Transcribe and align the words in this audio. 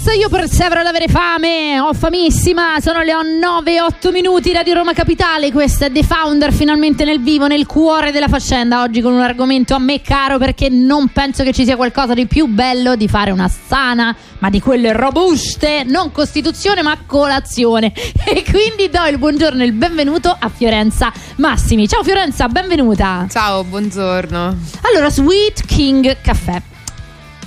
Perseveranza, 0.00 0.12
io 0.12 0.28
persevero 0.28 0.80
ad 0.80 0.86
avere 0.86 1.08
fame, 1.08 1.78
ho 1.78 1.92
famissima, 1.92 2.80
sono 2.80 3.02
le 3.02 3.12
9 3.12 3.74
e 3.74 3.80
8 3.80 4.10
minuti, 4.10 4.52
Radio 4.52 4.74
Roma 4.74 4.92
Capitale, 4.94 5.52
questa 5.52 5.86
è 5.86 5.92
The 5.92 6.02
Founder 6.02 6.52
finalmente 6.52 7.04
nel 7.04 7.20
vivo, 7.20 7.46
nel 7.46 7.66
cuore 7.66 8.10
della 8.10 8.28
faccenda, 8.28 8.82
oggi 8.82 9.02
con 9.02 9.12
un 9.12 9.20
argomento 9.20 9.74
a 9.74 9.78
me 9.78 10.00
caro 10.00 10.38
perché 10.38 10.68
non 10.70 11.08
penso 11.08 11.42
che 11.42 11.52
ci 11.52 11.64
sia 11.64 11.76
qualcosa 11.76 12.14
di 12.14 12.26
più 12.26 12.46
bello 12.46 12.96
di 12.96 13.08
fare 13.08 13.30
una 13.30 13.48
sana, 13.48 14.16
ma 14.38 14.48
di 14.48 14.60
quelle 14.60 14.92
robuste, 14.92 15.84
non 15.84 16.10
costituzione 16.12 16.82
ma 16.82 16.96
colazione. 17.06 17.92
E 18.30 18.44
quindi 18.44 18.88
do 18.90 19.04
il 19.06 19.18
buongiorno 19.18 19.62
e 19.62 19.66
il 19.66 19.72
benvenuto 19.72 20.34
a 20.38 20.48
Fiorenza 20.48 21.12
Massimi. 21.36 21.88
Ciao 21.88 22.04
Fiorenza, 22.04 22.46
benvenuta. 22.46 23.26
Ciao, 23.28 23.64
buongiorno. 23.64 24.56
Allora, 24.82 25.10
Sweet 25.10 25.66
King 25.66 26.16
Caffè 26.22 26.62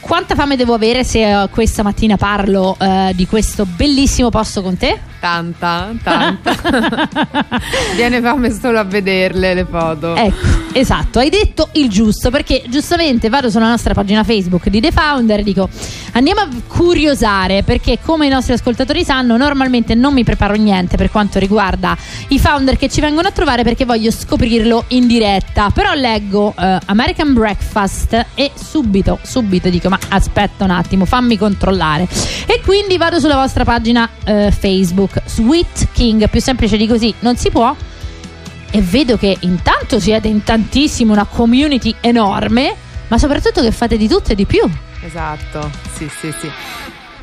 quanta 0.03 0.35
fame 0.35 0.57
devo 0.57 0.73
avere 0.73 1.05
se 1.05 1.25
uh, 1.25 1.49
questa 1.49 1.81
mattina 1.81 2.17
parlo 2.17 2.75
uh, 2.77 3.13
di 3.13 3.25
questo 3.25 3.65
bellissimo 3.65 4.29
posto 4.29 4.61
con 4.61 4.75
te? 4.75 4.99
Tanta, 5.21 5.91
tanta. 6.03 6.53
Viene 7.95 8.19
fame 8.19 8.51
solo 8.51 8.79
a 8.79 8.83
vederle 8.83 9.53
le 9.53 9.65
foto. 9.65 10.15
Ecco, 10.15 10.45
esatto, 10.73 11.19
hai 11.19 11.29
detto 11.29 11.69
il 11.73 11.87
giusto 11.89 12.29
perché 12.29 12.63
giustamente 12.67 13.29
vado 13.29 13.49
sulla 13.49 13.69
nostra 13.69 13.93
pagina 13.93 14.25
Facebook 14.25 14.67
di 14.67 14.81
The 14.81 14.91
Founder 14.91 15.39
e 15.39 15.43
dico 15.43 15.69
andiamo 16.11 16.41
a 16.41 16.49
curiosare 16.67 17.63
perché 17.63 17.99
come 18.03 18.25
i 18.25 18.29
nostri 18.29 18.53
ascoltatori 18.53 19.05
sanno 19.05 19.37
normalmente 19.37 19.95
non 19.95 20.13
mi 20.13 20.25
preparo 20.25 20.55
niente 20.55 20.97
per 20.97 21.09
quanto 21.09 21.39
riguarda 21.39 21.95
i 22.27 22.39
founder 22.39 22.75
che 22.75 22.89
ci 22.89 22.99
vengono 22.99 23.29
a 23.29 23.31
trovare 23.31 23.63
perché 23.63 23.85
voglio 23.85 24.11
scoprirlo 24.11 24.83
in 24.89 25.07
diretta. 25.07 25.69
Però 25.69 25.93
leggo 25.93 26.53
uh, 26.57 26.77
American 26.87 27.33
Breakfast 27.33 28.25
e 28.35 28.51
subito, 28.53 29.19
subito 29.23 29.69
dico 29.69 29.87
ma 29.93 29.99
aspetta 30.09 30.63
un 30.63 30.71
attimo, 30.71 31.05
fammi 31.05 31.37
controllare. 31.37 32.07
E 32.47 32.61
quindi 32.63 32.97
vado 32.97 33.19
sulla 33.19 33.35
vostra 33.35 33.63
pagina 33.63 34.09
uh, 34.25 34.49
Facebook 34.49 35.21
Sweet 35.25 35.89
King, 35.91 36.27
più 36.29 36.41
semplice 36.41 36.77
di 36.77 36.87
così 36.87 37.13
non 37.19 37.35
si 37.35 37.51
può. 37.51 37.75
E 38.71 38.81
vedo 38.81 39.17
che 39.17 39.37
intanto 39.41 39.99
siete 39.99 40.27
in 40.27 40.43
tantissimo, 40.43 41.13
una 41.13 41.25
community 41.25 41.93
enorme, 42.01 42.75
ma 43.07 43.19
soprattutto 43.19 43.61
che 43.61 43.71
fate 43.71 43.97
di 43.97 44.07
tutto 44.07 44.31
e 44.31 44.35
di 44.35 44.45
più. 44.45 44.67
Esatto, 45.05 45.69
sì, 45.95 46.09
sì, 46.19 46.33
sì. 46.39 46.49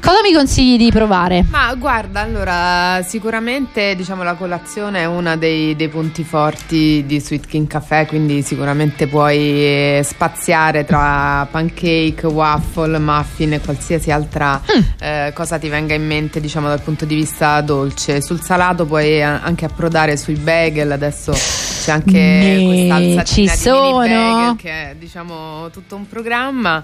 Cosa 0.01 0.23
mi 0.23 0.33
consigli 0.33 0.79
di 0.79 0.91
provare? 0.91 1.45
Ma 1.51 1.75
guarda, 1.75 2.20
allora, 2.20 3.03
sicuramente 3.03 3.95
diciamo 3.95 4.23
la 4.23 4.33
colazione 4.33 5.01
è 5.01 5.05
uno 5.05 5.37
dei, 5.37 5.77
dei, 5.77 5.89
punti 5.89 6.25
forti 6.25 7.05
di 7.07 7.20
Sweet 7.20 7.47
King 7.47 7.67
Café, 7.67 8.07
quindi 8.07 8.41
sicuramente 8.41 9.07
puoi 9.07 10.01
spaziare 10.03 10.87
tra 10.87 11.47
pancake, 11.51 12.27
waffle, 12.27 12.98
muffin 12.98 13.53
e 13.53 13.61
qualsiasi 13.61 14.11
altra 14.11 14.59
mm. 14.59 14.81
eh, 15.01 15.33
cosa 15.34 15.59
ti 15.59 15.69
venga 15.69 15.92
in 15.92 16.07
mente, 16.07 16.41
diciamo 16.41 16.69
dal 16.69 16.81
punto 16.81 17.05
di 17.05 17.14
vista 17.14 17.61
dolce. 17.61 18.23
Sul 18.23 18.41
salato 18.41 18.87
puoi 18.87 19.23
anche 19.23 19.67
approdare 19.67 20.17
sui 20.17 20.37
bagel, 20.37 20.92
adesso 20.92 21.33
c'è 21.33 21.92
anche 21.92 22.12
ne, 22.12 22.64
questa 22.64 23.25
ci 23.25 23.48
sono 23.48 23.98
bagel, 23.98 24.57
che 24.57 24.70
è 24.70 24.95
diciamo 24.98 25.69
tutto 25.70 25.95
un 25.95 26.08
programma 26.08 26.83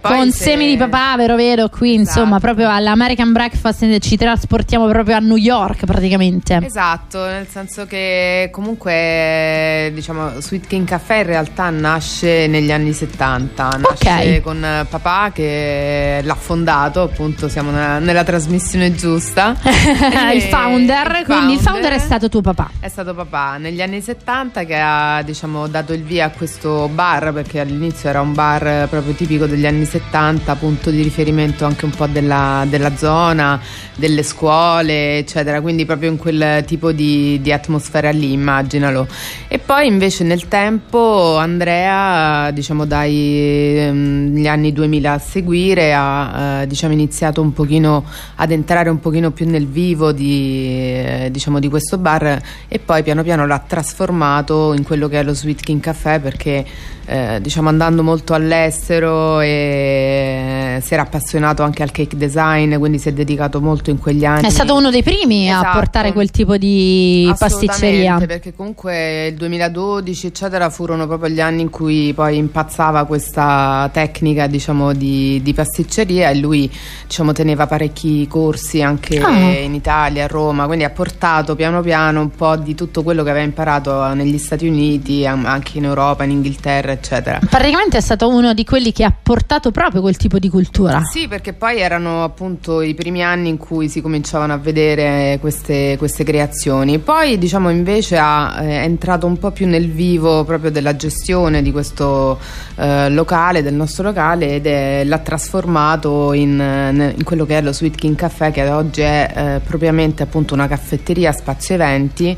con 0.00 0.30
se... 0.30 0.44
semi 0.44 0.66
di 0.66 0.76
papavero 0.76 1.34
vedo 1.34 1.68
qui 1.68 1.94
esatto. 1.94 2.18
insomma 2.20 2.38
proprio 2.38 2.70
all'American 2.70 3.32
Breakfast 3.32 3.98
ci 3.98 4.16
trasportiamo 4.16 4.86
proprio 4.86 5.16
a 5.16 5.18
New 5.18 5.36
York 5.36 5.84
praticamente 5.84 6.60
esatto 6.62 7.24
nel 7.24 7.48
senso 7.48 7.86
che 7.86 8.48
comunque 8.52 9.90
diciamo 9.92 10.40
Sweet 10.40 10.66
King 10.66 10.86
Caffè 10.86 11.18
in 11.18 11.26
realtà 11.26 11.70
nasce 11.70 12.46
negli 12.46 12.70
anni 12.70 12.92
70 12.92 13.68
nasce 13.68 14.08
okay. 14.08 14.40
con 14.40 14.86
papà 14.88 15.30
che 15.32 16.20
l'ha 16.22 16.34
fondato 16.34 17.02
appunto 17.02 17.48
siamo 17.48 17.70
nella, 17.70 17.98
nella 17.98 18.24
trasmissione 18.24 18.94
giusta 18.94 19.56
il 20.32 20.42
founder 20.42 21.18
il 21.18 21.24
quindi 21.24 21.24
founder 21.24 21.52
il 21.54 21.60
founder 21.60 21.92
è 21.92 21.98
stato 21.98 22.28
tuo 22.28 22.40
papà 22.40 22.70
è 22.78 22.88
stato 22.88 23.14
papà 23.14 23.56
negli 23.56 23.82
anni 23.82 24.00
70 24.00 24.64
che 24.64 24.78
ha 24.78 25.22
diciamo 25.22 25.66
dato 25.66 25.92
il 25.92 26.04
via 26.04 26.26
a 26.26 26.30
questo 26.30 26.88
bar 26.88 27.32
perché 27.32 27.58
all'inizio 27.58 28.08
era 28.08 28.20
un 28.20 28.32
bar 28.32 28.86
proprio 28.88 29.12
tipico 29.14 29.46
degli 29.46 29.66
anni 29.66 29.71
70 29.84 30.54
punto 30.56 30.90
di 30.90 31.02
riferimento 31.02 31.64
anche 31.64 31.84
un 31.84 31.90
po' 31.90 32.06
della 32.06 32.64
della, 32.68 32.96
zona, 32.96 33.60
delle 33.94 34.22
scuole, 34.22 35.18
eccetera, 35.18 35.60
quindi 35.60 35.84
proprio 35.84 36.10
in 36.10 36.16
quel 36.16 36.64
tipo 36.64 36.92
di, 36.92 37.40
di 37.40 37.52
atmosfera 37.52 38.10
lì, 38.10 38.32
immaginalo. 38.32 39.06
E 39.48 39.58
poi 39.58 39.86
invece 39.86 40.24
nel 40.24 40.48
tempo 40.48 41.36
Andrea, 41.36 42.50
diciamo 42.50 42.84
dagli 42.84 43.76
ehm, 43.76 44.46
anni 44.46 44.72
2000 44.72 45.12
a 45.12 45.18
seguire, 45.18 45.94
ha 45.94 46.62
eh, 46.62 46.66
diciamo, 46.66 46.92
iniziato 46.92 47.40
un 47.40 47.52
pochino 47.52 48.04
ad 48.36 48.50
entrare 48.50 48.88
un 48.88 49.00
pochino 49.00 49.30
più 49.30 49.48
nel 49.48 49.66
vivo 49.66 50.12
di, 50.12 50.66
eh, 50.66 51.28
diciamo, 51.30 51.58
di 51.58 51.68
questo 51.68 51.98
bar 51.98 52.40
e 52.68 52.78
poi 52.78 53.02
piano 53.02 53.22
piano 53.22 53.46
l'ha 53.46 53.62
trasformato 53.66 54.72
in 54.74 54.82
quello 54.82 55.08
che 55.08 55.20
è 55.20 55.22
lo 55.22 55.34
Sweet 55.34 55.62
King 55.62 55.80
Café 55.80 56.20
perché 56.20 56.64
eh, 57.06 57.38
diciamo 57.40 57.68
andando 57.68 58.02
molto 58.02 58.34
all'estero 58.34 59.40
e 59.40 60.78
si 60.82 60.92
era 60.94 61.02
appassionato 61.02 61.62
anche 61.62 61.82
al 61.82 61.90
cake 61.90 62.16
design, 62.16 62.76
quindi 62.76 62.98
si 62.98 63.08
è 63.08 63.12
dedicato 63.12 63.60
molto 63.60 63.90
in 63.90 63.98
quegli 63.98 64.24
anni. 64.24 64.46
È 64.46 64.50
stato 64.50 64.74
uno 64.74 64.90
dei 64.90 65.02
primi 65.02 65.48
esatto. 65.48 65.66
a 65.66 65.72
portare 65.72 66.12
quel 66.12 66.30
tipo 66.30 66.56
di 66.56 67.32
pasticceria. 67.36 68.18
Perché 68.18 68.54
comunque 68.54 69.26
il 69.28 69.34
2012 69.34 70.26
eccetera 70.28 70.70
furono 70.70 71.06
proprio 71.06 71.30
gli 71.30 71.40
anni 71.40 71.62
in 71.62 71.70
cui 71.70 72.12
poi 72.14 72.36
impazzava 72.36 73.04
questa 73.04 73.90
tecnica 73.92 74.46
diciamo 74.46 74.92
di, 74.92 75.40
di 75.42 75.52
pasticceria 75.52 76.30
e 76.30 76.36
lui 76.36 76.70
diciamo 77.06 77.32
teneva 77.32 77.66
parecchi 77.66 78.26
corsi 78.28 78.80
anche 78.80 79.18
ah. 79.18 79.58
in 79.58 79.74
Italia, 79.74 80.24
a 80.24 80.26
Roma, 80.28 80.66
quindi 80.66 80.84
ha 80.84 80.90
portato 80.90 81.54
piano 81.56 81.80
piano 81.80 82.20
un 82.20 82.30
po' 82.30 82.56
di 82.56 82.74
tutto 82.74 83.02
quello 83.02 83.22
che 83.22 83.30
aveva 83.30 83.44
imparato 83.44 84.12
negli 84.14 84.38
Stati 84.38 84.66
Uniti, 84.66 85.26
anche 85.26 85.78
in 85.78 85.84
Europa, 85.84 86.24
in 86.24 86.30
Inghilterra 86.30 86.91
eccetera. 86.92 87.40
Praticamente 87.48 87.96
è 87.96 88.00
stato 88.00 88.28
uno 88.28 88.54
di 88.54 88.64
quelli 88.64 88.92
che 88.92 89.04
ha 89.04 89.12
portato 89.22 89.70
proprio 89.70 90.00
quel 90.00 90.16
tipo 90.16 90.38
di 90.38 90.48
cultura. 90.48 91.02
Sì, 91.02 91.28
perché 91.28 91.52
poi 91.52 91.80
erano 91.80 92.24
appunto 92.24 92.80
i 92.80 92.94
primi 92.94 93.22
anni 93.22 93.48
in 93.48 93.56
cui 93.56 93.88
si 93.88 94.00
cominciavano 94.00 94.52
a 94.52 94.58
vedere 94.58 95.38
queste, 95.40 95.96
queste 95.98 96.24
creazioni. 96.24 96.98
Poi 96.98 97.38
diciamo 97.38 97.70
invece 97.70 98.18
ha, 98.18 98.62
eh, 98.62 98.80
è 98.80 98.84
entrato 98.84 99.26
un 99.26 99.38
po' 99.38 99.50
più 99.50 99.66
nel 99.66 99.90
vivo 99.90 100.44
proprio 100.44 100.70
della 100.70 100.96
gestione 100.96 101.62
di 101.62 101.72
questo 101.72 102.38
eh, 102.76 103.08
locale, 103.10 103.62
del 103.62 103.74
nostro 103.74 104.04
locale 104.04 104.54
ed 104.54 104.66
è, 104.66 105.04
l'ha 105.04 105.18
trasformato 105.18 106.32
in, 106.32 107.14
in, 107.16 107.24
quello 107.24 107.44
che 107.44 107.58
è 107.58 107.62
lo 107.62 107.72
Sweet 107.72 107.96
King 107.96 108.16
Café 108.16 108.50
che 108.50 108.68
oggi 108.68 109.00
è 109.02 109.32
eh, 109.34 109.60
propriamente 109.66 110.22
appunto 110.22 110.54
una 110.54 110.68
caffetteria 110.68 111.30
a 111.30 111.32
spazio 111.32 111.74
eventi 111.74 112.36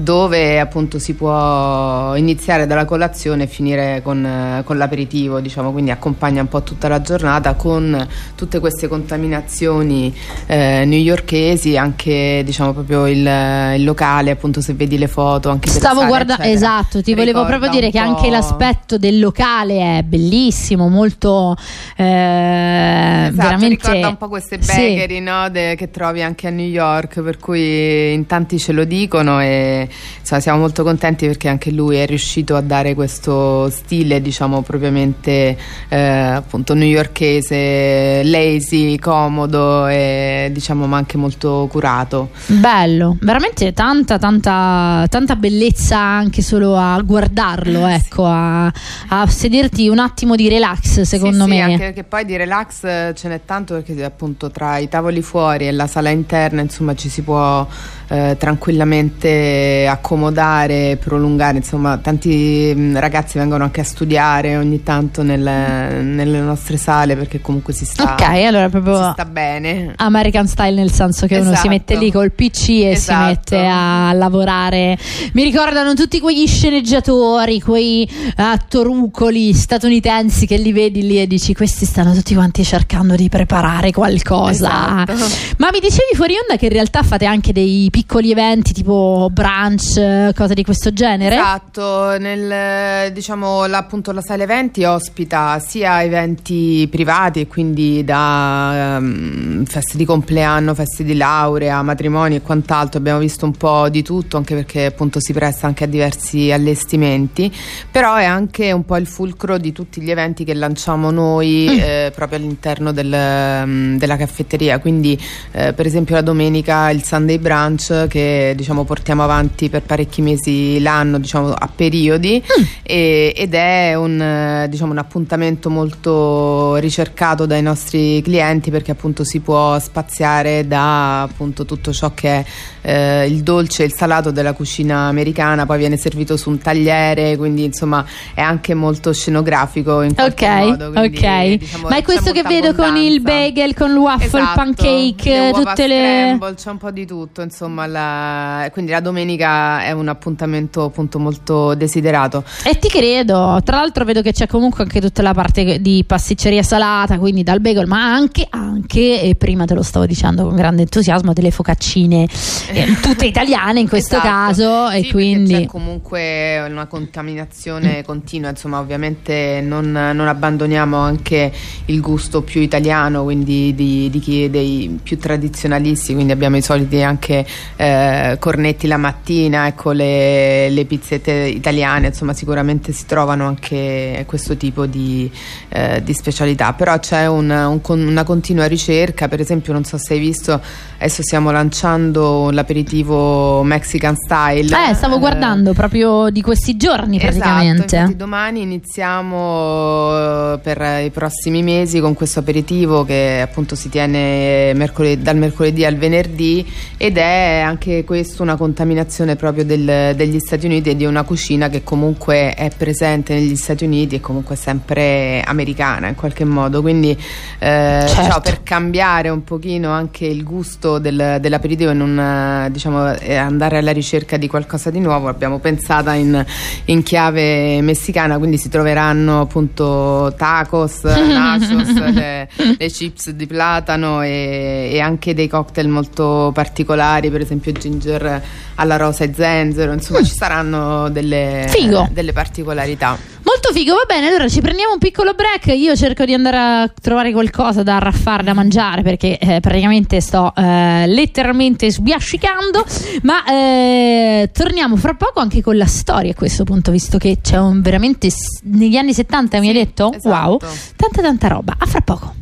dove 0.00 0.60
appunto 0.60 1.00
si 1.00 1.14
può 1.14 2.14
iniziare 2.14 2.68
dalla 2.68 2.84
colazione 2.84 3.42
e 3.42 3.46
finire 3.48 4.00
con, 4.04 4.62
con, 4.64 4.78
l'aperitivo, 4.78 5.40
diciamo, 5.40 5.72
quindi 5.72 5.90
accompagna 5.90 6.40
un 6.40 6.46
po' 6.46 6.62
tutta 6.62 6.86
la 6.86 7.00
giornata 7.00 7.54
con 7.54 8.06
tutte 8.36 8.60
queste 8.60 8.86
contaminazioni 8.86 10.16
eh, 10.46 10.84
newyorkesi, 10.86 11.76
anche 11.76 12.42
diciamo 12.44 12.74
proprio 12.74 13.08
il, 13.08 13.18
il, 13.18 13.82
locale, 13.82 14.30
appunto 14.30 14.60
se 14.60 14.74
vedi 14.74 14.98
le 14.98 15.08
foto, 15.08 15.50
anche 15.50 15.68
Stavo 15.68 16.06
guardando, 16.06 16.44
esatto, 16.44 17.02
ti 17.02 17.14
volevo 17.14 17.44
proprio 17.44 17.68
dire 17.68 17.90
che 17.90 17.98
anche 17.98 18.30
l'aspetto 18.30 18.98
del 18.98 19.18
locale 19.18 19.98
è 19.98 20.02
bellissimo, 20.04 20.88
molto 20.88 21.56
eh, 21.96 22.04
esatto, 22.04 23.34
veramente 23.34 23.68
ricorda 23.68 24.06
un 24.06 24.16
po' 24.16 24.28
queste 24.28 24.58
bakery 24.58 25.16
sì. 25.16 25.20
no, 25.20 25.48
de, 25.50 25.74
che 25.74 25.90
trovi 25.90 26.22
anche 26.22 26.46
a 26.46 26.50
New 26.50 26.68
York, 26.68 27.20
per 27.20 27.38
cui 27.38 28.12
in 28.12 28.26
tanti 28.26 28.60
ce 28.60 28.70
lo 28.70 28.84
dicono 28.84 29.40
e 29.40 29.86
insomma, 30.20 30.40
siamo 30.40 30.58
molto 30.58 30.82
contenti 30.82 31.26
perché 31.26 31.48
anche 31.48 31.70
lui 31.70 31.96
è 31.96 32.06
riuscito 32.06 32.56
a 32.56 32.60
dare 32.60 32.94
questo 32.94 33.70
stile 33.70 34.20
diciamo 34.20 34.62
propriamente 34.62 35.56
eh, 35.88 35.98
appunto 35.98 36.74
newyorkese 36.74 38.22
lazy, 38.24 38.98
comodo 38.98 39.86
e 39.86 40.50
diciamo 40.52 40.86
ma 40.86 40.96
anche 40.96 41.16
molto 41.16 41.66
curato. 41.70 42.30
Bello, 42.46 43.16
veramente 43.20 43.72
tanta 43.72 44.18
tanta 44.18 45.06
tanta 45.08 45.36
bellezza 45.36 45.98
anche 45.98 46.42
solo 46.42 46.76
a 46.76 47.00
guardarlo 47.02 47.86
ecco 47.88 48.24
a, 48.26 48.66
a 49.08 49.26
sederti 49.26 49.88
un 49.88 49.98
attimo 49.98 50.36
di 50.36 50.48
relax 50.48 51.02
secondo 51.02 51.44
sì, 51.44 51.50
me. 51.50 51.56
sì, 51.56 51.60
anche 51.62 51.78
perché 51.78 52.04
poi 52.04 52.24
di 52.24 52.36
relax 52.36 52.80
ce 53.14 53.28
n'è 53.28 53.40
tanto 53.44 53.74
perché 53.74 54.04
appunto 54.04 54.50
tra 54.50 54.78
i 54.78 54.88
tavoli 54.88 55.22
fuori 55.22 55.66
e 55.66 55.72
la 55.72 55.86
sala 55.86 56.10
interna 56.10 56.60
insomma 56.60 56.94
ci 56.94 57.08
si 57.08 57.22
può 57.22 57.66
eh, 58.08 58.36
tranquillamente 58.38 59.86
accomodare, 59.88 60.96
prolungare, 60.96 61.58
insomma 61.58 61.98
tanti 61.98 62.72
mh, 62.74 62.80
mm, 62.80 62.96
ragazzi 62.96 63.38
vengono 63.38 63.64
anche 63.64 63.80
a 63.80 63.84
studiare 63.84 64.56
ogni 64.56 64.82
tanto 64.82 65.22
nelle, 65.22 66.00
nelle 66.02 66.40
nostre 66.40 66.76
sale 66.78 67.16
perché 67.16 67.40
comunque 67.40 67.72
si 67.72 67.84
sta, 67.84 68.14
Ok, 68.14 68.22
allora 68.22 68.68
proprio 68.68 69.04
si 69.04 69.10
sta 69.12 69.24
bene. 69.24 69.92
American 69.96 70.46
style 70.46 70.74
nel 70.74 70.90
senso 70.90 71.26
che 71.26 71.36
uno 71.36 71.48
si 71.48 71.52
Esatto. 71.52 71.68
mette 71.68 71.96
lì 71.96 72.10
col 72.10 72.32
PC 72.32 72.68
e 72.68 72.96
si 72.96 73.10
Esatto. 73.10 73.26
mette 73.26 73.66
a 73.66 74.12
lavorare. 74.14 74.96
Mi 75.32 75.42
ricordano 75.42 75.94
tutti 75.94 76.20
quegli 76.20 76.46
sceneggiatori, 76.46 77.60
quei 77.60 78.08
attorucoli 78.36 79.52
statunitensi 79.52 80.46
che 80.46 80.56
li 80.56 80.72
vedi 80.72 81.06
lì 81.06 81.20
e 81.20 81.26
dici 81.26 81.54
questi 81.54 81.84
stanno 81.84 82.14
tutti 82.14 82.34
quanti 82.34 82.64
cercando 82.64 83.14
di 83.14 83.28
preparare 83.28 83.92
qualcosa. 83.92 85.04
Esatto. 85.04 85.12
Ma 85.58 85.68
mi 85.72 85.80
dicevi 85.80 86.14
fuori 86.14 86.34
onda 86.40 86.56
che 86.56 86.66
in 86.66 86.72
realtà 86.72 87.02
fate 87.02 87.26
anche 87.26 87.52
dei 87.52 87.88
piccoli 87.98 88.30
eventi 88.30 88.72
tipo 88.72 89.28
brunch, 89.32 90.32
cose 90.32 90.54
di 90.54 90.62
questo 90.62 90.92
genere? 90.92 91.34
Esatto, 91.34 92.16
nel, 92.16 93.12
diciamo 93.12 93.66
la, 93.66 93.78
appunto 93.78 94.12
la 94.12 94.20
sala 94.20 94.44
eventi 94.44 94.84
ospita 94.84 95.58
sia 95.58 96.04
eventi 96.04 96.86
privati 96.88 97.40
e 97.40 97.48
quindi 97.48 98.04
da 98.04 98.98
ehm, 98.98 99.64
feste 99.64 99.96
di 99.96 100.04
compleanno, 100.04 100.74
feste 100.74 101.02
di 101.02 101.16
laurea, 101.16 101.82
matrimoni 101.82 102.36
e 102.36 102.40
quant'altro, 102.40 103.00
abbiamo 103.00 103.18
visto 103.18 103.44
un 103.44 103.56
po' 103.56 103.88
di 103.88 104.04
tutto 104.04 104.36
anche 104.36 104.54
perché 104.54 104.84
appunto 104.84 105.18
si 105.18 105.32
presta 105.32 105.66
anche 105.66 105.82
a 105.82 105.88
diversi 105.88 106.52
allestimenti, 106.52 107.52
però 107.90 108.14
è 108.14 108.24
anche 108.24 108.70
un 108.70 108.84
po' 108.84 108.96
il 108.96 109.08
fulcro 109.08 109.58
di 109.58 109.72
tutti 109.72 110.00
gli 110.00 110.12
eventi 110.12 110.44
che 110.44 110.54
lanciamo 110.54 111.10
noi 111.10 111.66
eh, 111.66 112.12
proprio 112.14 112.38
all'interno 112.38 112.92
del, 112.92 113.64
mm, 113.66 113.96
della 113.96 114.16
caffetteria, 114.16 114.78
quindi 114.78 115.20
eh, 115.50 115.72
per 115.72 115.84
esempio 115.84 116.14
la 116.14 116.22
domenica 116.22 116.90
il 116.90 117.02
Sunday 117.02 117.38
Brunch 117.38 117.86
che 118.08 118.52
diciamo 118.56 118.84
portiamo 118.84 119.22
avanti 119.22 119.68
per 119.68 119.82
parecchi 119.82 120.22
mesi 120.22 120.80
l'anno 120.80 121.18
diciamo 121.18 121.52
a 121.52 121.68
periodi 121.74 122.42
e- 122.82 123.32
ed 123.36 123.54
è 123.54 123.94
un, 123.94 124.66
diciamo, 124.68 124.92
un 124.92 124.98
appuntamento 124.98 125.70
molto 125.70 126.76
ricercato 126.76 127.46
dai 127.46 127.62
nostri 127.62 128.20
clienti 128.22 128.70
perché 128.70 128.90
appunto 128.92 129.24
si 129.24 129.40
può 129.40 129.78
spaziare 129.78 130.66
da 130.66 131.22
appunto 131.22 131.64
tutto 131.64 131.92
ciò 131.92 132.12
che 132.14 132.28
è 132.28 132.44
eh, 132.82 133.26
il 133.26 133.42
dolce 133.42 133.82
e 133.82 133.86
il 133.86 133.94
salato 133.94 134.30
della 134.30 134.52
cucina 134.52 135.06
americana 135.08 135.66
poi 135.66 135.78
viene 135.78 135.96
servito 135.96 136.36
su 136.36 136.50
un 136.50 136.58
tagliere 136.58 137.36
quindi 137.36 137.64
insomma 137.64 138.04
è 138.34 138.40
anche 138.40 138.74
molto 138.74 139.12
scenografico 139.12 140.02
in 140.02 140.14
qualche 140.14 140.46
Ok, 140.48 140.58
modo 140.66 140.90
quindi, 140.92 141.16
ok. 141.18 141.44
diciamo, 141.58 141.88
Ma 141.88 141.94
è 141.96 141.98
c'è 141.98 142.02
questo 142.04 142.32
che 142.32 142.42
vedo 142.42 142.74
con 142.74 142.96
il 142.96 143.16
abbondanza. 143.16 143.38
bagel, 143.40 143.74
con 143.74 143.90
il 143.90 143.96
waffle, 143.96 144.26
Esatto, 144.26 144.54
pancake, 144.54 145.40
le 145.40 145.52
tutte 145.52 145.86
le. 145.86 145.96
scramble, 146.36 146.54
c'è 146.54 146.70
un 146.70 146.78
po' 146.78 146.90
di 146.90 147.06
tutto, 147.06 147.42
insomma, 147.42 147.77
la- 147.86 148.68
quindi 148.72 148.90
la 148.90 149.00
domenica 149.00 149.82
è 149.84 149.92
un 149.92 150.08
appuntamento 150.08 150.84
appunto 150.84 151.18
molto 151.18 151.74
desiderato. 151.74 152.44
E 152.64 152.78
ti 152.78 152.88
credo, 152.88 153.60
tra 153.64 153.76
l'altro 153.76 154.04
vedo 154.04 154.22
che 154.22 154.32
c'è 154.32 154.46
comunque 154.46 154.82
anche 154.84 155.00
tutta 155.00 155.22
la 155.22 155.34
parte 155.34 155.80
di 155.80 156.04
pasticceria 156.06 156.62
salata, 156.62 157.18
quindi 157.18 157.42
dal 157.42 157.60
bagel, 157.60 157.86
ma 157.86 158.04
anche, 158.12 158.46
anche 158.50 159.22
e 159.22 159.34
prima 159.34 159.64
te 159.64 159.74
lo 159.74 159.82
stavo 159.82 160.06
dicendo 160.06 160.44
con 160.46 160.54
grande 160.56 160.82
entusiasmo, 160.82 161.32
delle 161.32 161.50
focaccine, 161.50 162.26
eh, 162.72 162.96
tutte 163.02 163.26
italiane 163.26 163.80
in 163.80 163.88
questo 163.88 164.16
Esatto. 164.16 164.28
caso, 164.28 164.88
Sì, 164.90 164.96
e 164.98 165.10
quindi... 165.10 165.52
c'è 165.54 165.66
comunque 165.66 166.64
una 166.68 166.86
contaminazione 166.86 168.02
continua, 168.04 168.50
insomma, 168.50 168.78
ovviamente 168.78 169.60
non, 169.62 169.90
non 169.90 170.26
abbandoniamo 170.28 170.96
anche 170.96 171.52
il 171.86 172.00
gusto 172.00 172.42
più 172.42 172.60
italiano, 172.60 173.22
quindi 173.24 173.74
di, 173.74 174.08
di 174.10 174.18
chi 174.18 174.48
dei 174.50 174.98
più 175.02 175.18
tradizionalisti, 175.18 176.14
quindi 176.14 176.32
abbiamo 176.32 176.56
i 176.56 176.62
soliti 176.62 177.02
anche 177.02 177.44
eh, 177.76 178.36
cornetti 178.38 178.86
la 178.86 178.96
mattina, 178.96 179.66
ecco 179.66 179.92
le, 179.92 180.68
le 180.70 180.84
pizzette 180.84 181.30
italiane, 181.32 182.08
insomma, 182.08 182.32
sicuramente 182.32 182.92
si 182.92 183.06
trovano 183.06 183.46
anche 183.46 184.24
questo 184.26 184.56
tipo 184.56 184.86
di, 184.86 185.30
eh, 185.68 186.02
di 186.02 186.12
specialità, 186.12 186.72
però 186.72 186.98
c'è 186.98 187.26
un- 187.26 187.50
un 187.50 188.06
una 188.08 188.24
continua 188.24 188.66
ricerca, 188.66 189.28
per 189.28 189.40
esempio, 189.40 189.72
non 189.72 189.84
so 189.84 189.96
se 189.98 190.14
hai 190.14 190.18
visto, 190.18 190.60
adesso 190.98 191.22
stiamo 191.22 191.50
lanciando 191.50 192.50
l'aperitivo 192.50 193.62
Mexican 193.62 194.14
Style. 194.16 194.74
Eh, 194.90 194.94
stavo 194.94 195.16
Eh, 195.16 195.18
guardando 195.18 195.72
proprio 195.72 196.30
di 196.30 196.42
questi 196.42 196.76
giorni 196.76 197.16
Esatto, 197.16 197.32
praticamente. 197.38 197.96
infatti 197.96 198.16
domani 198.16 198.62
iniziamo 198.62 200.54
eh, 200.54 200.58
per 200.62 201.04
i 201.04 201.10
prossimi 201.10 201.62
mesi 201.62 202.00
con 202.00 202.14
questo 202.14 202.40
aperitivo 202.40 203.04
che 203.04 203.40
appunto 203.42 203.74
si 203.74 203.88
tiene 203.88 204.72
mercoledì- 204.74 205.22
dal 205.22 205.36
mercoledì 205.36 205.84
al 205.84 205.96
venerdì 205.96 206.66
ed 206.96 207.16
è 207.16 207.47
anche 207.48 208.04
questo 208.04 208.42
una 208.42 208.56
contaminazione 208.56 209.36
proprio 209.36 209.64
del- 209.64 210.14
degli 210.14 210.38
Stati 210.38 210.66
Uniti 210.66 210.90
e 210.90 210.96
di 210.96 211.04
una 211.04 211.22
cucina 211.22 211.68
che 211.68 211.82
comunque 211.82 212.54
è 212.54 212.70
presente 212.76 213.34
negli 213.34 213.56
Stati 213.56 213.84
Uniti 213.84 214.16
e 214.16 214.20
comunque 214.20 214.56
sempre 214.56 215.40
americana 215.44 216.08
in 216.08 216.14
qualche 216.14 216.44
modo, 216.44 216.80
quindi 216.80 217.10
eh, 217.10 217.16
Certo. 217.58 218.20
diciamo, 218.22 218.40
per 218.40 218.62
cambiare 218.62 219.28
un 219.28 219.44
pochino 219.44 219.90
anche 219.90 220.26
il 220.26 220.42
gusto 220.44 220.98
del- 220.98 221.38
dell'aperitivo 221.40 221.90
e 221.90 221.94
non 221.94 222.68
diciamo, 222.70 223.14
eh, 223.14 223.34
andare 223.36 223.78
alla 223.78 223.92
ricerca 223.92 224.36
di 224.36 224.46
qualcosa 224.48 224.90
di 224.90 225.00
nuovo 225.00 225.28
abbiamo 225.28 225.58
pensata 225.58 226.14
in, 226.14 226.44
in 226.86 227.02
chiave 227.02 227.80
messicana 227.82 228.38
quindi 228.38 228.58
si 228.58 228.68
troveranno 228.68 229.40
appunto 229.42 230.32
tacos, 230.36 231.02
nachos, 231.04 231.92
le, 232.12 232.48
le 232.76 232.86
chips 232.88 233.30
di 233.30 233.46
platano 233.46 234.22
e, 234.22 234.90
e 234.92 235.00
anche 235.00 235.34
dei 235.34 235.48
cocktail 235.48 235.88
molto 235.88 236.50
particolari 236.54 237.30
per 237.38 237.46
esempio 237.46 237.70
ginger 237.72 238.42
alla 238.74 238.96
rosa 238.96 239.22
e 239.24 239.32
zenzero 239.32 239.92
insomma 239.92 240.22
ci 240.24 240.32
saranno 240.34 241.08
delle, 241.08 241.66
Figo. 241.68 242.08
delle 242.10 242.32
particolarità 242.32 243.16
Molto 243.48 243.72
figo, 243.72 243.94
va 243.94 244.04
bene, 244.06 244.26
allora 244.26 244.46
ci 244.46 244.60
prendiamo 244.60 244.92
un 244.92 244.98
piccolo 244.98 245.32
break, 245.32 245.68
io 245.74 245.96
cerco 245.96 246.26
di 246.26 246.34
andare 246.34 246.56
a 246.58 246.92
trovare 247.00 247.32
qualcosa 247.32 247.82
da 247.82 247.98
raffare, 247.98 248.42
da 248.42 248.52
mangiare 248.52 249.00
perché 249.02 249.38
eh, 249.38 249.60
praticamente 249.60 250.20
sto 250.20 250.52
eh, 250.54 251.04
letteralmente 251.06 251.90
sbiascicando, 251.90 252.84
ma 253.22 253.42
eh, 253.46 254.50
torniamo 254.52 254.96
fra 254.96 255.14
poco 255.14 255.40
anche 255.40 255.62
con 255.62 255.78
la 255.78 255.86
storia 255.86 256.32
a 256.32 256.34
questo 256.34 256.64
punto, 256.64 256.90
visto 256.90 257.16
che 257.16 257.38
c'è 257.40 257.56
un 257.56 257.80
veramente 257.80 258.28
negli 258.64 258.96
anni 258.96 259.14
70 259.14 259.60
mi 259.60 259.68
hai 259.68 259.74
Sì, 259.74 259.78
detto? 259.82 260.12
esatto. 260.12 260.28
Wow, 260.28 260.58
tanta 260.96 261.22
tanta 261.22 261.48
roba, 261.48 261.74
a 261.78 261.86
fra 261.86 262.00
poco. 262.02 262.34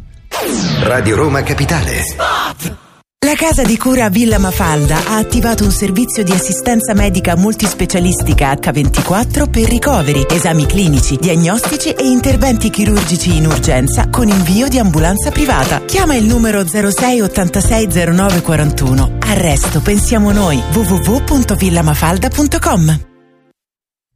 Radio 0.83 1.15
Roma 1.15 1.43
Capitale. 1.45 2.85
La 3.25 3.35
casa 3.35 3.65
di 3.65 3.77
cura 3.77 4.09
Villa 4.09 4.39
Mafalda 4.39 5.07
ha 5.07 5.17
attivato 5.17 5.65
un 5.65 5.73
servizio 5.73 6.23
di 6.23 6.31
assistenza 6.31 6.95
medica 6.95 7.35
multispecialistica 7.35 8.53
H24 8.53 9.51
per 9.51 9.69
ricoveri, 9.69 10.25
esami 10.31 10.65
clinici, 10.65 11.17
diagnostici 11.17 11.91
e 11.91 12.07
interventi 12.07 12.71
chirurgici 12.71 13.37
in 13.37 13.47
urgenza 13.47 14.09
con 14.11 14.29
invio 14.29 14.69
di 14.69 14.79
ambulanza 14.79 15.33
privata. 15.33 15.85
Chiama 15.85 16.15
il 16.15 16.25
numero 16.25 16.65
06 16.65 17.23
86 17.23 17.89
09 18.15 18.43
41. 18.43 19.19
Al 19.19 19.37
resto 19.37 19.81
pensiamo 19.81 20.31
noi. 20.31 20.63
www.villamafalda.com 20.73 23.16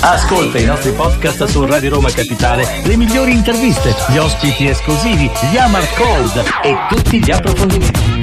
Ascolta 0.00 0.58
i 0.58 0.64
nostri 0.64 0.92
podcast 0.92 1.44
su 1.44 1.64
Radio 1.64 1.90
Roma 1.90 2.10
Capitale, 2.10 2.82
le 2.84 2.96
migliori 2.96 3.32
interviste, 3.32 3.94
gli 4.08 4.18
ospiti 4.18 4.68
esclusivi, 4.68 5.30
gli 5.50 5.56
Amar 5.56 5.84
Cold 5.94 6.44
e 6.62 6.76
tutti 6.88 7.22
gli 7.22 7.30
approfondimenti. 7.30 8.22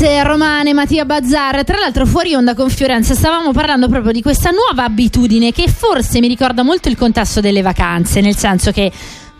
Vacanze 0.00 0.22
romane, 0.22 0.72
Mattia 0.72 1.04
Bazzar. 1.04 1.62
Tra 1.62 1.78
l'altro, 1.78 2.06
fuori 2.06 2.34
onda 2.34 2.54
con 2.54 2.70
Fiorenza 2.70 3.14
stavamo 3.14 3.52
parlando 3.52 3.86
proprio 3.86 4.12
di 4.12 4.22
questa 4.22 4.48
nuova 4.48 4.84
abitudine 4.84 5.52
che 5.52 5.68
forse 5.68 6.20
mi 6.20 6.26
ricorda 6.26 6.62
molto 6.62 6.88
il 6.88 6.96
contesto 6.96 7.42
delle 7.42 7.60
vacanze, 7.60 8.22
nel 8.22 8.34
senso 8.34 8.70
che. 8.72 8.90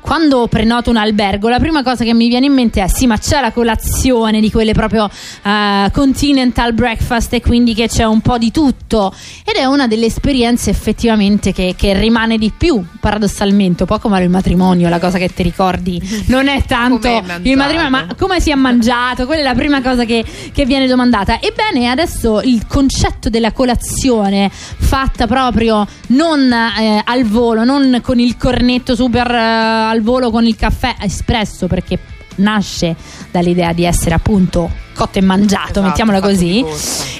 Quando 0.00 0.48
prenoto 0.48 0.90
un 0.90 0.96
albergo, 0.96 1.48
la 1.48 1.58
prima 1.58 1.82
cosa 1.82 2.04
che 2.04 2.14
mi 2.14 2.28
viene 2.28 2.46
in 2.46 2.52
mente 2.52 2.82
è: 2.82 2.88
sì, 2.88 3.06
ma 3.06 3.18
c'è 3.18 3.40
la 3.40 3.52
colazione 3.52 4.40
di 4.40 4.50
quelle 4.50 4.72
proprio 4.72 5.08
eh, 5.42 5.90
continental 5.92 6.72
breakfast 6.72 7.32
e 7.34 7.40
quindi 7.40 7.74
che 7.74 7.86
c'è 7.86 8.04
un 8.04 8.20
po' 8.20 8.38
di 8.38 8.50
tutto. 8.50 9.14
Ed 9.44 9.56
è 9.56 9.64
una 9.64 9.86
delle 9.86 10.06
esperienze 10.06 10.70
effettivamente 10.70 11.52
che, 11.52 11.74
che 11.76 11.98
rimane 11.98 12.38
di 12.38 12.52
più, 12.56 12.84
paradossalmente, 12.98 13.82
un 13.82 13.88
po' 13.88 13.98
come 13.98 14.22
il 14.22 14.30
matrimonio, 14.30 14.88
la 14.88 14.98
cosa 14.98 15.18
che 15.18 15.32
ti 15.32 15.42
ricordi. 15.42 16.00
Non 16.26 16.48
è 16.48 16.64
tanto 16.64 17.08
il 17.42 17.56
matrimonio, 17.56 17.90
ma 17.90 18.06
come 18.18 18.40
si 18.40 18.50
è 18.50 18.54
mangiato? 18.54 19.26
Quella 19.26 19.42
è 19.42 19.44
la 19.44 19.54
prima 19.54 19.80
cosa 19.82 20.04
che, 20.04 20.24
che 20.52 20.64
viene 20.64 20.86
domandata. 20.86 21.40
Ebbene, 21.40 21.88
adesso 21.88 22.40
il 22.42 22.66
concetto 22.66 23.28
della 23.28 23.52
colazione 23.52 24.50
fatta 24.50 25.26
proprio 25.26 25.86
non 26.08 26.52
eh, 26.52 27.02
al 27.04 27.24
volo, 27.24 27.64
non 27.64 28.00
con 28.02 28.18
il 28.18 28.36
cornetto 28.36 28.94
super 28.94 29.30
eh, 29.30 29.89
al 29.90 30.02
volo 30.02 30.30
con 30.30 30.46
il 30.46 30.56
caffè 30.56 30.96
espresso, 31.00 31.66
perché 31.66 31.98
nasce 32.36 32.96
dall'idea 33.30 33.72
di 33.72 33.84
essere 33.84 34.14
appunto 34.14 34.70
cotto 34.92 35.18
e 35.18 35.22
mangiato, 35.22 35.70
Esatto, 35.70 35.82
mettiamola 35.82 36.20
così. 36.20 36.62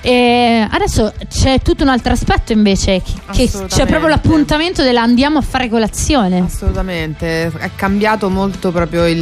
E 0.02 0.67
adesso 0.71 1.12
c'è 1.31 1.61
tutto 1.62 1.83
un 1.83 1.88
altro 1.88 2.12
aspetto 2.12 2.52
invece, 2.52 3.00
che- 3.33 3.49
c'è 3.69 3.87
proprio 3.87 4.09
l'appuntamento 4.09 4.83
della 4.83 5.00
andiamo 5.00 5.38
a 5.38 5.40
fare 5.40 5.69
colazione. 5.71 6.40
Assolutamente, 6.40 7.47
è 7.57 7.71
cambiato 7.76 8.29
molto 8.29 8.71
proprio 8.71 9.07
il, 9.07 9.21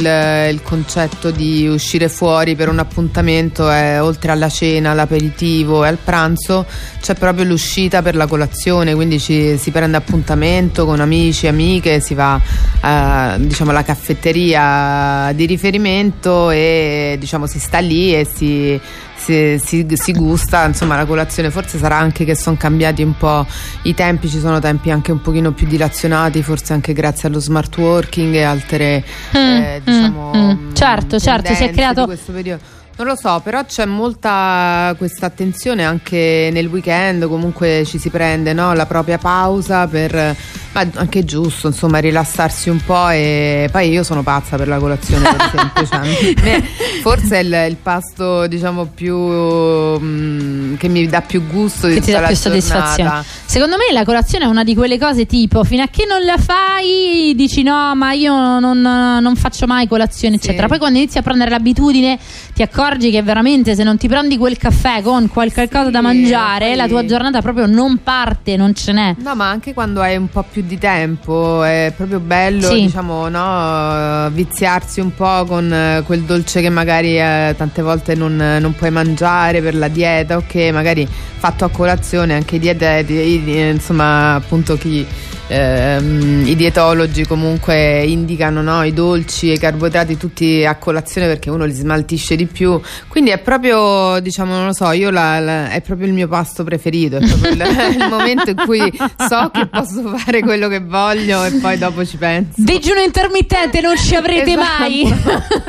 il 0.51 0.61
concetto 0.61 1.31
di 1.31 1.67
uscire 1.67 2.09
fuori 2.09 2.55
per 2.55 2.67
un 2.67 2.79
appuntamento, 2.79 3.71
eh, 3.71 3.99
oltre 3.99 4.31
alla 4.31 4.49
cena, 4.49 4.91
all'aperitivo 4.91 5.85
e 5.85 5.87
al 5.87 5.97
pranzo, 6.03 6.65
c'è 7.01 7.13
proprio 7.15 7.45
l'uscita 7.45 8.01
per 8.01 8.15
la 8.15 8.27
colazione, 8.27 8.93
quindi 8.93 9.19
ci- 9.21 9.57
si 9.57 9.71
prende 9.71 9.95
appuntamento 9.95 10.85
con 10.85 10.99
amici, 10.99 11.47
amiche, 11.47 12.01
si 12.01 12.13
va 12.13 12.37
eh, 12.83 13.35
diciamo 13.39 13.69
alla 13.71 13.83
caffetteria 13.83 15.31
di 15.33 15.45
riferimento 15.45 16.49
e 16.51 16.78
diciamo 17.19 17.45
si 17.47 17.59
sta 17.59 17.79
lì 17.79 18.13
e 18.13 18.25
si, 18.25 18.79
si, 19.15 19.59
si- 19.63 19.85
si 19.93 20.11
gusta 20.13 20.65
insomma 20.65 20.95
la 20.95 21.05
colazione 21.05 21.49
forse 21.51 21.77
sarà 21.77 21.97
anche 21.97 22.25
che 22.25 22.35
sono 22.35 22.55
cambiati 22.57 23.01
un 23.03 23.15
po' 23.17 23.45
i 23.83 23.93
tempi 23.93 24.29
ci 24.29 24.39
sono 24.39 24.59
tempi 24.59 24.91
anche 24.91 25.11
un 25.11 25.21
pochino 25.21 25.51
più 25.51 25.67
dilazionati 25.67 26.41
forse 26.43 26.73
anche 26.73 26.93
grazie 26.93 27.27
allo 27.27 27.39
smart 27.39 27.75
working 27.77 28.33
e 28.33 28.43
altre 28.43 29.03
eh, 29.31 29.81
Mm, 29.81 29.85
diciamo 29.85 30.31
mm, 30.35 30.39
mm. 30.49 30.73
Certo, 30.73 31.19
certo, 31.19 31.53
si 31.53 31.63
è 31.63 31.71
creato- 31.71 32.05
questo 32.05 32.31
periodo 32.31 32.61
non 32.99 33.07
lo 33.07 33.15
so, 33.15 33.39
però 33.41 33.63
c'è 33.63 33.85
molta 33.85 34.93
questa 34.97 35.27
attenzione 35.27 35.85
anche 35.85 36.49
nel 36.51 36.67
weekend, 36.67 37.27
comunque 37.29 37.83
ci 37.85 37.97
si 37.97 38.09
prende 38.09 38.51
no, 38.51 38.73
la 38.73 38.85
propria 38.85 39.17
pausa 39.17 39.87
per 39.87 40.35
ma 40.71 40.87
anche 40.95 41.23
giusto, 41.23 41.67
insomma, 41.67 41.97
rilassarsi 41.97 42.69
un 42.69 42.79
po' 42.85 43.09
e 43.09 43.69
poi 43.71 43.89
io 43.89 44.03
sono 44.03 44.21
pazza 44.21 44.55
per 44.55 44.67
la 44.67 44.77
colazione, 44.77 45.23
per 45.23 45.51
esempio, 45.51 45.85
cioè, 45.87 46.61
forse 47.01 47.39
è 47.39 47.41
il, 47.41 47.65
il 47.69 47.77
pasto, 47.81 48.45
diciamo, 48.45 48.85
più 48.85 49.17
mm, 49.17 50.75
che 50.75 50.87
mi 50.89 51.07
dà 51.07 51.21
più 51.21 51.47
gusto 51.47 51.87
di 51.87 51.95
che 51.95 52.01
ti 52.01 52.07
tutta 52.07 52.19
dà 52.19 52.27
più 52.27 52.35
soddisfazione. 52.35 52.95
giornata. 53.09 53.25
Secondo 53.45 53.77
me 53.77 53.91
la 53.93 54.03
colazione 54.03 54.45
è 54.45 54.47
una 54.47 54.63
di 54.63 54.75
quelle 54.75 54.99
cose 54.99 55.25
tipo 55.25 55.63
fino 55.63 55.81
a 55.81 55.87
che 55.87 56.05
non 56.05 56.23
la 56.23 56.37
fai 56.37 57.33
dici 57.35 57.63
no 57.63 57.95
ma 57.95 58.11
io 58.11 58.59
non, 58.59 58.79
non 58.79 59.35
faccio 59.35 59.65
mai 59.65 59.87
colazione 59.87 60.37
Sì. 60.37 60.43
eccetera. 60.45 60.67
Poi 60.67 60.77
quando 60.77 60.99
inizi 60.99 61.17
a 61.17 61.23
prendere 61.23 61.49
l'abitudine 61.49 62.19
ti 62.53 62.61
accorgi 62.61 62.88
che 62.97 63.21
veramente 63.21 63.75
se 63.75 63.83
non 63.83 63.97
ti 63.97 64.07
prendi 64.07 64.37
quel 64.37 64.57
caffè 64.57 65.01
con 65.03 65.27
qualche 65.29 65.69
cosa 65.69 65.89
da 65.91 66.01
mangiare 66.01 66.67
poi- 66.69 66.75
la 66.75 66.87
tua 66.87 67.05
giornata 67.05 67.41
proprio 67.41 67.65
non 67.67 68.01
parte, 68.03 68.55
non 68.57 68.73
ce 68.73 68.91
n'è. 68.91 69.15
No, 69.19 69.35
ma 69.35 69.49
anche 69.49 69.73
quando 69.73 70.01
hai 70.01 70.15
un 70.17 70.27
po' 70.29 70.43
più 70.49 70.63
di 70.65 70.77
tempo 70.79 71.63
è 71.63 71.93
proprio 71.95 72.19
bello, 72.19 72.67
Sì. 72.67 72.81
diciamo, 72.81 73.29
no, 73.29 74.29
viziarsi 74.31 74.99
un 74.99 75.13
po' 75.13 75.45
con 75.45 75.71
eh, 75.71 76.01
quel 76.05 76.21
dolce 76.21 76.61
che 76.61 76.69
magari 76.69 77.19
eh, 77.19 77.53
tante 77.57 77.81
volte 77.81 78.15
non, 78.15 78.35
non 78.35 78.73
puoi 78.75 78.89
mangiare 78.91 79.61
per 79.61 79.75
la 79.75 79.87
dieta, 79.87 80.37
ok, 80.37 80.55
magari 80.73 81.07
fatto 81.07 81.65
a 81.65 81.69
colazione 81.69 82.33
anche 82.33 82.55
i 82.55 82.59
dieteti, 82.59 83.13
i- 83.13 83.59
insomma, 83.69 84.35
appunto 84.35 84.77
chi 84.77 85.05
ehm, 85.49 86.43
i 86.45 86.55
dietologi 86.55 87.25
comunque 87.25 88.03
indicano 88.03 88.61
no, 88.61 88.83
i 88.83 88.93
dolci 88.93 89.49
e 89.49 89.53
i 89.53 89.57
carboidrati 89.59 90.15
tutti 90.17 90.63
a 90.65 90.75
colazione 90.75 91.27
perché 91.27 91.49
uno 91.49 91.65
li 91.65 91.73
smaltisce 91.73 92.35
di 92.35 92.45
più. 92.45 92.79
Quindi 93.07 93.31
è 93.31 93.39
proprio, 93.39 94.19
diciamo, 94.21 94.53
non 94.55 94.67
lo 94.67 94.73
so, 94.73 94.91
io 94.91 95.09
la- 95.09 95.39
la- 95.39 95.69
è 95.69 95.81
proprio 95.81 96.07
il 96.07 96.13
mio 96.13 96.27
pasto 96.27 96.63
preferito, 96.63 97.17
è 97.17 97.27
proprio 97.27 97.51
il, 97.51 97.61
il 97.99 98.07
momento 98.09 98.49
in 98.51 98.55
cui 98.65 98.81
so 99.27 99.49
che 99.53 99.67
posso 99.67 100.15
fare 100.17 100.41
quello 100.41 100.67
che 100.67 100.79
voglio 100.79 101.43
e 101.43 101.51
poi 101.59 101.77
dopo 101.77 102.05
ci 102.05 102.17
penso. 102.17 102.51
Digiuno 102.55 102.99
intermittente 103.01 103.81
non 103.81 103.97
ci 103.97 104.15
avrete 104.15 104.51
Esatto. 104.51 104.79
mai 104.79 105.13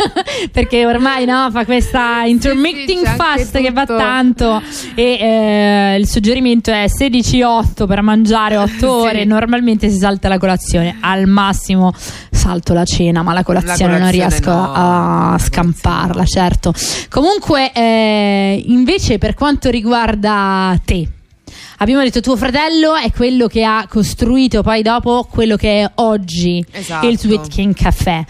perché 0.52 0.86
ormai 0.86 1.24
no, 1.24 1.48
fa 1.50 1.64
questa 1.64 2.22
intermittent 2.24 3.02
c'è 3.02 3.08
anche 3.10 3.22
fast 3.22 3.60
che 3.60 3.70
va 3.72 3.86
tanto 3.86 4.62
e 4.94 5.18
eh, 5.20 5.96
il 5.98 6.06
suggerimento 6.06 6.70
è 6.70 6.84
16-8 6.86 7.86
per 7.86 8.02
mangiare 8.02 8.56
8 8.56 8.90
ore 8.92 9.20
Sì. 9.20 9.26
normalmente 9.26 9.68
si 9.78 9.98
salta 9.98 10.28
la 10.28 10.38
colazione 10.38 10.96
al 11.00 11.26
massimo 11.26 11.92
salto 12.30 12.72
la 12.72 12.84
cena 12.84 13.22
ma 13.22 13.32
la 13.32 13.42
colazione, 13.42 13.98
non 13.98 14.00
colazione 14.00 14.28
riesco 14.28 14.50
no, 14.50 14.72
a 14.72 15.30
la 15.32 15.38
scamparla 15.38 16.24
certo 16.24 16.72
comunque 17.08 17.72
eh, 17.72 18.62
invece 18.66 19.18
per 19.18 19.34
quanto 19.34 19.70
riguarda 19.70 20.78
te 20.84 21.08
Abbiamo 21.82 22.02
detto 22.02 22.20
tuo 22.20 22.36
fratello 22.36 22.94
è 22.94 23.10
quello 23.10 23.46
che 23.46 23.64
ha 23.64 23.86
costruito 23.88 24.62
poi 24.62 24.82
dopo 24.82 25.26
quello 25.30 25.56
che 25.56 25.82
è 25.82 25.90
oggi 25.94 26.62
Esatto. 26.70 27.08
il 27.08 27.18
Sweet 27.18 27.48
King 27.48 27.74
Caffè. 27.74 28.22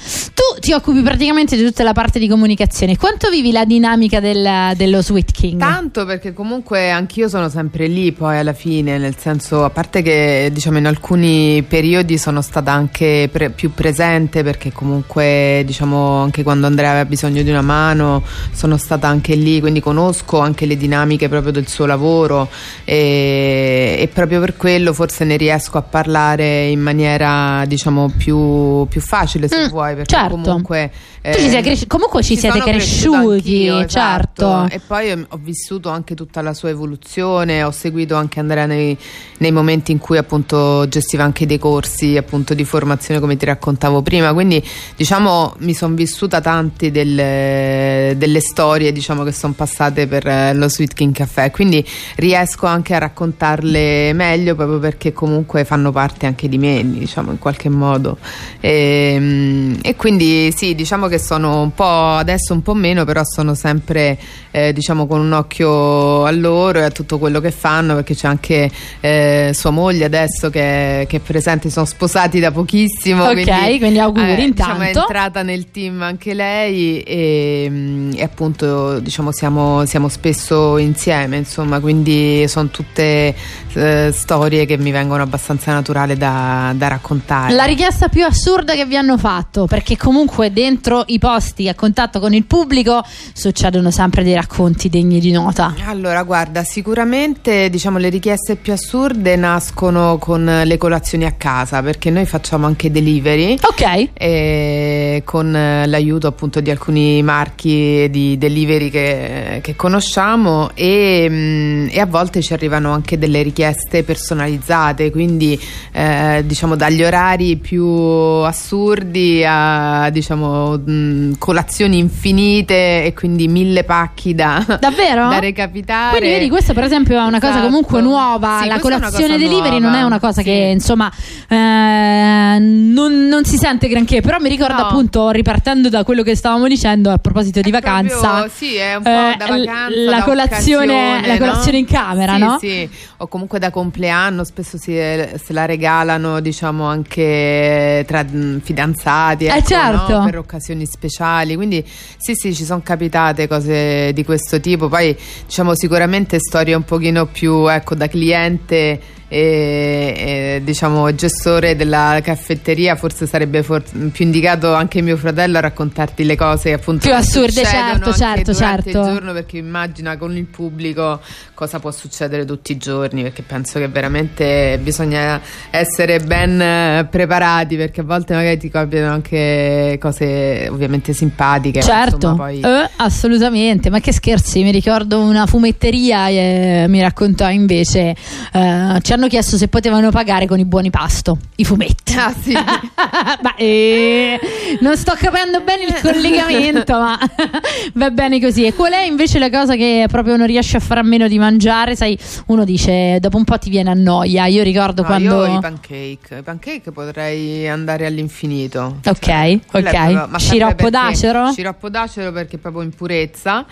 Ti 0.70 0.76
occupi 0.76 1.02
praticamente 1.02 1.56
di 1.56 1.64
tutta 1.64 1.82
la 1.82 1.92
parte 1.92 2.20
di 2.20 2.28
comunicazione. 2.28 2.96
Quanto 2.96 3.28
vivi 3.28 3.50
la 3.50 3.64
dinamica 3.64 4.20
del- 4.20 4.72
dello 4.76 5.02
Sweet 5.02 5.32
King? 5.32 5.58
Tanto 5.58 6.04
perché 6.06 6.32
comunque 6.32 6.92
anch'io 6.92 7.28
sono 7.28 7.48
sempre 7.48 7.88
lì 7.88 8.12
poi 8.12 8.38
alla 8.38 8.52
fine, 8.52 8.96
nel 8.96 9.16
senso, 9.18 9.64
a 9.64 9.70
parte 9.70 10.00
che 10.00 10.48
diciamo 10.52 10.78
in 10.78 10.86
alcuni 10.86 11.64
periodi 11.66 12.16
sono 12.18 12.40
stata 12.40 12.70
anche 12.70 13.28
pre- 13.32 13.50
più 13.50 13.72
presente 13.74 14.44
perché 14.44 14.70
comunque 14.70 15.64
diciamo 15.66 16.18
anche 16.22 16.44
quando 16.44 16.68
Andrea 16.68 16.90
aveva 16.90 17.04
bisogno 17.04 17.42
di 17.42 17.50
una 17.50 17.62
mano 17.62 18.22
sono 18.52 18.76
stata 18.76 19.08
anche 19.08 19.34
lì, 19.34 19.58
quindi 19.58 19.80
conosco 19.80 20.38
anche 20.38 20.66
le 20.66 20.76
dinamiche 20.76 21.28
proprio 21.28 21.50
del 21.50 21.66
suo 21.66 21.84
lavoro 21.86 22.48
e, 22.84 23.96
e 23.98 24.06
proprio 24.06 24.38
per 24.38 24.56
quello 24.56 24.92
forse 24.92 25.24
ne 25.24 25.36
riesco 25.36 25.78
a 25.78 25.82
parlare 25.82 26.66
in 26.68 26.78
maniera 26.80 27.64
diciamo 27.66 28.12
più, 28.16 28.86
più 28.86 29.00
facile 29.00 29.48
se 29.48 29.64
Mm, 29.64 29.68
vuoi 29.68 29.94
perché 29.96 30.14
certo. 30.14 30.28
comunque 30.36 30.58
comunque 30.62 30.92
tu 31.22 31.38
ci 31.38 31.50
sei 31.50 31.62
cresci- 31.62 31.86
comunque 31.86 32.22
ci 32.22 32.34
siete 32.34 32.58
sono 32.60 32.70
cresciuta 32.70 33.18
cresciuti, 33.18 33.66
esatto. 33.66 33.88
certo. 33.88 34.66
E 34.70 34.80
poi 34.80 35.12
ho, 35.12 35.26
ho 35.28 35.38
vissuto 35.42 35.90
anche 35.90 36.14
tutta 36.14 36.40
la 36.40 36.54
sua 36.54 36.70
evoluzione, 36.70 37.62
ho 37.62 37.70
seguito 37.70 38.14
anche 38.14 38.40
Andrea 38.40 38.64
nei, 38.64 38.96
nei 39.38 39.52
momenti 39.52 39.92
in 39.92 39.98
cui 39.98 40.16
appunto 40.16 40.88
gestiva 40.88 41.22
anche 41.22 41.44
dei 41.44 41.58
corsi 41.58 42.16
appunto 42.16 42.54
di 42.54 42.64
formazione 42.64 43.20
come 43.20 43.36
ti 43.36 43.44
raccontavo 43.44 44.00
prima, 44.00 44.32
quindi 44.32 44.64
diciamo 44.96 45.56
mi 45.58 45.74
sono 45.74 45.94
vissuta 45.94 46.40
tante 46.40 46.90
delle, 46.90 48.14
delle 48.16 48.40
storie 48.40 48.90
diciamo 48.90 49.22
che 49.22 49.32
sono 49.32 49.52
passate 49.52 50.06
per 50.06 50.26
eh, 50.26 50.54
lo 50.54 50.70
Sweet 50.70 50.94
King 50.94 51.12
Caffè, 51.12 51.50
quindi 51.50 51.86
riesco 52.16 52.64
anche 52.64 52.94
a 52.94 52.98
raccontarle 52.98 54.14
meglio 54.14 54.54
proprio 54.54 54.78
perché 54.78 55.12
comunque 55.12 55.66
fanno 55.66 55.92
parte 55.92 56.24
anche 56.24 56.48
di 56.48 56.56
me, 56.56 56.82
diciamo 56.82 57.30
in 57.30 57.38
qualche 57.38 57.68
modo. 57.68 58.16
E, 58.58 59.76
e 59.82 59.96
quindi 59.96 60.50
sì, 60.52 60.74
diciamo 60.74 61.08
che 61.08 61.09
sono 61.18 61.62
un 61.62 61.74
po' 61.74 61.84
adesso 61.84 62.52
un 62.52 62.62
po' 62.62 62.74
meno, 62.74 63.04
però 63.04 63.22
sono 63.24 63.54
sempre 63.54 64.18
eh, 64.50 64.72
diciamo 64.72 65.06
con 65.06 65.20
un 65.20 65.32
occhio 65.32 66.24
a 66.24 66.30
loro 66.30 66.78
e 66.78 66.84
a 66.84 66.90
tutto 66.90 67.18
quello 67.18 67.40
che 67.40 67.50
fanno, 67.50 67.94
perché 67.94 68.14
c'è 68.14 68.28
anche 68.28 68.70
eh, 69.00 69.50
sua 69.54 69.70
moglie 69.70 70.04
adesso 70.04 70.50
che, 70.50 71.06
che 71.08 71.16
è 71.16 71.20
presente, 71.20 71.70
sono 71.70 71.86
sposati 71.86 72.40
da 72.40 72.50
pochissimo. 72.50 73.24
Ok, 73.24 73.78
quindi 73.78 73.98
auguri 73.98 74.32
eh, 74.32 74.50
diciamo, 74.50 74.82
è 74.82 74.88
intanto. 74.88 75.00
entrata 75.00 75.42
nel 75.42 75.70
team 75.70 76.02
anche 76.02 76.34
lei 76.34 77.00
e, 77.00 77.66
mm, 77.68 78.12
e 78.16 78.22
appunto 78.22 78.98
diciamo 79.00 79.32
siamo, 79.32 79.84
siamo 79.86 80.08
spesso 80.08 80.78
insieme, 80.78 81.36
insomma, 81.36 81.80
quindi 81.80 82.46
sono 82.48 82.68
tutte 82.68 83.34
eh, 83.72 84.10
storie 84.12 84.64
che 84.66 84.78
mi 84.78 84.90
vengono 84.90 85.22
abbastanza 85.22 85.72
naturali 85.72 86.16
da, 86.16 86.72
da 86.74 86.88
raccontare. 86.88 87.52
La 87.54 87.64
richiesta 87.64 88.08
più 88.08 88.24
assurda 88.24 88.74
che 88.74 88.86
vi 88.86 88.96
hanno 88.96 89.18
fatto, 89.18 89.66
perché 89.66 89.96
comunque 89.96 90.18
comunque 90.20 90.52
dentro 91.00 91.04
i 91.06 91.18
posti 91.18 91.68
a 91.68 91.74
contatto 91.74 92.20
con 92.20 92.34
il 92.34 92.44
pubblico 92.44 93.02
succedono 93.32 93.90
sempre 93.90 94.22
dei 94.22 94.34
racconti 94.34 94.88
degni 94.88 95.20
di 95.20 95.30
nota. 95.30 95.74
Allora, 95.86 96.22
guarda, 96.22 96.62
sicuramente 96.64 97.68
diciamo 97.70 97.98
le 97.98 98.08
richieste 98.08 98.56
più 98.56 98.72
assurde 98.72 99.36
nascono 99.36 100.18
con 100.18 100.62
le 100.64 100.76
colazioni 100.76 101.24
a 101.24 101.32
casa, 101.32 101.82
perché 101.82 102.10
noi 102.10 102.26
facciamo 102.26 102.66
anche 102.66 102.90
delivery. 102.90 103.58
Ok. 103.62 105.22
Con 105.24 105.52
l'aiuto 105.52 106.26
appunto 106.26 106.60
di 106.60 106.70
alcuni 106.70 107.22
marchi 107.22 108.08
di 108.10 108.36
delivery 108.38 108.90
che, 108.90 109.60
che 109.62 109.76
conosciamo 109.76 110.70
e, 110.74 111.26
mm, 111.28 111.88
e 111.90 112.00
a 112.00 112.06
volte 112.06 112.42
ci 112.42 112.52
arrivano 112.52 112.92
anche 112.92 113.18
delle 113.18 113.42
richieste 113.42 114.02
personalizzate, 114.02 115.10
quindi 115.10 115.60
eh, 115.92 116.42
diciamo 116.44 116.76
dagli 116.76 117.02
orari 117.02 117.56
più 117.56 117.84
assurdi 117.84 119.44
a 119.46 120.10
diciamo 120.10 120.76
mm, 120.90 121.32
colazioni 121.38 121.98
infinite 121.98 123.04
e 123.04 123.14
quindi 123.14 123.48
mille 123.48 123.84
pacchi 123.84 124.34
da, 124.34 124.64
Davvero? 124.80 125.28
da 125.28 125.38
recapitare. 125.38 126.16
Quindi 126.18 126.36
vedi, 126.36 126.48
questo 126.48 126.72
per 126.72 126.84
esempio 126.84 127.16
è 127.18 127.22
una 127.24 127.38
cosa 127.38 127.52
Esatto. 127.52 127.66
comunque 127.66 128.00
nuova. 128.00 128.58
Sì, 128.62 128.68
la 128.68 128.78
questa 128.78 128.88
è 128.88 129.00
colazione 129.00 129.34
cosa 129.34 129.46
delivery 129.48 129.78
nuova. 129.78 129.90
non 129.90 129.94
è 129.94 130.02
una 130.02 130.18
cosa 130.20 130.40
Sì. 130.42 130.44
che 130.48 130.70
insomma 130.72 131.10
eh, 131.48 132.58
non, 132.58 133.26
non 133.28 133.44
si 133.44 133.56
sente 133.56 133.88
granché. 133.88 134.20
Però 134.20 134.38
mi 134.38 134.48
ricordo 134.48 134.68
No. 134.80 134.86
appunto, 134.86 135.30
ripartendo 135.30 135.88
da 135.88 136.04
quello 136.04 136.22
che 136.22 136.34
stavamo 136.36 136.66
dicendo 136.68 137.10
a 137.10 137.18
proposito 137.18 137.60
di 137.60 137.70
vacanza. 137.70 138.18
Proprio, 138.18 138.50
sì, 138.54 138.74
è 138.76 138.94
un 138.96 139.02
po' 139.02 139.08
eh, 139.08 139.34
da 139.36 139.46
vacanza, 139.46 139.88
la 140.10 140.22
colazione, 140.22 141.26
la 141.26 141.36
colazione 141.38 141.72
no? 141.72 141.78
in 141.78 141.86
camera, 141.86 142.34
Sì, 142.34 142.38
no? 142.40 142.58
Sì, 142.60 142.88
o 143.18 143.26
comunque 143.26 143.58
da 143.58 143.70
compleanno, 143.70 144.44
spesso 144.44 144.78
si, 144.78 144.92
se 144.92 145.52
la 145.52 145.66
regalano, 145.66 146.40
diciamo, 146.40 146.84
anche 146.86 148.04
tra 148.06 148.22
mh, 148.22 148.60
fidanzati, 148.62 149.44
Eh, 149.46 149.48
ecco, 149.56 149.66
certo. 149.68 150.18
no? 150.18 150.24
per 150.24 150.38
occasioni 150.38 150.79
speciali. 150.86 151.56
Quindi 151.56 151.84
sì, 152.16 152.34
sì, 152.34 152.54
ci 152.54 152.64
sono 152.64 152.80
capitate 152.82 153.48
cose 153.48 154.12
di 154.12 154.24
questo 154.24 154.60
tipo. 154.60 154.88
Poi, 154.88 155.16
diciamo, 155.46 155.74
sicuramente 155.74 156.38
storie 156.38 156.74
un 156.74 156.84
pochino 156.84 157.26
più, 157.26 157.70
ecco, 157.70 157.94
da 157.94 158.08
cliente 158.08 159.18
e, 159.32 160.56
e, 160.58 160.60
diciamo 160.64 161.14
gestore 161.14 161.76
della 161.76 162.18
caffetteria 162.20 162.96
forse 162.96 163.26
sarebbe 163.26 163.62
for- 163.62 163.82
più 164.10 164.24
indicato 164.24 164.74
anche 164.74 165.00
mio 165.02 165.16
fratello 165.16 165.58
a 165.58 165.60
raccontarti 165.60 166.24
le 166.24 166.34
cose 166.36 166.72
appunto 166.72 167.06
Più 167.06 167.14
assurde, 167.14 167.64
certo, 167.64 168.12
certo, 168.12 168.52
certo. 168.52 168.88
il 168.88 168.94
giorno 168.94 169.32
perché 169.32 169.58
immagina 169.58 170.16
con 170.16 170.36
il 170.36 170.46
pubblico 170.46 171.20
cosa 171.54 171.78
può 171.78 171.92
succedere 171.92 172.44
tutti 172.44 172.72
i 172.72 172.76
giorni 172.76 173.22
perché 173.22 173.42
penso 173.42 173.78
che 173.78 173.86
veramente 173.86 174.78
bisogna 174.82 175.40
essere 175.70 176.18
ben 176.18 176.60
eh, 176.60 177.06
preparati 177.08 177.76
perché 177.76 178.00
a 178.00 178.04
volte 178.04 178.34
magari 178.34 178.58
ti 178.58 178.68
capitano 178.68 179.12
anche 179.12 179.96
cose 180.00 180.66
ovviamente 180.70 181.12
simpatiche 181.12 181.78
ma 181.78 181.84
Certo, 181.84 182.14
insomma, 182.16 182.34
poi 182.36 182.60
Eh, 182.60 182.90
assolutamente, 182.96 183.90
ma 183.90 184.00
che 184.00 184.12
scherzi, 184.12 184.62
mi 184.62 184.72
ricordo 184.72 185.20
una 185.20 185.46
fumetteria 185.46 186.28
e 186.28 186.86
mi 186.88 187.00
raccontò 187.00 187.48
invece, 187.50 188.14
eh, 188.52 188.98
ci 189.02 189.12
hanno 189.12 189.19
chiesto 189.28 189.56
se 189.56 189.68
potevano 189.68 190.10
pagare 190.10 190.46
con 190.46 190.58
i 190.58 190.64
buoni 190.64 190.90
pasto, 190.90 191.38
i 191.56 191.64
fumetti. 191.64 192.14
Ah, 192.16 192.34
sì. 192.38 192.52
ma 193.42 193.54
eh, 193.56 194.38
non 194.80 194.96
sto 194.96 195.14
capendo 195.16 195.60
bene 195.60 195.84
il 195.84 195.94
collegamento, 196.00 196.98
ma 196.98 197.18
va 197.94 198.10
bene 198.10 198.40
così. 198.40 198.64
E 198.64 198.74
qual 198.74 198.92
è 198.92 199.02
invece 199.02 199.38
la 199.38 199.50
cosa 199.50 199.74
che 199.76 200.06
proprio 200.10 200.36
non 200.36 200.46
riesci 200.46 200.76
a 200.76 200.80
fare 200.80 201.00
a 201.00 201.02
meno 201.04 201.28
di 201.28 201.38
mangiare? 201.38 201.96
Sai, 201.96 202.18
uno 202.46 202.64
dice 202.64 203.18
dopo 203.20 203.36
un 203.36 203.44
po' 203.44 203.58
ti 203.58 203.70
viene 203.70 203.90
a 203.90 203.94
noia. 203.94 204.46
Io 204.46 204.62
ricordo 204.62 205.02
No, 205.02 205.08
quando. 205.08 205.46
io 205.46 205.56
i 205.56 205.60
pancake 205.60 206.36
i 206.38 206.42
pancake 206.42 206.90
potrei 206.92 207.68
andare 207.68 208.06
all'infinito 208.06 208.98
Ok, 209.04 209.66
Quello 209.66 209.88
è 209.88 209.90
ok. 209.90 209.96
proprio- 209.96 210.26
ma 210.28 210.38
Sciroppo 210.38 210.90
d'acero? 210.90 211.52
Sciroppo 211.52 211.88
d'acero 211.88 212.32
perché 212.32 212.56
è 212.56 212.58
proprio 212.58 212.82
in 212.82 212.90
purezza. 212.90 213.64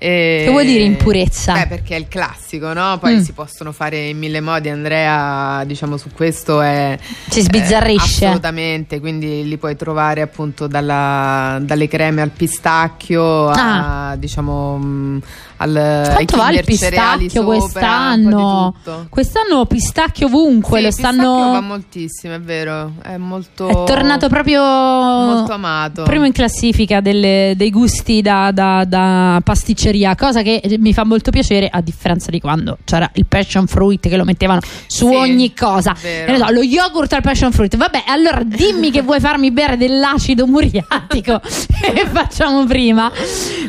E- 0.00 0.42
Che 0.44 0.50
vuol 0.52 0.64
dire 0.64 0.84
in 0.84 0.96
purezza? 0.96 1.54
Beh, 1.54 1.66
perché 1.66 1.96
è 1.96 1.98
il 1.98 2.06
classico, 2.06 2.72
no? 2.72 2.98
Poi 3.00 3.16
Mm. 3.16 3.20
si 3.20 3.32
possono 3.32 3.72
fare 3.72 4.06
in 4.08 4.18
mille 4.18 4.40
modi. 4.40 4.68
Andrea, 4.68 5.64
diciamo, 5.64 5.96
su 5.96 6.10
questo 6.12 6.60
è. 6.60 6.96
Si 7.28 7.40
sbizzarrisce. 7.42 8.24
eh, 8.24 8.28
assolutamente, 8.28 9.00
quindi 9.00 9.46
li 9.48 9.56
puoi 9.56 9.74
trovare 9.74 10.20
appunto 10.20 10.68
dalla- 10.68 11.58
dalle 11.60 11.88
creme 11.88 12.22
al 12.22 12.30
pistacchio 12.30 13.48
a, 13.48 14.14
diciamo, 14.16 14.76
mh, 14.78 15.22
al. 15.58 16.10
Quanto 16.14 16.36
va 16.36 16.50
il 16.50 16.64
pistacchio 16.64 17.28
sopra, 17.30 17.44
quest'anno? 17.44 18.74
tutto. 18.82 19.06
Quest'anno 19.08 19.64
pistacchio 19.66 20.26
ovunque, 20.26 20.78
Sì, 20.78 20.82
lo 20.82 20.88
il 20.88 20.94
pistacchio 20.94 21.20
stanno. 21.20 21.52
va 21.52 21.60
moltissimo, 21.60 22.34
è 22.34 22.40
vero. 22.40 22.92
È 23.02 23.16
molto. 23.16 23.68
È 23.68 23.84
tornato 23.84 24.28
proprio 24.28 24.62
Molto 24.62 25.52
amato. 25.52 26.02
primo 26.04 26.24
in 26.24 26.32
classifica 26.32 27.00
delle- 27.00 27.52
dei 27.56 27.70
gusti 27.70 28.22
da, 28.22 28.50
da- 28.52 28.84
da 28.84 29.40
pasticceria, 29.44 30.14
cosa 30.14 30.42
che 30.42 30.62
mi 30.78 30.92
fa 30.92 31.04
molto 31.04 31.30
piacere 31.30 31.68
a 31.70 31.80
differenza 31.80 32.30
di 32.30 32.40
quando 32.40 32.78
c'era 32.84 33.08
il 33.14 33.26
passion 33.26 33.66
fruit 33.66 34.08
che 34.08 34.16
lo 34.16 34.24
mettevano 34.24 34.60
su 34.86 35.08
Sì, 35.08 35.14
ogni 35.14 35.54
cosa. 35.54 35.94
so, 35.94 36.50
lo 36.50 36.62
yogurt 36.62 37.12
al 37.12 37.22
passion 37.22 37.52
fruit. 37.52 37.76
Vabbè, 37.76 38.04
allora 38.06 38.42
dimmi 38.44 38.90
che 38.90 39.02
vuoi 39.02 39.20
farmi 39.20 39.50
bere 39.50 39.76
dell'acido 39.76 40.46
muriatico 40.46 41.40
e 41.94 42.06
facciamo 42.10 42.64
prima. 42.64 43.10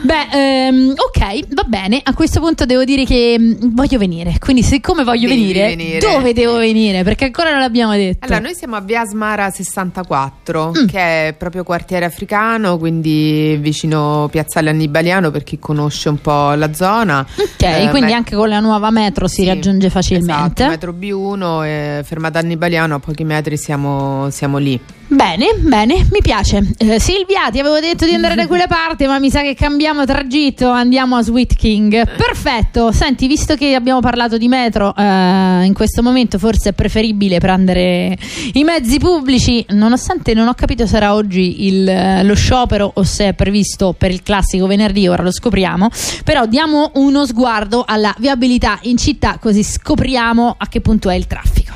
Beh, 0.02 0.28
ehm, 0.32 0.94
ok, 0.96 1.54
va 1.54 1.64
bene. 1.82 2.00
A 2.04 2.14
questo 2.14 2.40
punto 2.40 2.66
devo 2.66 2.84
dire 2.84 3.06
che 3.06 3.36
mm, 3.40 3.54
voglio 3.74 3.98
venire. 3.98 4.36
Quindi, 4.40 4.64
siccome 4.64 5.04
voglio 5.04 5.28
venire, 5.30 5.68
venire. 5.68 6.00
dove 6.00 6.34
devo 6.34 6.58
venire? 6.58 7.04
Perché 7.04 7.26
ancora 7.26 7.52
non 7.52 7.60
l'abbiamo 7.60 7.94
detto. 7.94 8.26
Allora, 8.26 8.40
noi 8.42 8.56
siamo 8.56 8.76
a 8.76 8.82
Via 8.82 9.02
Asmara 9.02 9.50
64, 9.50 10.72
Mm. 10.80 10.86
che 10.88 11.28
è 11.28 11.34
proprio 11.38 11.64
quartiere 11.64 12.06
africano, 12.06 12.78
quindi 12.78 13.58
vicino 13.60 14.28
Piazzale 14.32 14.70
Annibaliano 14.70 15.32
per 15.32 15.44
chi 15.44 15.58
conosce 15.60 16.10
un 16.10 16.20
po' 16.20 16.54
la 16.54 16.74
zona. 16.74 17.20
Ok, 17.38 17.64
Eh, 17.64 17.88
quindi 17.90 18.10
me- 18.12 18.16
anche 18.18 18.36
con 18.36 18.50
la 18.50 18.60
nuova 18.60 18.90
metro 18.92 19.28
si 19.28 19.42
Sì, 19.42 19.48
raggiunge 19.48 19.90
facilmente. 19.90 20.64
Esatto, 20.64 20.68
metro 20.68 20.92
B1, 20.94 21.64
e 21.66 22.02
fermata 22.04 22.40
Annibaliano, 22.40 22.96
a 22.96 23.00
pochi 23.00 23.24
metri 23.24 23.58
siamo, 23.58 24.30
siamo 24.32 24.58
lì. 24.58 24.80
Bene, 25.12 25.56
bene, 25.58 26.06
mi 26.12 26.22
piace. 26.22 26.64
Eh, 26.78 27.00
Silvia, 27.00 27.50
ti 27.52 27.60
avevo 27.60 27.80
detto 27.80 28.06
di 28.06 28.14
andare 28.14 28.36
da 28.36 28.46
quella 28.46 28.68
parte, 28.70 29.08
ma 29.08 29.18
mi 29.18 29.32
sa 29.32 29.42
che 29.42 29.56
cambiamo 29.56 30.06
tragitto, 30.06 30.70
andiamo 30.70 31.16
a 31.16 31.24
Sweet 31.24 31.56
King. 31.56 31.68
Perfetto. 32.06 32.92
Senti, 32.92 33.28
visto 33.28 33.56
che 33.56 33.76
abbiamo 33.76 34.00
parlato 34.00 34.38
di 34.38 34.48
metro, 34.48 34.96
eh, 34.96 35.64
in 35.64 35.74
questo 35.74 36.02
momento 36.02 36.38
forse 36.38 36.70
è 36.70 36.74
preferibile 36.74 37.40
prendere 37.40 38.18
i 38.54 38.64
mezzi 38.64 39.00
pubblici, 39.00 39.66
nonostante 39.70 40.34
non 40.34 40.48
ho 40.48 40.54
capito 40.54 40.86
se 40.86 40.98
era 40.98 41.14
oggi 41.14 41.68
il, 41.68 41.88
eh, 41.88 42.24
lo 42.24 42.36
sciopero 42.36 42.92
o 42.94 43.04
se 43.04 43.30
è 43.30 43.34
previsto 43.34 43.94
per 43.98 44.12
il 44.12 44.24
classico 44.24 44.68
venerdì, 44.68 45.08
ora 45.08 45.24
lo 45.24 45.32
scopriamo. 45.32 45.90
Però 46.24 46.46
diamo 46.46 46.92
uno 46.96 47.26
sguardo 47.26 47.84
alla 47.86 48.14
viabilità 48.18 48.80
in 48.84 48.98
città, 48.98 49.38
così 49.40 49.64
scopriamo 49.64 50.56
a 50.58 50.68
che 50.68 50.82
punto 50.82 51.10
è 51.10 51.16
il 51.16 51.28
traffico. 51.28 51.74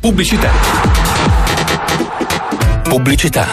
Pubblicità. 0.00 0.50
Pubblicità. 2.84 3.46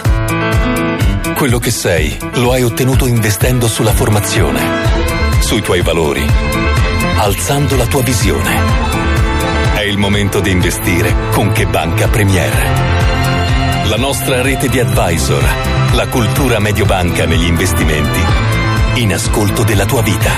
Quello 1.36 1.60
che 1.60 1.71
sei 1.71 2.15
lo 2.36 2.54
hai 2.54 2.63
ottenuto 2.63 3.08
investendo 3.08 3.67
sulla 3.67 3.91
formazione, 3.91 4.94
sui 5.45 5.62
tuoi 5.62 5.84
valori, 5.84 6.25
alzando 7.17 7.75
la 7.75 7.86
tua 7.86 8.01
visione. 8.01 8.60
È 9.75 9.81
il 9.81 9.99
momento 9.99 10.39
di 10.39 10.49
investire 10.49 11.13
con 11.29 11.51
Che 11.51 11.67
Banca 11.67 12.08
Premier. 12.08 12.51
La 13.84 13.95
nostra 13.97 14.41
rete 14.41 14.67
di 14.69 14.79
advisor, 14.79 15.45
la 15.91 16.08
cultura 16.08 16.58
Mediobanca 16.58 17.27
negli 17.27 17.45
investimenti, 17.45 18.19
in 18.95 19.13
ascolto 19.13 19.63
della 19.63 19.86
tua 19.86 20.01
vita. 20.01 20.31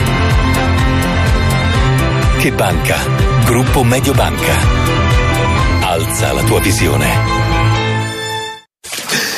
Che 2.39 2.52
Banca? 2.52 2.98
Gruppo 3.46 3.84
Mediobanca. 3.86 4.56
Alza 5.84 6.34
la 6.34 6.43
tua 6.43 6.60
visione. 6.60 7.08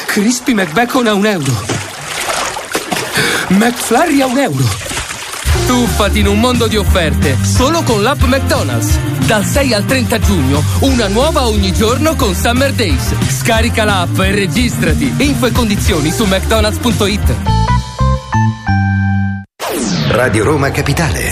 Crispy 0.08 0.56
McBacon 0.56 1.06
a 1.06 1.14
un 1.14 1.28
euro. 1.28 1.54
McFlurry 3.50 4.22
a 4.22 4.26
un 4.26 4.38
euro. 4.40 4.89
Tuffati 5.68 6.20
in 6.20 6.28
un 6.28 6.40
mondo 6.40 6.68
di 6.68 6.78
offerte, 6.78 7.38
solo 7.44 7.84
con 7.84 8.02
l'app 8.02 8.22
McDonald's. 8.24 8.98
Dal 9.26 9.46
6 9.46 9.74
al 9.74 9.86
30 9.86 10.20
giugno, 10.20 10.64
una 10.80 11.08
nuova 11.08 11.48
ogni 11.48 11.72
giorno 11.72 12.16
con 12.16 12.34
Summer 12.34 12.74
Days. 12.74 13.14
Scarica 13.30 13.84
l'app 13.84 14.20
e 14.20 14.32
registrati. 14.32 15.14
Info 15.18 15.46
e 15.46 15.52
condizioni 15.52 16.12
su 16.12 16.26
mcdonalds.it. 16.26 17.36
Radio 20.10 20.44
Roma 20.44 20.72
Capitale. 20.72 21.32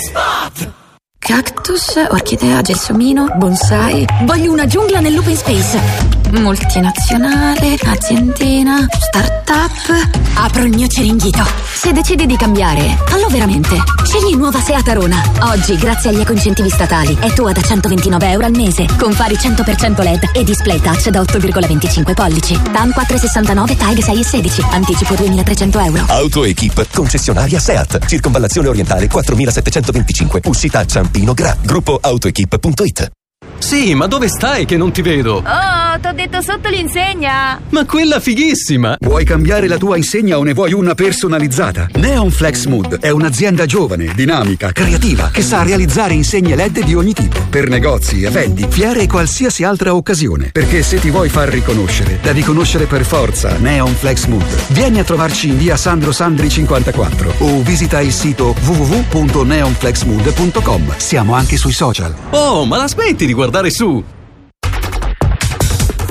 Cactus, 1.17 1.95
orchidea, 2.09 2.61
gelsomino, 2.61 3.33
bonsai. 3.35 4.05
Voglio 4.23 4.51
una 4.51 4.65
giungla 4.65 4.99
nell'open 5.01 5.35
space. 5.35 6.26
Multinazionale, 6.31 7.77
aziendina, 7.85 8.85
startup. 8.99 10.09
Apro 10.35 10.63
il 10.63 10.75
mio 10.75 10.87
ceringhito. 10.87 11.43
Se 11.73 11.91
decidi 11.91 12.25
di 12.25 12.35
cambiare, 12.35 12.97
fallo 13.07 13.27
veramente. 13.27 13.75
Scegli 14.03 14.35
nuova 14.35 14.59
Seat 14.59 14.87
Arona. 14.87 15.21
Oggi, 15.41 15.75
grazie 15.75 16.09
agli 16.09 16.19
ecoincentivi 16.19 16.69
statali, 16.69 17.17
è 17.19 17.31
tua 17.33 17.51
da 17.51 17.61
129 17.61 18.29
euro 18.29 18.45
al 18.45 18.51
mese. 18.51 18.85
Con 18.97 19.13
fari 19.13 19.35
100% 19.35 20.03
LED 20.03 20.29
e 20.33 20.43
display 20.43 20.79
touch 20.79 21.09
da 21.09 21.21
8,25 21.21 22.13
pollici. 22.13 22.59
TAN 22.71 22.91
469 22.91 23.77
TAG 23.77 23.99
6 23.99 24.19
e 24.19 24.23
16. 24.23 24.61
Anticipo 24.71 25.15
2300 25.15 25.79
euro. 25.79 26.03
AutoEquip, 26.07 26.87
concessionaria 26.93 27.59
SEAT, 27.59 28.05
circonvallazione 28.05 28.67
orientale 28.67 29.07
4725, 29.07 30.41
uscita 30.45 30.79
a 30.79 30.85
Ciampino 30.85 31.33
Gra, 31.33 31.55
gruppo 31.61 31.97
autoequip.it. 32.01 33.16
Sì, 33.59 33.93
ma 33.95 34.05
dove 34.07 34.27
stai 34.27 34.65
che 34.65 34.75
non 34.77 34.91
ti 34.91 35.01
vedo? 35.01 35.37
Oh, 35.37 35.99
t'ho 35.99 36.11
detto 36.13 36.41
sotto 36.41 36.69
l'insegna. 36.69 37.59
Ma 37.69 37.85
quella 37.85 38.19
fighissima! 38.19 38.97
Vuoi 38.99 39.25
cambiare 39.25 39.67
la 39.67 39.77
tua 39.77 39.97
insegna 39.97 40.37
o 40.37 40.43
ne 40.43 40.53
vuoi 40.53 40.73
una 40.73 40.93
personalizzata? 40.93 41.87
Neon 41.95 42.29
Flex 42.31 42.65
Mood 42.65 42.99
è 42.99 43.09
un'azienda 43.09 43.65
giovane, 43.65 44.13
dinamica, 44.13 44.71
creativa, 44.71 45.31
che 45.31 45.41
sa 45.41 45.63
realizzare 45.63 46.13
insegne 46.13 46.53
LED 46.55 46.83
di 46.83 46.93
ogni 46.93 47.13
tipo, 47.13 47.39
per 47.49 47.67
negozi, 47.67 48.23
eventi, 48.23 48.67
fiere 48.69 49.01
e 49.01 49.07
qualsiasi 49.07 49.63
altra 49.63 49.95
occasione. 49.95 50.51
Perché 50.51 50.83
se 50.83 50.99
ti 50.99 51.09
vuoi 51.09 51.29
far 51.29 51.49
riconoscere, 51.49 52.19
devi 52.21 52.43
conoscere 52.43 52.85
per 52.85 53.03
forza 53.03 53.57
Neon 53.57 53.93
Flex 53.93 54.27
Mood. 54.27 54.45
Vieni 54.67 54.99
a 54.99 55.03
trovarci 55.03 55.47
in 55.49 55.57
via 55.57 55.77
Sandro 55.77 56.11
Sandri 56.11 56.47
54 56.47 57.33
o 57.39 57.63
visita 57.63 58.01
il 58.01 58.13
sito 58.13 58.55
www.neonflexmood.com. 58.63 60.93
Siamo 60.97 61.33
anche 61.33 61.57
sui 61.57 61.73
social. 61.73 62.13
Oh, 62.29 62.63
ma 62.65 62.77
la 62.77 62.87
smetti 62.87 63.25
di 63.25 63.33
guardare 63.33 63.46
su! 63.69 64.03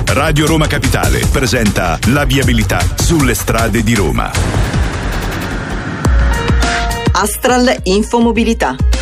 Radio 0.07 0.47
Roma 0.47 0.67
Capitale 0.67 1.27
presenta 1.31 1.99
la 2.07 2.25
viabilità 2.25 2.81
sulle 2.95 3.35
strade 3.35 3.83
di 3.83 3.95
Roma. 3.95 4.31
Astral 7.13 7.81
Infomobilità. 7.83 8.96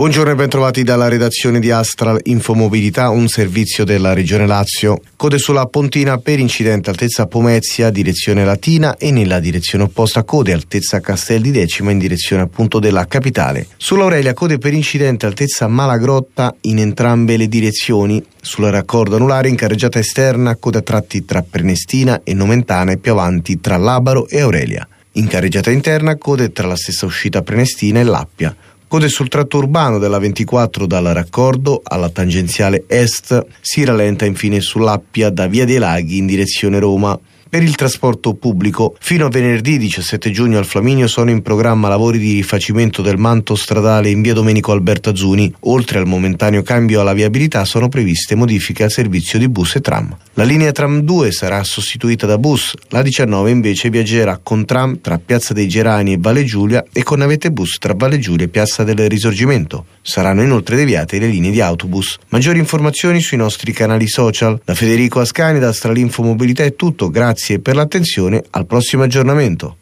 Buongiorno 0.00 0.32
e 0.32 0.34
bentrovati 0.34 0.82
dalla 0.82 1.08
redazione 1.08 1.60
di 1.60 1.70
Astral 1.70 2.18
Infomobilità, 2.22 3.10
un 3.10 3.28
servizio 3.28 3.84
della 3.84 4.14
Regione 4.14 4.46
Lazio. 4.46 4.98
Code 5.14 5.36
sulla 5.36 5.66
Pontina 5.66 6.16
per 6.16 6.38
incidente 6.38 6.88
altezza 6.88 7.26
Pomezia, 7.26 7.90
direzione 7.90 8.46
Latina 8.46 8.96
e 8.96 9.10
nella 9.10 9.40
direzione 9.40 9.84
opposta 9.84 10.22
code 10.22 10.54
altezza 10.54 11.00
Castel 11.00 11.42
di 11.42 11.50
Decima 11.50 11.90
in 11.90 11.98
direzione 11.98 12.40
appunto 12.40 12.78
della 12.78 13.06
capitale. 13.06 13.66
Sull'Aurelia 13.76 14.32
code 14.32 14.56
per 14.56 14.72
incidente 14.72 15.26
altezza 15.26 15.68
Malagrotta 15.68 16.56
in 16.62 16.78
entrambe 16.78 17.36
le 17.36 17.48
direzioni. 17.48 18.24
Sulla 18.40 18.70
raccordo 18.70 19.16
anulare 19.16 19.50
in 19.50 19.54
carreggiata 19.54 19.98
esterna 19.98 20.56
code 20.56 20.78
a 20.78 20.80
tratti 20.80 21.26
tra 21.26 21.42
Prenestina 21.42 22.22
e 22.24 22.32
Nomentana 22.32 22.92
e 22.92 22.96
più 22.96 23.12
avanti 23.12 23.60
tra 23.60 23.76
Labaro 23.76 24.26
e 24.28 24.40
Aurelia. 24.40 24.88
In 25.14 25.26
carreggiata 25.26 25.70
interna 25.70 26.16
code 26.16 26.52
tra 26.52 26.68
la 26.68 26.76
stessa 26.76 27.04
uscita 27.04 27.42
Prenestina 27.42 28.00
e 28.00 28.04
Lappia. 28.04 28.56
Code 28.90 29.08
sul 29.08 29.28
tratto 29.28 29.58
urbano 29.58 29.98
della 30.00 30.18
24 30.18 30.84
dal 30.84 31.04
raccordo 31.04 31.80
alla 31.84 32.08
tangenziale 32.10 32.86
est, 32.88 33.46
si 33.60 33.84
rallenta 33.84 34.24
infine 34.24 34.60
sull'Appia 34.60 35.30
da 35.30 35.46
Via 35.46 35.64
dei 35.64 35.78
Laghi 35.78 36.16
in 36.16 36.26
direzione 36.26 36.80
Roma. 36.80 37.16
Per 37.50 37.64
il 37.64 37.74
trasporto 37.74 38.34
pubblico, 38.34 38.94
fino 39.00 39.26
a 39.26 39.28
venerdì 39.28 39.76
17 39.76 40.30
giugno 40.30 40.58
al 40.58 40.64
Flaminio 40.64 41.08
sono 41.08 41.30
in 41.30 41.42
programma 41.42 41.88
lavori 41.88 42.18
di 42.18 42.34
rifacimento 42.34 43.02
del 43.02 43.18
manto 43.18 43.56
stradale 43.56 44.08
in 44.08 44.22
via 44.22 44.34
Domenico 44.34 44.70
Alberto 44.70 45.10
Azzuni. 45.10 45.52
Oltre 45.62 45.98
al 45.98 46.06
momentaneo 46.06 46.62
cambio 46.62 47.00
alla 47.00 47.12
viabilità 47.12 47.64
sono 47.64 47.88
previste 47.88 48.36
modifiche 48.36 48.84
al 48.84 48.92
servizio 48.92 49.36
di 49.36 49.48
bus 49.48 49.74
e 49.74 49.80
tram. 49.80 50.16
La 50.34 50.44
linea 50.44 50.70
tram 50.70 51.00
2 51.00 51.32
sarà 51.32 51.64
sostituita 51.64 52.24
da 52.24 52.38
bus, 52.38 52.72
la 52.90 53.02
19 53.02 53.50
invece 53.50 53.90
viaggerà 53.90 54.38
con 54.40 54.64
tram 54.64 55.00
tra 55.00 55.18
Piazza 55.18 55.52
dei 55.52 55.66
Gerani 55.66 56.12
e 56.12 56.18
Valle 56.20 56.44
Giulia 56.44 56.84
e 56.92 57.02
con 57.02 57.18
navette 57.18 57.50
bus 57.50 57.78
tra 57.80 57.94
Valle 57.96 58.20
Giulia 58.20 58.44
e 58.44 58.48
Piazza 58.48 58.84
del 58.84 59.08
Risorgimento. 59.08 59.86
Saranno 60.02 60.42
inoltre 60.42 60.76
deviate 60.76 61.18
le 61.18 61.26
linee 61.26 61.50
di 61.50 61.60
autobus. 61.60 62.18
Maggiori 62.28 62.58
informazioni 62.58 63.20
sui 63.20 63.36
nostri 63.36 63.72
canali 63.72 64.08
social. 64.08 64.60
Da 64.64 64.74
Federico 64.74 65.20
Ascani 65.20 65.58
da 65.58 65.68
Astralinfo 65.68 66.22
Mobilità 66.22 66.64
è 66.64 66.74
tutto, 66.74 67.10
grazie 67.10 67.60
per 67.60 67.74
l'attenzione, 67.74 68.42
al 68.50 68.66
prossimo 68.66 69.02
aggiornamento. 69.02 69.76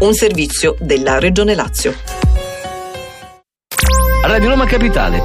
Un 0.00 0.12
servizio 0.12 0.76
della 0.80 1.18
Regione 1.18 1.54
Lazio. 1.54 1.94
Radio 4.22 4.48
Roma 4.48 4.66
Capitale. 4.66 5.22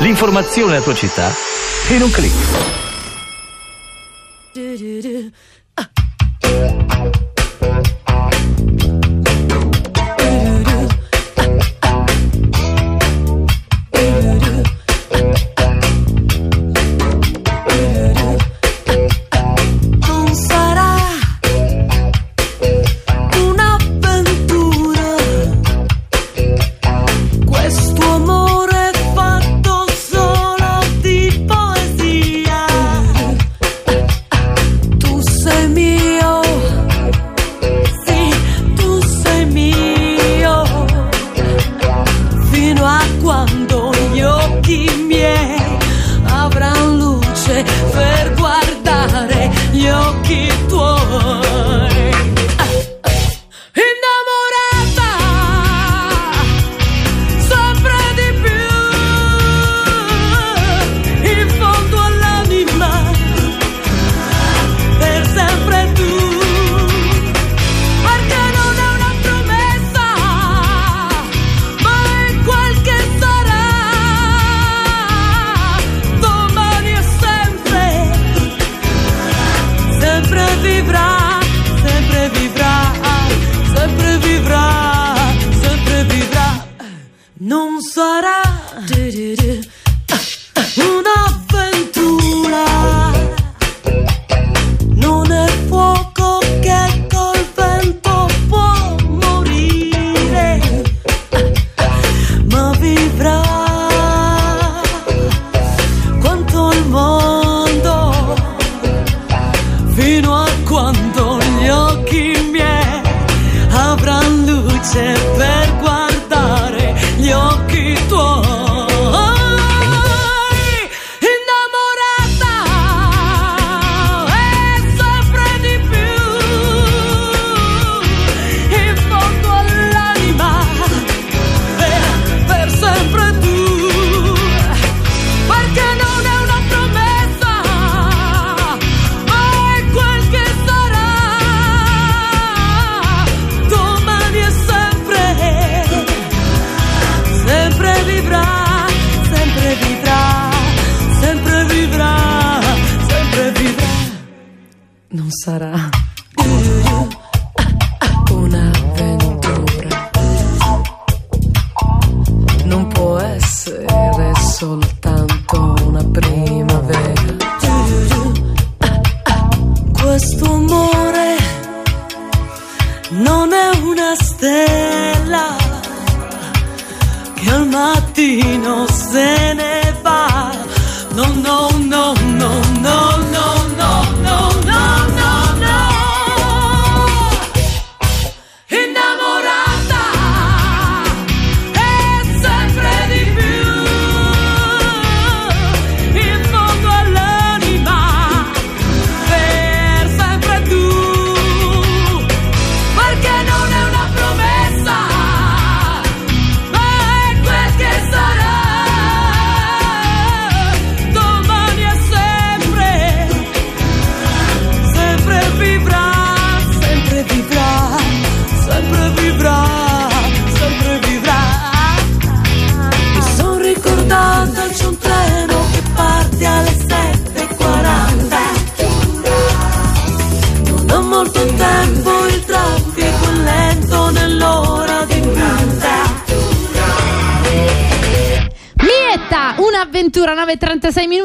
L'informazione 0.00 0.72
della 0.72 0.84
tua 0.84 0.94
città 0.94 1.32
in 1.94 2.02
un 2.02 2.10
clic. 2.10 2.83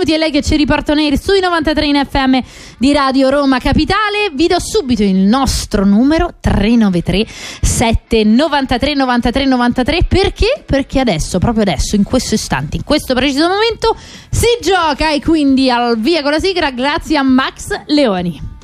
9.36 0.10 0.14
minuti 0.14 0.14
e 0.14 0.18
lei 0.18 0.32
che 0.32 0.42
ci 0.42 0.56
riporta 0.56 0.92
on 0.92 0.98
air 0.98 1.20
sui 1.20 1.40
93 1.40 1.86
in 1.86 2.06
FM 2.10 2.40
di 2.78 2.92
Radio 2.94 3.30
Roma 3.30 3.60
Capitale. 3.60 4.32
Vi 4.34 4.48
do 4.48 4.60
subito 4.60 5.04
il 5.04 5.16
nostro 5.16 5.86
numero 5.86 6.34
393 6.40 7.26
793 7.62 8.94
93 8.96 9.46
93 9.46 10.04
perché? 10.08 10.64
Perché 10.66 11.00
adesso, 11.00 11.38
proprio 11.40 11.64
adesso, 11.64 11.96
in 11.96 12.04
questo 12.04 12.36
istante, 12.36 12.78
in 12.78 12.84
questo 12.84 13.14
preciso 13.14 13.48
momento 13.48 13.96
si 14.30 14.48
gioca 14.62 15.12
e 15.12 15.22
quindi 15.22 15.70
al 15.70 16.00
via 16.00 16.22
con 16.22 16.32
la 16.32 16.40
sigla 16.40 16.72
grazie 16.72 17.18
a 17.18 17.24
Max 17.24 17.68
Leoni. 17.88 18.59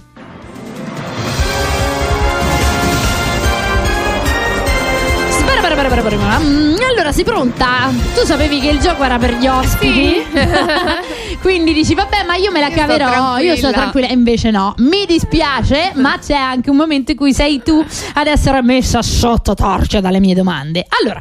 Allora, 6.90 7.12
sei 7.12 7.24
pronta? 7.24 7.90
Tu 8.16 8.26
sapevi 8.26 8.60
che 8.60 8.70
il 8.70 8.80
gioco 8.80 9.04
era 9.04 9.18
per 9.18 9.34
gli 9.36 9.48
ospiti? 9.48 10.24
Quindi 11.42 11.74
dici, 11.74 11.94
vabbè, 11.94 12.24
ma 12.26 12.36
io 12.36 12.52
me 12.52 12.60
la 12.62 12.68
Io 12.68 12.72
sto 12.74 12.82
caverò, 12.82 13.38
io 13.38 13.56
sono 13.56 13.72
tranquilla. 13.72 13.72
tranquilla. 13.72 14.08
E 14.08 14.14
invece 14.14 14.52
no, 14.52 14.74
mi 14.78 15.06
dispiace, 15.06 15.92
ma 15.96 16.18
c'è 16.20 16.36
anche 16.36 16.70
un 16.70 16.78
momento 16.78 17.12
in 17.12 17.18
cui 17.18 17.34
sei 17.34 17.62
tu 17.62 17.84
ad 18.14 18.28
essere 18.28 18.62
messa 18.62 19.02
sotto 19.02 19.54
torcia 19.54 20.00
dalle 20.00 20.20
mie 20.20 20.36
domande. 20.36 20.86
Allora. 21.02 21.20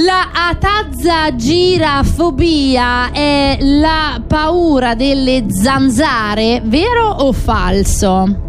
La 0.00 0.28
atazzagirafobia 0.32 3.10
è 3.12 3.56
la 3.60 4.20
paura 4.26 4.94
delle 4.94 5.46
zanzare, 5.48 6.60
vero 6.64 7.08
o 7.08 7.32
falso? 7.32 8.44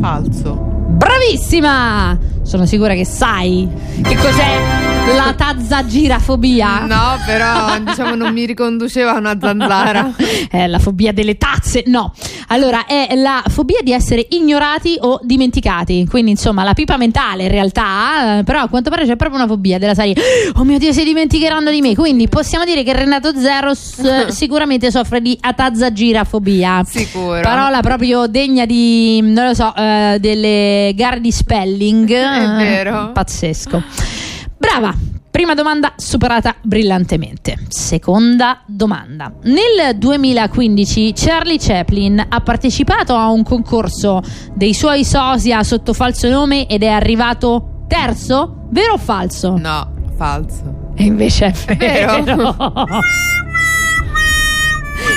Falso. 0.00 0.54
Bravissima! 0.88 2.16
Sono 2.48 2.64
sicura 2.64 2.94
che 2.94 3.04
sai 3.04 3.68
che 4.02 4.16
cos'è 4.16 4.77
la 5.14 5.34
tazzagirafobia. 5.34 6.86
No, 6.86 7.18
però 7.24 7.78
diciamo 7.80 8.14
non 8.14 8.32
mi 8.32 8.46
riconduceva 8.46 9.14
a 9.14 9.18
una 9.18 9.36
zanzara. 9.40 10.14
È 10.50 10.66
la 10.66 10.78
fobia 10.78 11.12
delle 11.12 11.36
tazze. 11.36 11.84
No. 11.86 12.12
Allora, 12.48 12.86
è 12.86 13.14
la 13.14 13.42
fobia 13.48 13.80
di 13.82 13.92
essere 13.92 14.26
ignorati 14.30 14.96
o 15.00 15.20
dimenticati. 15.22 16.06
Quindi, 16.08 16.30
insomma, 16.30 16.64
la 16.64 16.72
pipa 16.72 16.96
mentale 16.96 17.44
in 17.44 17.50
realtà, 17.50 18.38
eh, 18.38 18.42
però 18.44 18.60
a 18.60 18.68
quanto 18.68 18.88
pare 18.88 19.04
c'è 19.04 19.16
proprio 19.16 19.38
una 19.38 19.48
fobia 19.48 19.78
della 19.78 19.94
serie. 19.94 20.14
Oh 20.54 20.64
mio 20.64 20.78
Dio, 20.78 20.92
si 20.92 21.04
dimenticheranno 21.04 21.70
di 21.70 21.80
me. 21.80 21.94
Quindi 21.94 22.28
possiamo 22.28 22.64
dire 22.64 22.82
che 22.82 22.92
Renato 22.94 23.38
Zeros 23.38 23.98
eh, 23.98 24.26
sicuramente 24.32 24.90
soffre 24.90 25.20
di 25.20 25.36
atazzagirafobia. 25.38 26.84
Sicuro. 26.86 27.40
Parola 27.40 27.80
proprio 27.80 28.26
degna 28.26 28.64
di, 28.64 29.20
non 29.22 29.48
lo 29.48 29.54
so, 29.54 29.74
eh, 29.76 30.16
delle 30.20 30.92
gare 30.94 31.20
di 31.20 31.30
spelling. 31.30 32.10
È 32.10 32.56
vero. 32.56 33.10
Pazzesco. 33.12 34.17
Brava. 34.58 34.94
Prima 35.30 35.54
domanda 35.54 35.92
superata 35.96 36.56
brillantemente. 36.62 37.56
Seconda 37.68 38.62
domanda. 38.66 39.32
Nel 39.42 39.96
2015 39.96 41.12
Charlie 41.14 41.58
Chaplin 41.58 42.24
ha 42.28 42.40
partecipato 42.40 43.14
a 43.14 43.28
un 43.28 43.44
concorso 43.44 44.20
dei 44.54 44.74
suoi 44.74 45.04
sosia 45.04 45.62
sotto 45.62 45.92
falso 45.92 46.28
nome 46.28 46.66
ed 46.66 46.82
è 46.82 46.88
arrivato 46.88 47.84
terzo? 47.86 48.66
Vero 48.70 48.94
o 48.94 48.98
falso? 48.98 49.56
No, 49.56 49.92
falso. 50.16 50.92
E 50.96 51.04
invece 51.04 51.46
è 51.46 51.52
vero. 51.76 52.22
Vero. 52.24 52.56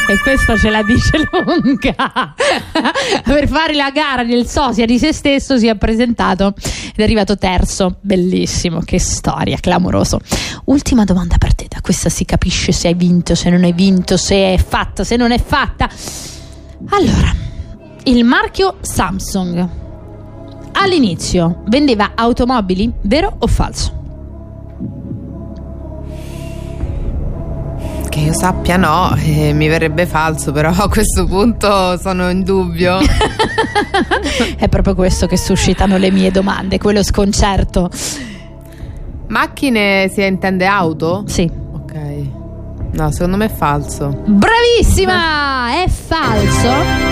E 0.07 0.19
questo 0.19 0.57
ce 0.57 0.69
la 0.69 0.83
dice 0.83 1.27
lunga. 1.31 2.33
per 3.23 3.47
fare 3.47 3.73
la 3.73 3.91
gara 3.91 4.23
del 4.23 4.47
sosia 4.47 4.85
di 4.85 4.99
se 4.99 5.13
stesso 5.13 5.57
si 5.57 5.67
è 5.67 5.75
presentato 5.75 6.53
ed 6.55 6.97
è 6.97 7.03
arrivato 7.03 7.37
terzo. 7.37 7.97
Bellissimo, 8.01 8.81
che 8.81 8.99
storia, 8.99 9.57
clamoroso. 9.59 10.19
Ultima 10.65 11.03
domanda 11.03 11.37
per 11.37 11.55
te, 11.55 11.67
da 11.69 11.81
questa 11.81 12.09
si 12.09 12.25
capisce 12.25 12.71
se 12.71 12.87
hai 12.87 12.93
vinto, 12.93 13.35
se 13.35 13.49
non 13.49 13.63
hai 13.63 13.73
vinto, 13.73 14.17
se 14.17 14.53
è 14.53 14.57
fatta, 14.57 15.03
se 15.03 15.15
non 15.15 15.31
è 15.31 15.41
fatta. 15.41 15.89
Allora, 16.89 17.33
il 18.03 18.23
marchio 18.23 18.77
Samsung 18.81 19.79
all'inizio 20.73 21.61
vendeva 21.67 22.11
automobili, 22.15 22.91
vero 23.01 23.35
o 23.39 23.47
falso? 23.47 24.00
Che 28.11 28.19
io 28.19 28.33
sappia 28.33 28.75
no, 28.75 29.15
eh, 29.15 29.53
mi 29.53 29.69
verrebbe 29.69 30.05
falso, 30.05 30.51
però 30.51 30.69
a 30.75 30.89
questo 30.89 31.25
punto 31.25 31.97
sono 31.97 32.29
in 32.29 32.43
dubbio. 32.43 32.97
È 34.57 34.67
proprio 34.67 34.95
questo 34.95 35.27
che 35.27 35.37
suscitano 35.37 35.95
le 35.95 36.11
mie 36.11 36.29
domande, 36.29 36.77
quello 36.77 37.03
sconcerto. 37.03 37.89
Macchine 39.27 40.09
si 40.09 40.25
intende 40.25 40.65
auto? 40.65 41.23
Sì. 41.25 41.49
Ok. 41.71 41.93
No, 42.91 43.11
secondo 43.13 43.37
me 43.37 43.45
è 43.45 43.49
falso. 43.49 44.09
Bravissima! 44.25 45.81
È 45.81 45.87
falso? 45.87 47.10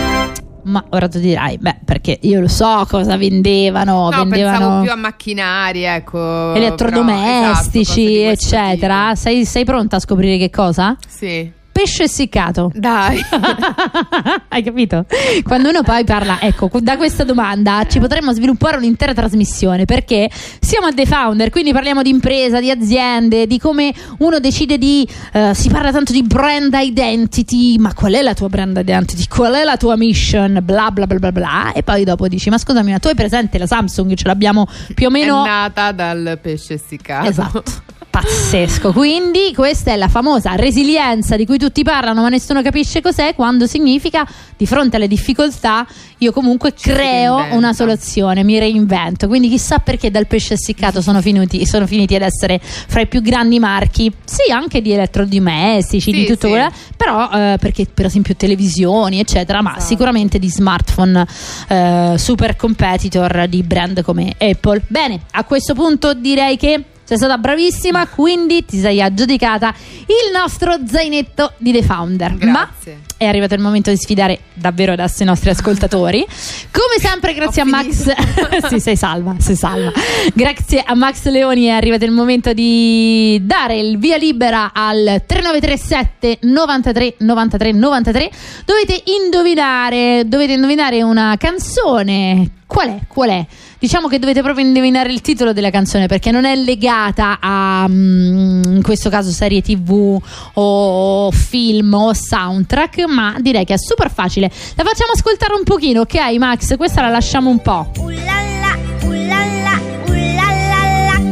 Ma 0.69 0.86
ora 0.89 1.08
tu 1.08 1.19
dirai, 1.19 1.58
beh, 1.58 1.77
perché 1.84 2.19
io 2.21 2.41
lo 2.41 2.47
so 2.47 2.86
cosa 2.88 3.17
vendevano, 3.17 4.10
No, 4.10 4.10
pensavo 4.10 4.29
vendevano 4.29 4.82
più 4.84 4.91
a 4.91 4.95
macchinari, 4.95 5.82
ecco. 5.84 6.53
elettrodomestici, 6.53 8.03
però, 8.03 8.32
esatto, 8.32 8.55
eccetera. 8.55 9.15
Sei, 9.15 9.45
sei 9.45 9.65
pronta 9.65 9.95
a 9.95 9.99
scoprire 9.99 10.38
che 10.38 10.51
cosa? 10.51 10.95
Sì. 11.08 11.51
Pesce 11.80 12.04
essiccato. 12.04 12.74
Dai. 12.76 13.24
Hai 14.50 14.62
capito? 14.62 15.06
Quando 15.44 15.70
uno 15.70 15.82
poi 15.82 16.04
parla, 16.04 16.42
ecco, 16.42 16.70
da 16.82 16.98
questa 16.98 17.24
domanda 17.24 17.86
ci 17.88 18.00
potremmo 18.00 18.34
sviluppare 18.34 18.76
un'intera 18.76 19.13
trasmissione 19.13 19.86
perché 19.86 20.30
siamo 20.60 20.88
a 20.88 20.92
The 20.92 21.06
Founder, 21.06 21.50
quindi 21.50 21.72
parliamo 21.72 22.02
di 22.02 22.10
impresa, 22.10 22.60
di 22.60 22.70
aziende, 22.70 23.48
di 23.48 23.58
come 23.60 23.94
uno 24.18 24.42
decide 24.42 24.78
di. 24.78 25.08
eh, 25.32 25.54
si 25.54 25.70
parla 25.70 25.94
tanto 25.94 26.12
di 26.12 26.22
brand 26.22 26.76
identity, 26.78 27.78
ma 27.78 27.94
qual 27.94 28.12
è 28.12 28.22
la 28.24 28.34
tua 28.34 28.50
brand 28.50 28.76
identity? 28.76 29.26
Qual 29.30 29.54
è 29.54 29.63
la 29.63 29.78
tua 29.78 29.96
mission? 29.96 30.60
Bla 30.62 30.92
bla 30.92 31.08
bla 31.08 31.18
bla 31.18 31.32
bla. 31.32 31.72
E 31.72 31.82
poi 31.82 32.04
dopo 32.04 32.28
dici: 32.28 32.50
Ma 32.50 32.58
scusami, 32.58 32.92
ma 32.92 33.00
tu 33.00 33.08
hai 33.08 33.15
presente 33.15 33.58
la 33.58 33.68
Samsung? 33.68 34.15
Ce 34.15 34.28
l'abbiamo 34.28 34.68
più 34.94 35.08
o 35.08 35.10
meno. 35.10 35.46
È 35.46 35.48
nata 35.48 35.94
dal 35.94 36.39
pesce 36.42 36.74
essiccato. 36.74 37.30
Esatto. 37.30 37.63
Pazzesco, 38.10 38.91
quindi 38.91 39.54
questa 39.54 39.91
è 39.91 39.95
la 39.95 40.08
famosa 40.08 40.56
resilienza 40.56 41.36
di 41.36 41.45
cui 41.45 41.60
tutti 41.60 41.84
parlano 41.84 42.22
ma 42.24 42.30
nessuno 42.30 42.63
capisce 42.63 43.02
cos'è 43.02 43.36
quando 43.36 43.67
significa 43.67 44.28
di 44.58 44.65
fronte 44.65 44.95
alle 44.95 45.08
difficoltà 45.08 45.86
io 46.17 46.32
comunque 46.32 46.74
creo 46.74 47.36
reinventa. 47.36 47.56
una 47.56 47.72
soluzione, 47.74 48.43
mi 48.43 48.58
reinvento, 48.58 49.28
quindi 49.28 49.48
chissà 49.48 49.78
perché 49.78 50.10
dal 50.10 50.26
pesce 50.26 50.56
essiccato 50.56 51.02
sono 51.02 51.22
finiti, 51.22 51.65
sono 51.67 51.86
finiti 51.86 52.15
ad 52.15 52.24
essere 52.24 52.60
fra 52.62 53.02
i 53.02 53.08
più 53.08 53.22
grandi 53.22 53.60
marchi, 53.60 54.12
sì 54.26 54.52
anche 54.52 54.82
di 54.82 54.91
elettrodomestici, 54.91 56.12
di 56.12 56.22
Sì, 56.22 56.26
tutto 56.26 56.48
sì. 56.48 56.54
quello, 56.54 56.72
però 56.98 57.30
eh, 57.30 57.58
perché 57.60 57.86
per 57.93 58.06
esempio 58.06 58.36
televisioni 58.36 59.19
eccetera, 59.19 59.62
ma 59.62 59.80
sicuramente 59.80 60.39
di 60.39 60.50
smartphone 60.50 61.26
eh, 61.67 62.13
super 62.17 62.56
competitor 62.56 63.45
di 63.48 63.62
brand 63.62 64.02
come 64.02 64.34
Apple. 64.39 64.82
Bene, 64.88 65.22
a 65.32 65.43
questo 65.43 65.76
punto 65.76 66.15
direi 66.15 66.58
che 66.58 66.84
sei 67.10 67.17
stata 67.17 67.39
bravissima, 67.39 68.06
quindi 68.06 68.63
ti 68.65 68.78
sei 68.78 69.02
aggiudicata 69.02 69.74
il 70.06 70.32
nostro 70.32 70.78
zainetto 70.86 71.54
di 71.58 71.72
The 71.72 71.82
Founder. 71.82 72.38
Ma 72.45 72.69
è 73.17 73.26
arrivato 73.26 73.56
il 73.56 73.62
momento 73.62 73.89
di 73.89 73.98
sfidare 73.98 74.41
davvero 74.54 74.91
adesso 74.91 75.24
i 75.24 75.26
nostri 75.26 75.50
ascoltatori. 75.50 76.24
Come 76.72 77.00
sempre, 77.00 77.34
grazie 77.34 77.63
a 77.63 77.65
Max. 77.65 78.13
sì, 78.69 78.80
sei 78.80 78.95
salva, 78.95 79.36
sei 79.39 79.56
salva. 79.56 79.91
Grazie 80.36 80.84
a 80.86 80.93
Max 80.93 81.26
Leoni 81.26 81.65
è 81.65 81.72
arrivato 81.72 82.06
il 82.06 82.12
momento 82.12 82.54
di 82.54 83.41
dare 83.41 83.80
il 83.80 83.98
via 83.98 84.17
libera 84.17 84.72
al 84.72 85.24
3937 85.26 86.38
93 86.41 87.15
93 87.17 87.72
93. 87.72 88.30
Dovete 88.65 89.04
indovinare, 89.19 90.26
dovete 90.28 90.54
indovinare 90.54 91.02
una 91.02 91.36
canzone. 91.39 92.52
Qual 92.67 92.88
è? 92.88 93.00
Qual 93.08 93.30
è? 93.30 93.45
Diciamo 93.80 94.08
che 94.08 94.19
dovete 94.19 94.41
proprio 94.43 94.63
indovinare 94.63 95.12
il 95.12 95.22
titolo 95.22 95.54
della 95.54 95.72
canzone 95.72 96.06
perché 96.06 96.30
non 96.30 96.45
è 96.45 96.54
legata 96.99 97.38
a 97.39 97.88
mm, 97.88 98.63
in 98.75 98.81
questo 98.83 99.09
caso 99.09 99.31
serie 99.31 99.62
tv 99.62 100.21
o 100.53 101.31
film 101.31 101.93
o 101.93 102.13
soundtrack, 102.13 103.05
ma 103.07 103.35
direi 103.39 103.63
che 103.63 103.75
è 103.75 103.77
super 103.77 104.12
facile. 104.12 104.51
La 104.75 104.83
facciamo 104.83 105.12
ascoltare 105.13 105.53
un 105.53 105.63
pochino, 105.63 106.01
ok 106.01 106.38
Max? 106.38 106.75
Questa 106.75 107.01
la 107.01 107.09
lasciamo 107.09 107.49
un 107.49 107.62
po'. 107.62 107.91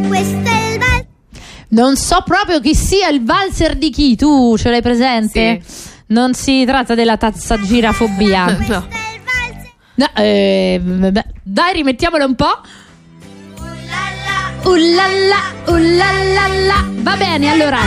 questo 0.07 0.49
è 0.49 0.71
il 0.71 0.79
val- 0.79 1.05
Non 1.69 1.95
so 1.97 2.23
proprio 2.23 2.59
chi 2.61 2.73
sia 2.73 3.09
il 3.09 3.23
valzer 3.23 3.75
di 3.75 3.89
chi, 3.89 4.15
tu 4.15 4.55
ce 4.57 4.69
l'hai 4.69 4.81
presente? 4.81 5.61
Non 6.07 6.33
si 6.33 6.63
tratta 6.65 6.95
della 6.95 7.17
tazzagirafobia. 7.17 8.57
No. 8.67 8.87
No, 9.95 10.05
eh, 10.13 10.79
dai, 11.41 11.73
rimettiamola 11.73 12.23
un 12.23 12.35
po'. 12.35 12.61
Ullalla, 14.63 15.53
ullalla. 15.67 16.85
Va 17.01 17.15
bene, 17.15 17.49
allora. 17.49 17.79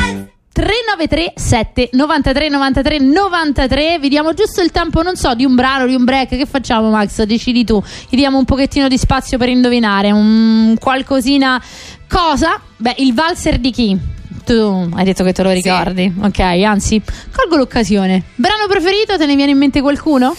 393 0.53 1.33
7 1.37 1.91
93 1.93 2.49
93 2.49 2.99
93 2.99 3.99
vi 3.99 4.09
diamo 4.09 4.35
giusto 4.35 4.61
il 4.61 4.73
tempo 4.73 5.01
non 5.01 5.17
so 5.17 5.35
di 5.35 5.45
un 5.45 5.55
brano 5.55 5.87
di 5.87 5.95
un 5.95 6.05
break. 6.05 6.31
Che 6.31 6.47
facciamo 6.47 6.91
Max? 6.91 7.23
Decidi 7.23 7.65
tu. 7.65 7.83
Gli 8.09 8.17
diamo 8.17 8.39
un 8.39 8.45
pochettino 8.45 8.89
di 8.89 8.99
spazio 8.99 9.39
per 9.39 9.49
indovinare. 9.49 10.11
Un 10.11 10.77
qualcosina. 10.79 11.63
Cosa? 12.09 12.61
Beh 12.77 12.97
il 12.99 13.15
valzer 13.15 13.59
di 13.59 13.71
chi? 13.71 13.99
Tu 14.45 14.89
hai 14.95 15.05
detto 15.05 15.23
che 15.25 15.33
te 15.33 15.43
lo 15.43 15.51
ricordi. 15.51 16.13
Ok 16.23 16.41
anzi 16.41 17.01
colgo 17.33 17.57
l'occasione. 17.57 18.25
Brano 18.35 18.67
preferito? 18.69 19.17
Te 19.17 19.27
ne 19.27 19.37
viene 19.37 19.53
in 19.53 19.59
mente 19.59 19.81
qualcuno? 19.81 20.35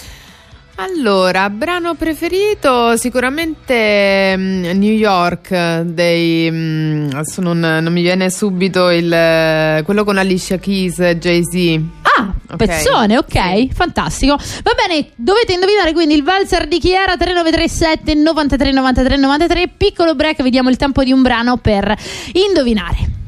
Allora, 0.82 1.48
brano 1.52 1.94
preferito 1.94 2.98
sicuramente 2.98 4.36
mm, 4.36 4.64
New 4.80 4.92
York 4.92 5.82
dei 5.82 6.50
mm, 6.50 7.10
adesso 7.14 7.40
non, 7.40 7.60
non 7.60 7.94
mi 7.94 8.02
viene 8.02 8.32
subito 8.32 8.90
il 8.90 9.84
quello 9.86 10.04
con 10.04 10.18
Alicia 10.18 10.58
Keys 10.58 10.98
e 10.98 11.20
Jay-Z. 11.20 11.82
Ah, 12.02 12.34
pezzone, 12.58 13.20
ok, 13.20 13.68
fantastico. 13.74 14.36
Va 14.36 14.72
bene, 14.88 15.10
dovete 15.16 15.54
indovinare 15.54 15.94
quindi 15.94 16.16
il 16.16 16.24
valzer 16.24 16.68
di 16.68 16.80
chi 16.80 16.94
era 16.94 17.16
3937 17.16 18.16
93 18.16 18.72
93 18.72 19.18
93. 19.18 19.68
Piccolo 19.78 20.16
break, 20.16 20.42
vediamo 20.42 20.72
il 20.72 20.78
tempo 20.78 21.04
di 21.04 21.12
un 21.12 21.22
brano 21.22 21.58
per 21.58 21.96
indovinare. 22.34 23.21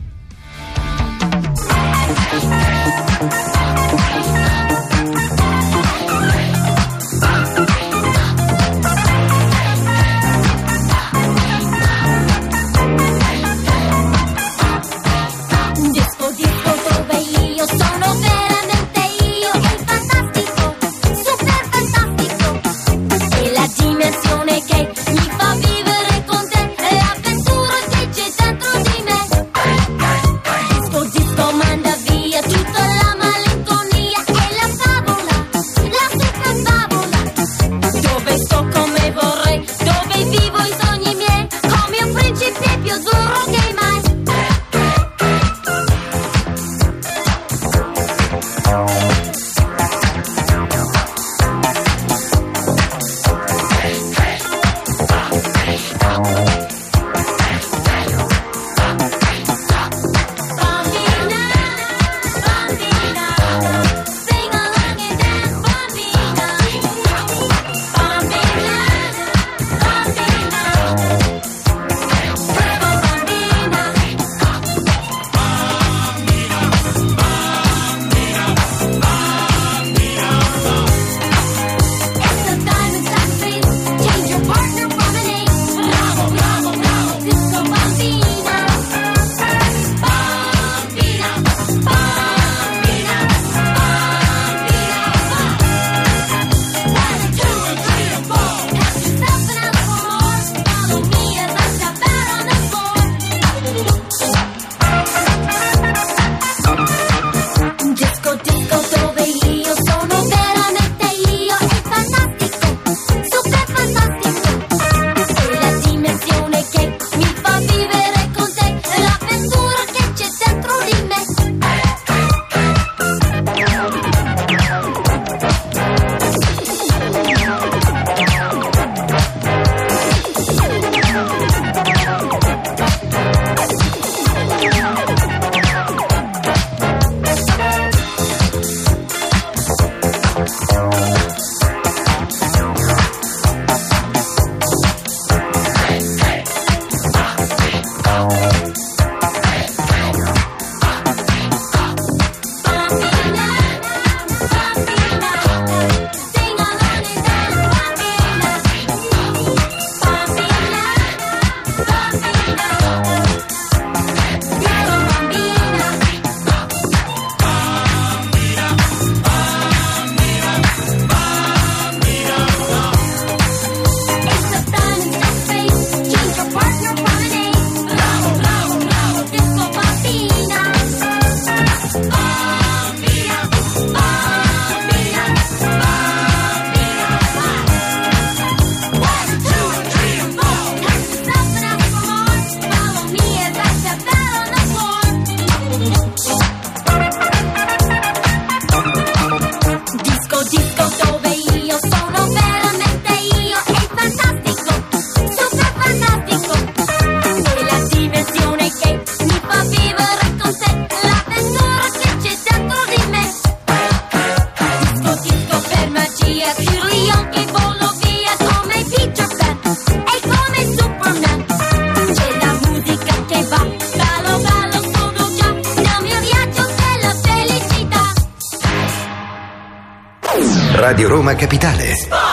Radio 230.84 231.08
Roma 231.08 231.34
Capitale. 231.36 232.33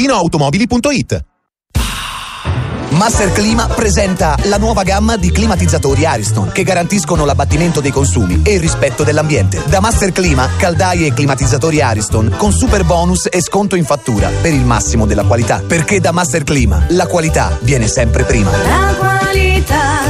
Master 2.91 3.31
Clima 3.31 3.67
presenta 3.67 4.35
la 4.43 4.57
nuova 4.57 4.83
gamma 4.83 5.15
di 5.15 5.31
climatizzatori 5.31 6.05
Ariston 6.05 6.51
che 6.51 6.63
garantiscono 6.63 7.23
l'abbattimento 7.23 7.79
dei 7.81 7.91
consumi 7.91 8.41
e 8.43 8.53
il 8.53 8.59
rispetto 8.59 9.03
dell'ambiente. 9.03 9.63
Da 9.67 9.79
Master 9.79 10.11
Clima, 10.11 10.49
caldaie 10.57 11.07
e 11.07 11.13
climatizzatori 11.13 11.81
Ariston 11.81 12.33
con 12.35 12.51
super 12.51 12.83
bonus 12.83 13.27
e 13.31 13.41
sconto 13.41 13.75
in 13.75 13.85
fattura 13.85 14.29
per 14.41 14.53
il 14.53 14.65
massimo 14.65 15.05
della 15.05 15.23
qualità. 15.23 15.63
Perché 15.65 15.99
da 15.99 16.11
Master 16.11 16.43
Clima 16.43 16.83
la 16.89 17.07
qualità 17.07 17.57
viene 17.61 17.87
sempre 17.87 18.23
prima. 18.23 18.51
La 18.51 18.95
qualità 18.97 20.01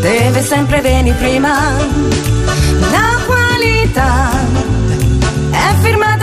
deve 0.00 0.42
sempre 0.42 0.80
venire 0.80 1.16
prima. 1.16 1.72
La 2.90 3.18
qualità 3.26 4.30
è 5.50 5.74
firmata 5.80 6.17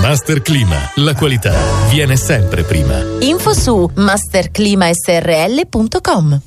Master 0.00 0.40
Clima. 0.42 0.76
La 0.96 1.14
qualità 1.14 1.54
viene 1.90 2.16
sempre 2.16 2.62
prima. 2.62 3.02
Info 3.20 3.52
su 3.52 3.90
masterclimasrl.com 3.94 6.40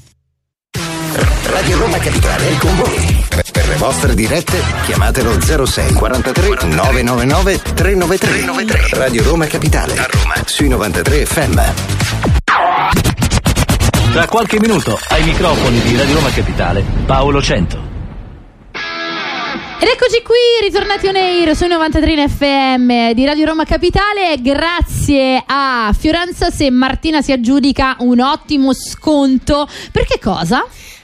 Radio 1.43 1.77
Roma 1.77 1.97
Capitale 1.97 2.49
è 2.49 2.57
con 2.57 2.75
voi. 2.77 3.25
Per 3.51 3.67
le 3.67 3.75
vostre 3.75 4.15
dirette 4.15 4.57
chiamatelo 4.85 5.37
06 5.65 5.93
43 5.93 6.65
999 6.67 7.61
393. 7.75 8.97
Radio 8.97 9.23
Roma 9.23 9.45
Capitale. 9.47 9.97
A 9.97 10.07
Roma. 10.09 10.33
Sui 10.45 10.69
93 10.69 11.25
FM. 11.25 11.59
Tra 14.13 14.27
qualche 14.27 14.59
minuto 14.59 14.97
ai 15.09 15.23
microfoni 15.23 15.81
di 15.81 15.97
Radio 15.97 16.15
Roma 16.15 16.29
Capitale, 16.31 16.83
Paolo 17.05 17.41
Cento. 17.41 17.90
Ed 19.84 19.88
eccoci 19.88 20.21
qui, 20.21 20.36
ritornati 20.61 21.07
on 21.07 21.15
air 21.15 21.55
sui 21.55 21.67
93 21.67 22.11
in 22.11 22.29
FM 22.29 23.13
di 23.13 23.25
Radio 23.25 23.45
Roma 23.45 23.63
Capitale. 23.63 24.39
Grazie 24.39 25.41
a 25.43 25.91
Fiorenza 25.97 26.51
se 26.51 26.69
Martina 26.69 27.23
si 27.23 27.32
aggiudica 27.32 27.95
un 28.01 28.19
ottimo 28.19 28.75
sconto. 28.75 29.67
Per 29.91 30.05
che 30.05 30.19
cosa? 30.19 30.63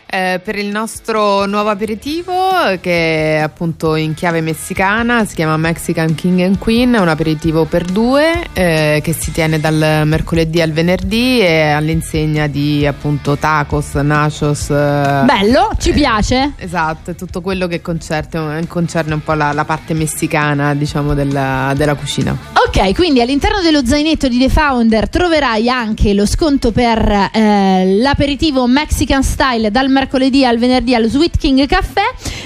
Eh, 0.10 0.40
per 0.42 0.58
il 0.58 0.68
nostro 0.68 1.46
nuovo 1.48 1.68
aperitivo 1.68 2.34
che 2.80 3.36
è 3.36 3.40
appunto 3.40 3.96
in 3.96 4.14
chiave 4.14 4.40
messicana 4.40 5.26
si 5.26 5.36
chiama 5.36 5.58
Mexican 5.58 6.16
King 6.16 6.40
and 6.40 6.58
Queen 6.60 6.94
è 6.94 7.00
un 7.00 7.10
aperitivo 7.10 7.66
per 7.66 7.84
due 7.84 8.48
eh, 8.54 9.02
che 9.04 9.12
si 9.12 9.34
tiene 9.34 9.60
dal 9.60 10.04
mercoledì 10.06 10.62
al 10.62 10.72
venerdì 10.72 11.42
e 11.42 11.72
all'insegna 11.72 12.48
di 12.48 12.88
appunto 12.88 13.36
tacos, 13.36 13.96
nachos 13.96 14.70
eh, 14.70 15.24
Bello, 15.26 15.72
ci 15.78 15.92
piace. 15.92 16.54
esatto, 16.56 17.12
è 17.12 17.16
tutto 17.16 17.42
quello 17.42 17.68
che 17.68 17.82
concerne, 17.82 18.66
concerne 18.66 19.14
un 19.14 19.22
po' 19.22 19.34
la, 19.34 19.52
la 19.52 19.66
parte 19.66 19.94
messicana 19.94 20.74
diciamo 20.74 21.16
della, 21.16 21.74
della 21.76 21.96
cucina 21.96 22.34
Ok, 22.54 22.94
quindi 22.96 23.20
all'interno 23.20 23.60
dello 23.60 23.86
zainetto 23.86 24.30
di 24.30 24.40
The 24.40 24.48
Founder 24.48 25.10
troverai 25.10 25.68
anche 25.70 26.14
lo 26.14 26.26
sconto 26.26 26.72
per 26.72 27.30
eh, 27.34 27.98
l'aperitivo 28.00 28.68
Mexican 28.68 29.22
Style 29.22 29.70
dal 29.70 29.84
mercoledì 29.84 29.96
al 29.98 30.58
venerdì 30.58 30.94
allo 30.96 31.08
Sweet 31.08 31.38
King 31.38 31.66
Caffè, 31.66 32.02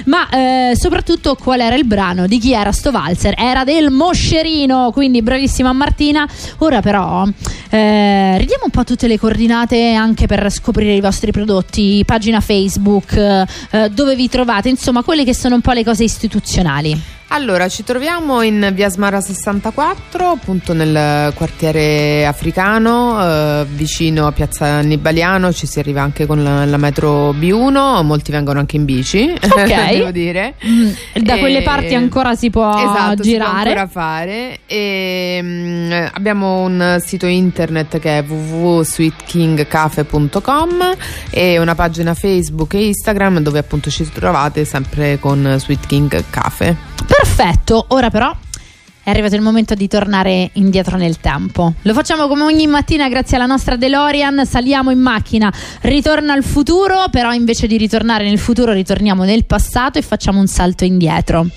ma 0.05 0.29
eh, 0.29 0.71
soprattutto 0.75 1.35
qual 1.35 1.59
era 1.59 1.75
il 1.75 1.85
brano, 1.85 2.27
di 2.27 2.39
chi 2.39 2.53
era 2.53 2.71
sto 2.71 2.91
valzer? 2.91 3.35
Era 3.37 3.63
del 3.63 3.91
Moscerino, 3.91 4.91
quindi 4.91 5.21
bravissima 5.21 5.73
Martina. 5.73 6.27
Ora 6.59 6.81
però 6.81 7.25
eh, 7.69 8.37
ridiamo 8.37 8.63
un 8.65 8.71
po' 8.71 8.83
tutte 8.83 9.07
le 9.07 9.19
coordinate 9.19 9.93
anche 9.93 10.27
per 10.27 10.49
scoprire 10.51 10.93
i 10.93 11.01
vostri 11.01 11.31
prodotti, 11.31 12.03
pagina 12.05 12.39
Facebook, 12.39 13.13
eh, 13.13 13.89
dove 13.89 14.15
vi 14.15 14.29
trovate, 14.29 14.69
insomma 14.69 15.03
quelle 15.03 15.23
che 15.23 15.35
sono 15.35 15.55
un 15.55 15.61
po' 15.61 15.71
le 15.71 15.83
cose 15.83 16.03
istituzionali. 16.03 17.20
Allora, 17.33 17.69
ci 17.69 17.85
troviamo 17.85 18.41
in 18.41 18.71
via 18.73 18.89
Smara 18.89 19.21
64, 19.21 20.25
appunto 20.27 20.73
nel 20.73 21.31
quartiere 21.33 22.25
africano, 22.25 23.23
eh, 23.23 23.65
vicino 23.69 24.27
a 24.27 24.33
piazza 24.33 24.65
Annibaliano, 24.65 25.53
ci 25.53 25.65
si 25.65 25.79
arriva 25.79 26.01
anche 26.01 26.25
con 26.25 26.43
la, 26.43 26.65
la 26.65 26.75
metro 26.75 27.31
B1, 27.31 28.03
molti 28.03 28.31
vengono 28.31 28.59
anche 28.59 28.75
in 28.75 28.83
bici, 28.83 29.31
Ok. 29.41 29.89
devo 29.91 30.11
dire. 30.11 30.55
Mm, 30.67 30.89
Da 31.21 31.35
E- 31.35 31.39
quelle 31.39 31.61
parti 31.61 31.95
ancora 31.95 32.35
si 32.35 32.49
può 32.49 32.69
esatto, 32.77 33.23
si 33.23 33.37
può 33.37 33.45
girare. 33.63 33.87
fare. 33.89 34.59
E, 34.65 35.39
mm, 35.41 35.91
abbiamo 36.11 36.63
un 36.63 36.97
sito 37.01 37.27
internet 37.27 37.97
che 37.99 38.17
è 38.17 38.23
www.sweetkingcafe.com 38.27 40.95
e 41.29 41.59
una 41.59 41.75
pagina 41.75 42.13
Facebook 42.13 42.73
e 42.73 42.87
Instagram 42.87 43.39
dove 43.39 43.59
appunto 43.59 43.89
ci 43.89 44.03
trovate 44.11 44.65
sempre 44.65 45.17
con 45.17 45.55
Sweet 45.57 45.87
King 45.87 46.23
Cafe. 46.29 46.89
Perfetto, 47.05 47.85
ora 47.89 48.09
però 48.09 48.35
è 49.03 49.09
arrivato 49.09 49.35
il 49.35 49.41
momento 49.41 49.73
di 49.73 49.87
tornare 49.87 50.51
indietro 50.53 50.95
nel 50.95 51.19
tempo. 51.19 51.73
Lo 51.81 51.93
facciamo 51.93 52.27
come 52.27 52.43
ogni 52.43 52.67
mattina 52.67 53.09
grazie 53.09 53.37
alla 53.37 53.47
nostra 53.47 53.75
DeLorean, 53.75 54.45
saliamo 54.45 54.91
in 54.91 54.99
macchina, 54.99 55.51
ritorna 55.81 56.33
al 56.33 56.43
futuro, 56.43 57.05
però 57.09 57.33
invece 57.33 57.65
di 57.65 57.77
ritornare 57.77 58.25
nel 58.25 58.37
futuro 58.37 58.73
ritorniamo 58.73 59.23
nel 59.23 59.45
passato 59.45 59.97
e 59.97 60.03
facciamo 60.03 60.39
un 60.39 60.47
salto 60.47 60.83
indietro. 60.83 61.47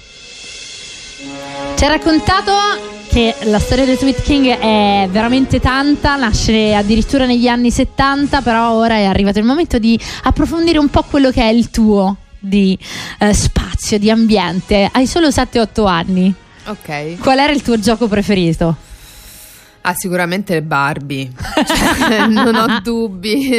Ci 1.76 1.84
ha 1.84 1.88
raccontato 1.88 2.52
che 3.08 3.34
la 3.42 3.58
storia 3.58 3.84
del 3.84 3.98
Sweet 3.98 4.22
King 4.22 4.46
è 4.46 5.06
veramente 5.10 5.60
tanta, 5.60 6.16
nasce 6.16 6.74
addirittura 6.74 7.26
negli 7.26 7.46
anni 7.46 7.70
70, 7.70 8.40
però 8.40 8.72
ora 8.72 8.94
è 8.94 9.04
arrivato 9.04 9.38
il 9.38 9.44
momento 9.44 9.78
di 9.78 10.00
approfondire 10.22 10.78
un 10.78 10.88
po' 10.88 11.02
quello 11.02 11.30
che 11.30 11.42
è 11.42 11.52
il 11.52 11.68
tuo 11.70 12.16
di 12.44 12.78
eh, 13.18 13.32
spazio, 13.32 13.98
di 13.98 14.10
ambiente. 14.10 14.88
Hai 14.92 15.06
solo 15.06 15.28
7-8 15.28 15.86
anni. 15.86 16.34
Ok. 16.66 17.18
Qual 17.18 17.38
era 17.38 17.52
il 17.52 17.62
tuo 17.62 17.78
gioco 17.78 18.06
preferito? 18.08 18.76
Ah, 19.86 19.92
sicuramente 19.94 20.54
le 20.54 20.62
Barbie. 20.62 21.30
Cioè, 21.36 22.24
non 22.32 22.54
ho 22.54 22.80
dubbi. 22.82 23.50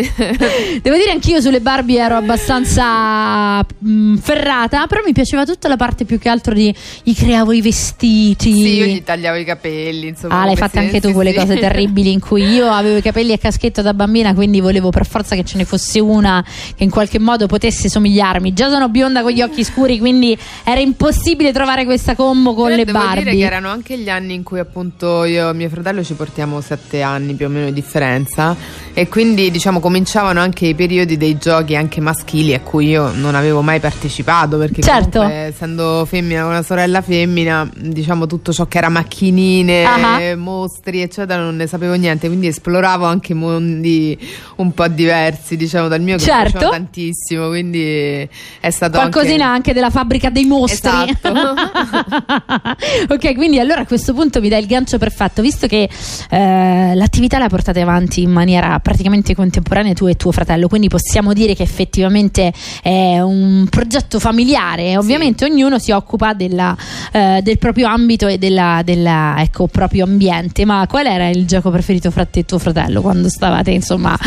Devo 0.82 0.97
dire 0.97 1.11
anch'io 1.11 1.39
sulle 1.39 1.61
Barbie 1.61 2.01
ero 2.01 2.15
abbastanza 2.15 3.63
mm, 3.63 4.15
ferrata, 4.15 4.88
però 4.88 5.03
mi 5.05 5.13
piaceva 5.13 5.45
tutta 5.45 5.67
la 5.67 5.76
parte 5.76 6.03
più 6.03 6.17
che 6.17 6.28
altro 6.28 6.55
di 6.55 6.73
gli 7.03 7.13
creavo 7.13 7.51
i 7.51 7.61
vestiti. 7.61 8.51
Sì, 8.51 8.76
io 8.76 8.86
gli 8.86 9.03
tagliavo 9.03 9.38
i 9.38 9.43
capelli, 9.43 10.07
insomma. 10.07 10.41
Ah, 10.41 10.45
l'hai 10.45 10.55
fatta 10.55 10.80
anche 10.80 10.99
tu 10.99 11.11
quelle 11.11 11.30
sì. 11.30 11.38
cose 11.38 11.59
terribili 11.59 12.11
in 12.11 12.19
cui 12.19 12.43
io 12.43 12.71
avevo 12.71 12.97
i 12.97 13.03
capelli 13.03 13.32
a 13.32 13.38
caschetto 13.38 13.84
da 13.84 13.93
bambina, 13.93 14.34
quindi 14.34 14.61
volevo 14.61 14.89
per 14.89 15.05
forza 15.05 15.36
che 15.36 15.43
ce 15.43 15.57
ne 15.57 15.65
fosse 15.65 15.99
una 15.99 16.43
che 16.76 16.84
in 16.84 16.89
qualche 16.89 17.19
modo 17.19 17.45
potesse 17.45 17.88
somigliarmi. 17.88 18.51
Già 18.51 18.67
sono 18.71 18.89
bionda 18.89 19.21
con 19.21 19.30
gli 19.30 19.43
occhi 19.43 19.63
scuri, 19.63 19.99
quindi 19.99 20.36
era 20.63 20.80
impossibile 20.80 21.53
trovare 21.53 21.86
questa 21.86 22.15
combo 22.15 22.55
con 22.55 22.63
Però 22.63 22.78
le 22.78 22.86
devo 22.86 22.97
dire 22.97 23.13
Barbie. 23.13 23.32
che 23.36 23.45
erano 23.45 23.69
anche 23.69 23.95
gli 23.99 24.09
anni 24.09 24.34
in 24.34 24.41
cui 24.41 24.57
appunto 24.57 25.23
io 25.26 25.51
e 25.51 25.53
mio 25.53 25.69
fratello 25.69 26.03
ci 26.03 26.13
portiamo 26.16 26.61
sette 26.61 27.01
anni 27.01 27.34
più 27.34 27.47
o 27.47 27.49
meno 27.49 27.66
di 27.66 27.74
differenza 27.74 28.55
e 28.93 29.09
quindi 29.09 29.51
diciamo 29.51 29.80
cominciavano 29.82 30.39
anche 30.39 30.68
i 30.68 30.74
periodi 30.76 31.18
dei 31.18 31.38
giochi 31.38 31.76
anche 31.76 31.99
maschili 31.99 32.53
a 32.53 32.61
cui 32.61 32.88
io 32.88 33.11
non 33.11 33.36
avevo 33.36 33.61
mai 33.61 33.82
partecipato 33.82 34.57
perché 34.57 34.82
Certo. 34.82 35.20
comunque 35.20 35.39
essendo 35.47 36.05
femmina 36.07 36.45
una 36.45 36.63
sorella 36.63 37.01
femmina 37.01 37.70
diciamo 37.76 38.26
tutto 38.28 38.53
ciò 38.53 38.66
che 38.68 38.78
era 38.78 38.89
macchinine 38.89 40.30
eh, 40.30 40.36
mostri 40.36 41.01
eccetera 41.01 41.41
non 41.41 41.57
ne 41.57 41.68
sapevo 41.68 41.95
niente 41.95 42.28
quindi 42.28 42.47
esploravo 42.47 43.05
anche 43.05 43.34
mondi 43.34 44.18
un 44.57 44.74
po' 44.74 44.88
diversi 44.88 45.57
diciamo 45.57 45.89
dal 45.89 45.99
mio 46.01 46.16
che 46.16 46.24
mi 46.24 46.30
Certo. 46.30 46.51
piaceva 46.51 46.72
tantissimo 46.72 47.47
quindi 47.49 48.30
è 48.61 48.70
stato 48.70 48.97
Qualcosina 48.97 49.45
anche 49.47 49.66
anche 49.66 49.74
della 49.74 49.89
fabbrica 49.89 50.30
dei 50.30 50.45
mostri. 50.45 50.91
Esatto. 51.09 51.34
ok, 53.09 53.34
quindi 53.34 53.59
allora 53.59 53.82
a 53.82 53.86
questo 53.86 54.13
punto 54.13 54.39
mi 54.39 54.49
dai 54.49 54.61
il 54.61 54.68
gancio 54.68 54.99
perfetto, 54.99 55.41
visto 55.41 55.66
che 55.66 55.89
eh, 56.30 56.93
l'attività 56.95 57.38
la 57.38 57.47
portate 57.47 57.82
avanti 57.82 58.22
in 58.22 58.32
maniera 58.32 58.80
praticamente 58.80 59.36
contemporanea 59.36 59.93
tu 59.93 60.08
e 60.08 60.16
tuo 60.16 60.32
fratello, 60.32 60.68
quindi 60.68 60.88
possiamo 60.88 61.34
dire 61.34 61.56
che 61.56 61.64
effettivamente 61.64 62.53
è 62.82 63.20
un 63.20 63.68
progetto 63.70 64.20
familiare. 64.20 64.97
Ovviamente 64.97 65.45
ognuno 65.45 65.80
si 65.80 65.91
occupa 65.91 66.34
della, 66.34 66.76
eh, 67.12 67.39
del 67.41 67.58
proprio 67.58 67.88
ambito 67.88 68.28
e 68.28 68.38
della, 68.38 68.82
della, 68.84 69.36
ecco, 69.39 69.68
proprio 69.68 70.06
ambiente. 70.06 70.66
Ma 70.66 70.86
qual 70.88 71.06
era 71.06 71.30
il 71.30 71.45
gioco 71.45 71.72
preferito 71.72 72.12
fra 72.12 72.26
te 72.26 72.39
e 72.39 72.45
tuo 72.45 72.60
fratello 72.60 73.01
quando 73.01 73.30
stavate, 73.30 73.72
insomma? 73.72 74.18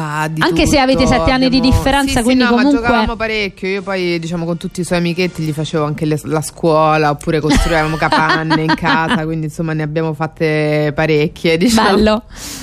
Anche 0.00 0.66
se 0.66 0.76
tutto, 0.76 0.80
avete 0.80 1.06
sette 1.06 1.30
anni 1.30 1.48
di 1.48 1.60
differenza, 1.60 2.08
Sì, 2.10 2.16
sì, 2.18 2.22
quindi 2.22 2.44
no, 2.44 2.50
comunque- 2.50 2.80
ma 2.80 2.86
giocavamo 2.86 3.16
parecchio. 3.16 3.68
Io 3.68 3.82
poi, 3.82 4.18
diciamo, 4.18 4.44
con 4.44 4.56
tutti 4.56 4.80
i 4.80 4.84
suoi 4.84 4.98
amichetti 4.98 5.42
gli 5.42 5.52
facevo 5.52 5.84
anche 5.84 6.04
le- 6.04 6.20
la 6.24 6.40
scuola 6.42 7.10
oppure 7.10 7.40
costruivamo 7.40 7.96
capanne 7.96 8.62
in 8.62 8.74
casa. 8.74 9.24
Quindi, 9.24 9.46
insomma, 9.46 9.72
ne 9.72 9.82
abbiamo 9.82 10.14
fatte 10.14 10.92
parecchie. 10.94 11.56
Diciamo. 11.62 11.90
Bello, 11.96 12.22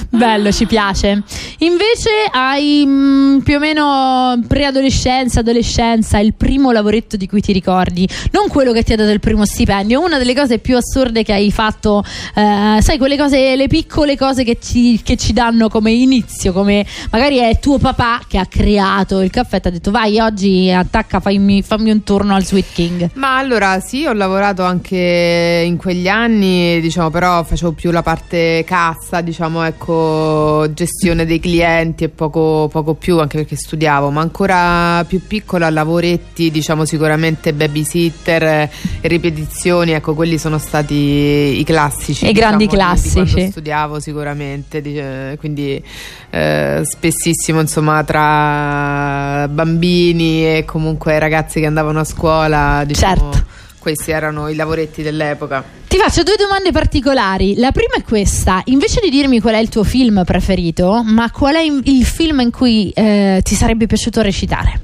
bello, 0.10 0.52
ci 0.52 0.66
piace. 0.66 1.22
Invece 1.60 2.10
hai 2.32 2.84
mm, 2.86 3.40
più 3.40 3.56
o 3.58 3.60
meno 3.60 4.40
preadolescenza, 4.48 5.40
adolescenza, 5.42 6.20
il 6.20 6.34
primo 6.34 6.72
lavoretto 6.72 7.18
di 7.18 7.28
cui 7.28 7.42
ti 7.42 7.52
ricordi, 7.52 8.08
non 8.32 8.48
quello 8.48 8.72
che 8.72 8.84
ti 8.84 8.94
ha 8.94 8.96
dato 8.96 9.12
il 9.12 9.20
primo 9.20 9.46
stipendio, 9.46 10.02
una 10.02 10.18
delle 10.18 10.34
cose 10.36 10.60
più 10.60 10.78
assurde 10.78 11.24
che 11.24 11.34
hai 11.34 11.52
fatto, 11.52 12.04
eh, 12.36 12.78
sai, 12.82 12.98
quelle 12.98 13.18
cose, 13.18 13.56
le 13.56 13.68
piccole 13.68 14.18
cose 14.18 14.44
che 14.44 14.58
ci, 14.62 15.02
che 15.04 15.18
ci 15.18 15.34
danno 15.34 15.68
come 15.70 15.92
inizio, 15.92 16.54
come 16.54 16.86
magari 17.12 17.19
è 17.28 17.60
tuo 17.60 17.78
papà 17.78 18.22
che 18.28 18.38
ha 18.38 18.46
creato 18.46 19.22
il 19.22 19.30
caffè 19.30 19.60
ti 19.60 19.68
ha 19.68 19.72
detto 19.72 19.92
vai 19.92 20.20
oggi 20.20 20.72
attacca, 20.72 21.20
fammi, 21.20 21.62
fammi 21.62 21.92
un 21.92 22.04
turno 22.04 22.34
al 22.34 22.46
Sweet 22.46 22.66
King. 22.74 23.10
Ma 23.14 23.38
allora 23.38 23.80
sì, 23.80 24.06
ho 24.06 24.14
lavorato 24.14 24.64
anche 24.64 25.64
in 25.66 25.78
quegli 25.78 26.08
anni, 26.08 26.80
diciamo, 26.82 27.10
però 27.10 27.44
facevo 27.44 27.72
più 27.74 27.92
la 27.92 28.02
parte 28.02 28.64
cassa, 28.66 29.22
diciamo, 29.22 29.64
ecco, 29.64 30.68
gestione 30.74 31.26
dei 31.26 31.40
clienti 31.40 32.06
e 32.06 32.10
poco, 32.10 32.70
poco 32.72 32.94
più, 32.94 33.20
anche 33.20 33.38
perché 33.38 33.56
studiavo, 33.56 34.10
ma 34.10 34.22
ancora 34.22 35.04
più 35.06 35.22
piccola, 35.26 35.70
lavoretti, 35.70 36.52
diciamo, 36.52 36.86
sicuramente 36.86 37.54
babysitter, 37.54 38.70
ripetizioni, 39.02 39.92
ecco, 39.92 40.14
quelli 40.14 40.38
sono 40.38 40.58
stati 40.58 41.60
i 41.60 41.64
classici. 41.66 42.28
I 42.28 42.32
grandi 42.32 42.66
diciamo, 42.66 42.94
di- 42.94 43.00
di 43.00 43.02
classici. 43.02 43.34
quando 43.34 43.52
studiavo 43.52 44.00
sicuramente, 44.00 45.38
quindi 45.40 45.84
eh, 46.30 46.82
spessissimo, 47.10 47.60
insomma, 47.60 48.04
tra 48.04 49.48
bambini 49.50 50.58
e 50.58 50.66
comunque 50.66 51.18
ragazzi 51.18 51.60
che 51.60 51.66
andavano 51.66 52.00
a 52.00 52.04
scuola, 52.04 52.84
diciamo, 52.86 53.32
Certo. 53.32 53.46
questi 53.80 54.12
erano 54.12 54.48
i 54.48 54.56
lavoretti 54.56 55.02
dell'epoca. 55.02 55.64
Ti 55.88 55.98
faccio 55.98 56.22
due 56.24 56.36
domande 56.38 56.72
particolari. 56.72 57.56
La 57.58 57.72
prima 57.72 57.96
è 57.96 58.04
questa: 58.04 58.62
invece 58.66 59.02
di 59.02 59.10
dirmi 59.10 59.40
qual 59.42 59.56
è 59.56 59.58
il 59.58 59.70
tuo 59.70 59.84
film 59.84 60.24
preferito, 60.24 61.02
ma 61.04 61.32
qual 61.32 61.56
è 61.56 61.62
il 61.62 62.06
film 62.06 62.42
in 62.42 62.52
cui 62.52 62.92
eh, 62.92 63.42
ti 63.44 63.56
sarebbe 63.56 63.88
piaciuto 63.88 64.22
recitare? 64.22 64.82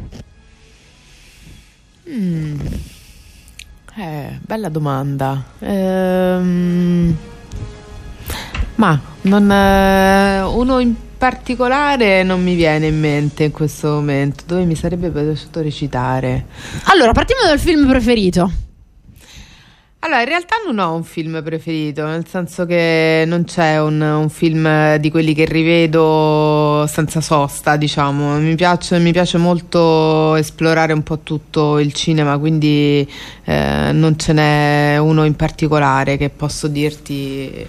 Mm. 2.09 2.59
Eh, 3.97 4.39
bella 4.41 4.69
domanda. 4.69 5.43
Ehm, 5.59 7.15
ma 8.75 8.99
non, 9.21 9.51
eh, 9.51 10.41
uno 10.41 10.79
in 10.79 10.93
particolare 11.17 12.23
non 12.23 12.43
mi 12.43 12.55
viene 12.55 12.87
in 12.87 12.99
mente 12.99 13.45
in 13.45 13.51
questo 13.51 13.89
momento. 13.89 14.43
Dove 14.45 14.65
mi 14.65 14.75
sarebbe 14.75 15.09
piaciuto 15.09 15.61
recitare? 15.61 16.45
Allora, 16.85 17.11
partiamo 17.11 17.43
dal 17.45 17.59
film 17.59 17.87
preferito. 17.87 18.51
Allora, 20.05 20.21
in 20.21 20.27
realtà 20.27 20.57
non 20.63 20.77
ho 20.77 20.93
un 20.93 21.03
film 21.03 21.41
preferito, 21.43 22.05
nel 22.05 22.27
senso 22.27 22.67
che 22.67 23.23
non 23.25 23.43
c'è 23.43 23.81
un, 23.81 23.99
un 23.99 24.29
film 24.29 24.97
di 24.97 25.09
quelli 25.09 25.33
che 25.33 25.45
rivedo 25.45 26.85
senza 26.87 27.21
sosta, 27.21 27.75
diciamo. 27.75 28.37
Mi 28.37 28.53
piace, 28.53 28.99
mi 28.99 29.11
piace 29.11 29.39
molto 29.39 30.35
esplorare 30.35 30.93
un 30.93 31.01
po' 31.01 31.21
tutto 31.21 31.79
il 31.79 31.91
cinema, 31.91 32.37
quindi 32.37 33.09
eh, 33.45 33.89
non 33.93 34.15
ce 34.19 34.33
n'è 34.33 34.97
uno 34.97 35.25
in 35.25 35.35
particolare 35.35 36.17
che 36.17 36.29
posso 36.29 36.67
dirti, 36.67 37.65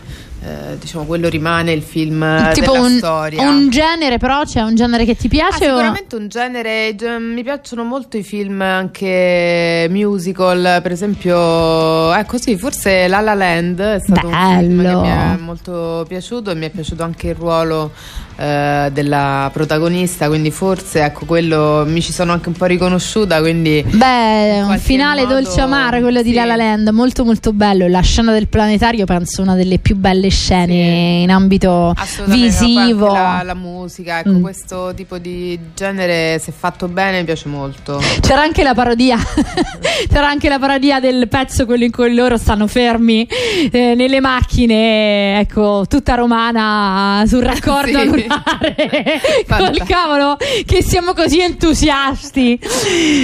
eh, 0.47 0.79
diciamo, 0.79 1.05
quello 1.05 1.29
rimane 1.29 1.73
il 1.73 1.83
film 1.83 2.53
tipo 2.53 2.73
un, 2.73 2.99
storia. 2.99 3.49
un 3.49 3.69
genere, 3.69 4.19
però 4.19 4.45
c'è 4.45 4.61
un 4.63 4.75
genere 4.77 5.05
che 5.05 5.17
ti 5.17 5.27
Ah, 5.27 5.31
piace? 5.31 5.65
o- 5.71 5.75
sicuramente 5.75 6.15
un 6.17 6.29
genere, 6.29 6.95
ge- 6.95 7.19
mi 7.19 7.43
piacciono 7.43 7.83
molto 7.83 8.17
i 8.17 8.23
film 8.23 8.61
anche 8.63 9.87
musical, 9.91 10.81
per 10.83 10.93
esempio, 10.93 12.13
ecco 12.15 12.39
sì, 12.39 12.57
forse 12.57 13.09
La 13.09 13.21
La 13.21 13.35
Land 13.35 13.81
è 13.81 13.99
stato 14.01 14.27
un 14.29 14.33
film 14.33 14.77
che 14.79 14.83
Bello. 14.85 15.01
mi 15.01 15.09
è 15.09 15.37
molto 15.39 16.05
piaciuto 16.07 16.51
e 16.51 16.55
mi 16.55 16.67
è 16.67 16.71
piaciuto 16.71 17.03
anche 17.03 17.29
il 17.29 17.35
ruolo 17.35 17.93
eh, 18.37 18.89
della 18.93 19.51
protagonista, 19.53 20.29
quindi 20.29 20.51
forse 20.51 21.03
ecco 21.03 21.25
quello 21.25 21.85
mi 21.87 22.01
ci 22.03 22.13
sono 22.13 22.33
anche 22.33 22.49
un 22.49 22.55
po' 22.55 22.67
riconosciuta, 22.67 23.41
quindi 23.41 23.85
Beh, 23.89 24.61
un 24.63 24.79
finale 24.79 25.23
modo- 25.23 25.35
dolce 25.41 25.61
amaro 25.61 26.01
quello 26.01 26.23
di 26.23 26.31
sì. 26.31 26.35
La 26.35 26.45
La 26.45 26.57
Land, 26.57 26.89
molto 26.89 27.25
molto 27.25 27.53
bello. 27.53 27.87
La 27.89 28.01
scena 28.01 28.33
del 28.33 28.49
planetario 28.49 29.05
penso 29.07 29.43
una 29.43 29.55
delle 29.55 29.79
più 29.79 29.97
belle 29.97 30.29
scene 30.29 31.21
in 31.23 31.31
ambito 31.31 31.95
visivo. 32.27 33.13
la, 33.13 33.43
la 33.45 33.55
musica, 33.55 34.19
ecco, 34.21 34.31
Mm. 34.31 34.41
questo 34.43 34.93
tipo 34.95 35.19
di 35.19 35.59
genere, 35.75 36.39
se 36.39 36.53
fatto 36.53 36.89
bene, 36.89 37.19
mi 37.19 37.25
piace 37.25 37.49
molto. 37.49 38.01
C'era 38.21 38.43
anche 38.43 38.63
la 38.63 38.75
parodia, 38.75 39.17
c'era 40.09 40.29
anche 40.29 40.49
la 40.49 40.59
parodia 40.59 41.01
del 41.01 41.29
pezzo, 41.29 41.65
quello 41.65 41.85
in 41.85 41.91
cui 41.91 42.13
loro 42.15 42.37
stanno 42.37 42.67
fermi 42.67 43.27
eh, 43.71 43.95
nelle 43.95 44.21
macchine, 44.21 45.39
ecco, 45.41 45.85
tutta 45.89 46.15
romana 46.15 47.25
sul 47.27 47.43
raccordo 47.43 47.85
Sì. 48.17 48.26
Anulare. 48.29 49.21
Col 49.47 49.87
cavolo, 49.87 50.37
che 50.65 50.83
siamo 50.83 51.13
così 51.13 51.41
entusiasti. 51.41 52.59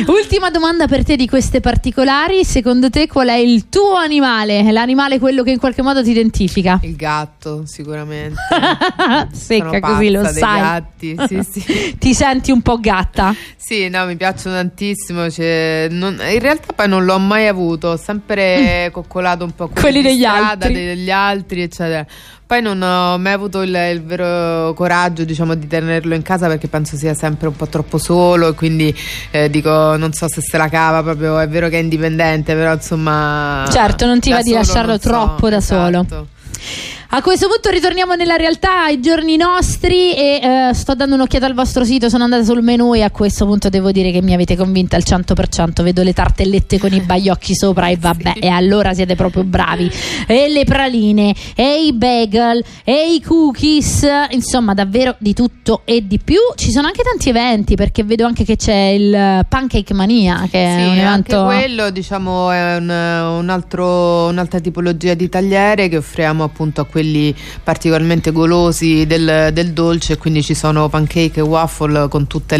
Ultima 0.06 0.50
domanda 0.50 0.86
per 0.86 1.04
te 1.04 1.16
di 1.16 1.28
queste 1.28 1.60
particolari: 1.60 2.44
secondo 2.44 2.90
te 2.90 3.06
qual 3.06 3.28
è 3.28 3.36
il 3.36 3.68
tuo 3.68 3.94
animale? 3.94 4.70
L'animale 4.72 5.18
quello 5.18 5.42
che 5.42 5.50
in 5.50 5.58
qualche 5.58 5.82
modo 5.82 6.02
ti 6.02 6.10
identifica? 6.10 6.78
Il 6.82 6.96
gatto, 6.96 7.62
sicuramente. 7.66 8.40
Secca 9.32 9.80
così, 9.80 10.10
lo 10.10 10.24
sai. 10.26 10.60
gatti, 10.60 11.16
sì, 11.28 11.40
sì. 11.42 11.96
Ti 11.98 12.14
senti 12.14 12.50
un 12.50 12.62
po' 12.62 12.78
gatta? 12.80 13.34
Sì, 13.56 13.88
no, 13.88 14.04
mi 14.06 14.16
piacciono 14.16 14.56
tantissimo. 14.56 15.30
cioè, 15.30 15.88
non- 15.90 16.20
in 16.30 16.38
realtà 16.38 16.72
poi 16.72 16.88
non 16.88 17.04
l'ho 17.04 17.18
mai 17.18 17.46
avuto, 17.46 17.88
ho 17.88 17.96
sempre 17.96 18.90
coccolato 18.92 19.44
un 19.44 19.54
po' 19.54 19.68
quelli, 19.68 20.02
degli 20.02 20.20
strada, 20.20 20.66
altri. 20.66 20.72
degli 20.72 21.10
altri, 21.10 21.62
eccetera. 21.62 22.06
Poi 22.52 22.60
non 22.60 22.82
ho 22.82 23.16
mai 23.16 23.32
avuto 23.32 23.62
il, 23.62 23.74
il 23.74 24.02
vero 24.02 24.74
coraggio, 24.74 25.24
diciamo, 25.24 25.54
di 25.54 25.66
tenerlo 25.66 26.14
in 26.14 26.20
casa 26.20 26.48
perché 26.48 26.68
penso 26.68 26.98
sia 26.98 27.14
sempre 27.14 27.48
un 27.48 27.56
po' 27.56 27.66
troppo 27.66 27.96
solo 27.96 28.48
e 28.48 28.52
quindi 28.52 28.94
eh, 29.30 29.48
dico, 29.48 29.96
non 29.96 30.12
so 30.12 30.28
se 30.28 30.42
se 30.42 30.58
la 30.58 30.68
cava 30.68 31.02
proprio, 31.02 31.38
è 31.38 31.48
vero 31.48 31.70
che 31.70 31.78
è 31.78 31.80
indipendente, 31.80 32.54
però 32.54 32.74
insomma... 32.74 33.66
Certo, 33.70 34.04
non 34.04 34.20
ti 34.20 34.32
va 34.32 34.42
di 34.42 34.52
lasciarlo 34.52 34.98
so, 35.00 35.08
troppo 35.08 35.48
da 35.48 35.62
solo. 35.62 36.04
A 37.14 37.20
questo 37.20 37.46
punto 37.46 37.68
ritorniamo 37.68 38.14
nella 38.14 38.36
realtà, 38.36 38.84
ai 38.84 38.98
giorni 38.98 39.36
nostri 39.36 40.14
e 40.14 40.40
eh, 40.42 40.70
sto 40.72 40.94
dando 40.94 41.14
un'occhiata 41.16 41.44
al 41.44 41.52
vostro 41.52 41.84
sito, 41.84 42.08
sono 42.08 42.24
andata 42.24 42.42
sul 42.42 42.62
menu 42.62 42.94
e 42.94 43.02
a 43.02 43.10
questo 43.10 43.44
punto 43.44 43.68
devo 43.68 43.92
dire 43.92 44.10
che 44.12 44.22
mi 44.22 44.32
avete 44.32 44.56
convinta 44.56 44.96
al 44.96 45.02
100%, 45.06 45.82
vedo 45.82 46.02
le 46.02 46.14
tartellette 46.14 46.78
con 46.78 46.90
i 46.90 47.00
baiocchi 47.04 47.54
sopra 47.54 47.88
e 47.88 47.98
vabbè, 47.98 48.36
e 48.40 48.48
allora 48.48 48.94
siete 48.94 49.14
proprio 49.14 49.44
bravi. 49.44 49.90
E 50.26 50.48
le 50.48 50.64
praline, 50.64 51.34
e 51.54 51.84
i 51.84 51.92
bagel, 51.92 52.64
e 52.82 53.12
i 53.12 53.20
cookies, 53.20 54.06
insomma 54.30 54.72
davvero 54.72 55.14
di 55.18 55.34
tutto 55.34 55.82
e 55.84 56.06
di 56.06 56.18
più. 56.18 56.38
Ci 56.54 56.70
sono 56.70 56.86
anche 56.86 57.02
tanti 57.02 57.28
eventi 57.28 57.74
perché 57.74 58.04
vedo 58.04 58.24
anche 58.24 58.44
che 58.44 58.56
c'è 58.56 58.72
il 58.72 59.44
Pancake 59.46 59.92
Mania 59.92 60.48
che 60.50 60.64
è 60.64 60.76
Sì, 60.78 60.98
un 60.98 61.04
anche 61.04 61.34
evento... 61.34 61.44
quello 61.44 61.90
diciamo 61.90 62.50
è 62.50 62.76
un, 62.76 62.88
un 62.88 63.50
altro- 63.50 64.28
un'altra 64.28 64.60
tipologia 64.60 65.12
di 65.12 65.28
tagliere 65.28 65.90
che 65.90 65.98
offriamo 65.98 66.42
appunto 66.42 66.80
a 66.80 66.84
quelli 66.86 67.00
particolarmente 67.62 68.32
golosi 68.32 69.06
del, 69.06 69.50
del 69.52 69.72
dolce 69.72 70.18
quindi 70.18 70.42
ci 70.42 70.54
sono 70.54 70.88
pancake 70.88 71.40
e 71.40 71.42
waffle 71.42 72.08
con 72.08 72.26
tutti 72.26 72.54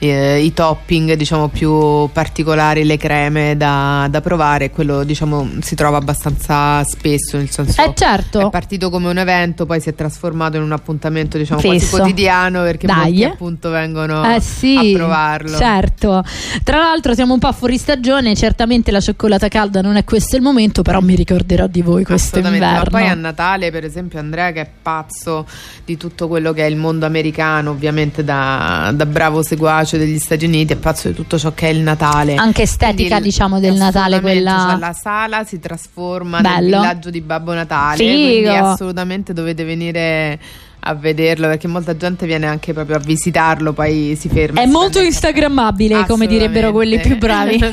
i 0.00 0.52
topping 0.52 1.14
diciamo 1.14 1.48
più 1.48 2.08
particolari, 2.12 2.84
le 2.84 2.96
creme 2.96 3.56
da, 3.56 4.06
da 4.10 4.20
provare 4.20 4.70
quello 4.70 5.04
diciamo 5.04 5.48
si 5.60 5.74
trova 5.74 5.98
abbastanza 5.98 6.82
spesso 6.84 7.36
nel 7.36 7.50
senso 7.50 7.80
Eh 7.80 7.92
certo. 7.94 8.46
è 8.46 8.50
partito 8.50 8.90
come 8.90 9.08
un 9.08 9.18
evento 9.18 9.66
poi 9.66 9.80
si 9.80 9.88
è 9.88 9.94
trasformato 9.94 10.56
in 10.56 10.62
un 10.62 10.72
appuntamento 10.72 11.38
diciamo 11.38 11.60
quasi 11.60 11.88
quotidiano 11.88 12.62
perché 12.62 12.86
Dai, 12.86 12.96
molti 12.96 13.22
eh. 13.22 13.26
appunto 13.26 13.70
vengono 13.70 14.34
Eh 14.34 14.40
sì, 14.40 14.94
a 14.94 14.96
provarlo 14.96 15.56
Certo. 15.56 16.24
Tra 16.64 16.78
l'altro 16.78 17.14
siamo 17.14 17.34
un 17.34 17.38
po' 17.38 17.52
fuori 17.52 17.76
stagione, 17.76 18.34
certamente 18.34 18.90
la 18.90 19.00
cioccolata 19.00 19.48
calda 19.48 19.80
non 19.80 19.96
è 19.96 20.04
questo 20.04 20.36
il 20.36 20.42
momento, 20.42 20.82
però 20.82 21.00
mi 21.00 21.14
ricorderò 21.14 21.66
di 21.66 21.82
voi 21.82 22.04
questo 22.04 22.38
Assolutamente, 22.38 22.64
ma 22.64 22.72
inverno. 22.72 22.98
poi 22.98 23.08
a 23.08 23.14
Natale 23.14 23.69
lei, 23.70 23.80
per 23.80 23.84
esempio 23.84 24.18
Andrea 24.18 24.52
che 24.52 24.60
è 24.60 24.68
pazzo 24.82 25.46
di 25.84 25.96
tutto 25.96 26.28
quello 26.28 26.52
che 26.52 26.62
è 26.62 26.66
il 26.68 26.76
mondo 26.76 27.06
americano, 27.06 27.70
ovviamente 27.70 28.22
da, 28.24 28.90
da 28.94 29.06
bravo 29.06 29.42
seguace 29.42 29.96
degli 29.96 30.18
Stati 30.18 30.44
Uniti, 30.44 30.72
è 30.72 30.76
pazzo 30.76 31.08
di 31.08 31.14
tutto 31.14 31.38
ciò 31.38 31.52
che 31.54 31.68
è 31.68 31.70
il 31.70 31.80
Natale. 31.80 32.34
Anche 32.34 32.62
estetica, 32.62 33.08
Quindi 33.16 33.22
diciamo, 33.28 33.60
del 33.60 33.74
Natale, 33.74 34.20
quella- 34.20 34.68
cioè, 34.70 34.78
la 34.78 34.92
sala 34.92 35.44
si 35.44 35.58
trasforma 35.58 36.40
nel 36.40 36.52
Bello. 36.52 36.80
villaggio 36.80 37.10
di 37.10 37.20
Babbo 37.20 37.54
Natale, 37.54 37.96
Figo. 37.96 38.12
quindi 38.12 38.48
assolutamente 38.48 39.32
dovete 39.32 39.64
venire 39.64 40.38
a 40.80 40.94
vederlo 40.94 41.46
perché 41.48 41.68
molta 41.68 41.96
gente 41.96 42.26
viene 42.26 42.46
anche 42.46 42.72
proprio 42.72 42.96
a 42.96 42.98
visitarlo, 43.00 43.72
poi 43.72 44.16
si 44.18 44.28
ferma. 44.28 44.60
È 44.60 44.66
si 44.66 44.70
molto 44.70 45.00
instagrammabile, 45.00 46.06
come 46.06 46.26
direbbero 46.26 46.72
quelli 46.72 46.98
più 47.00 47.18
bravi. 47.18 47.58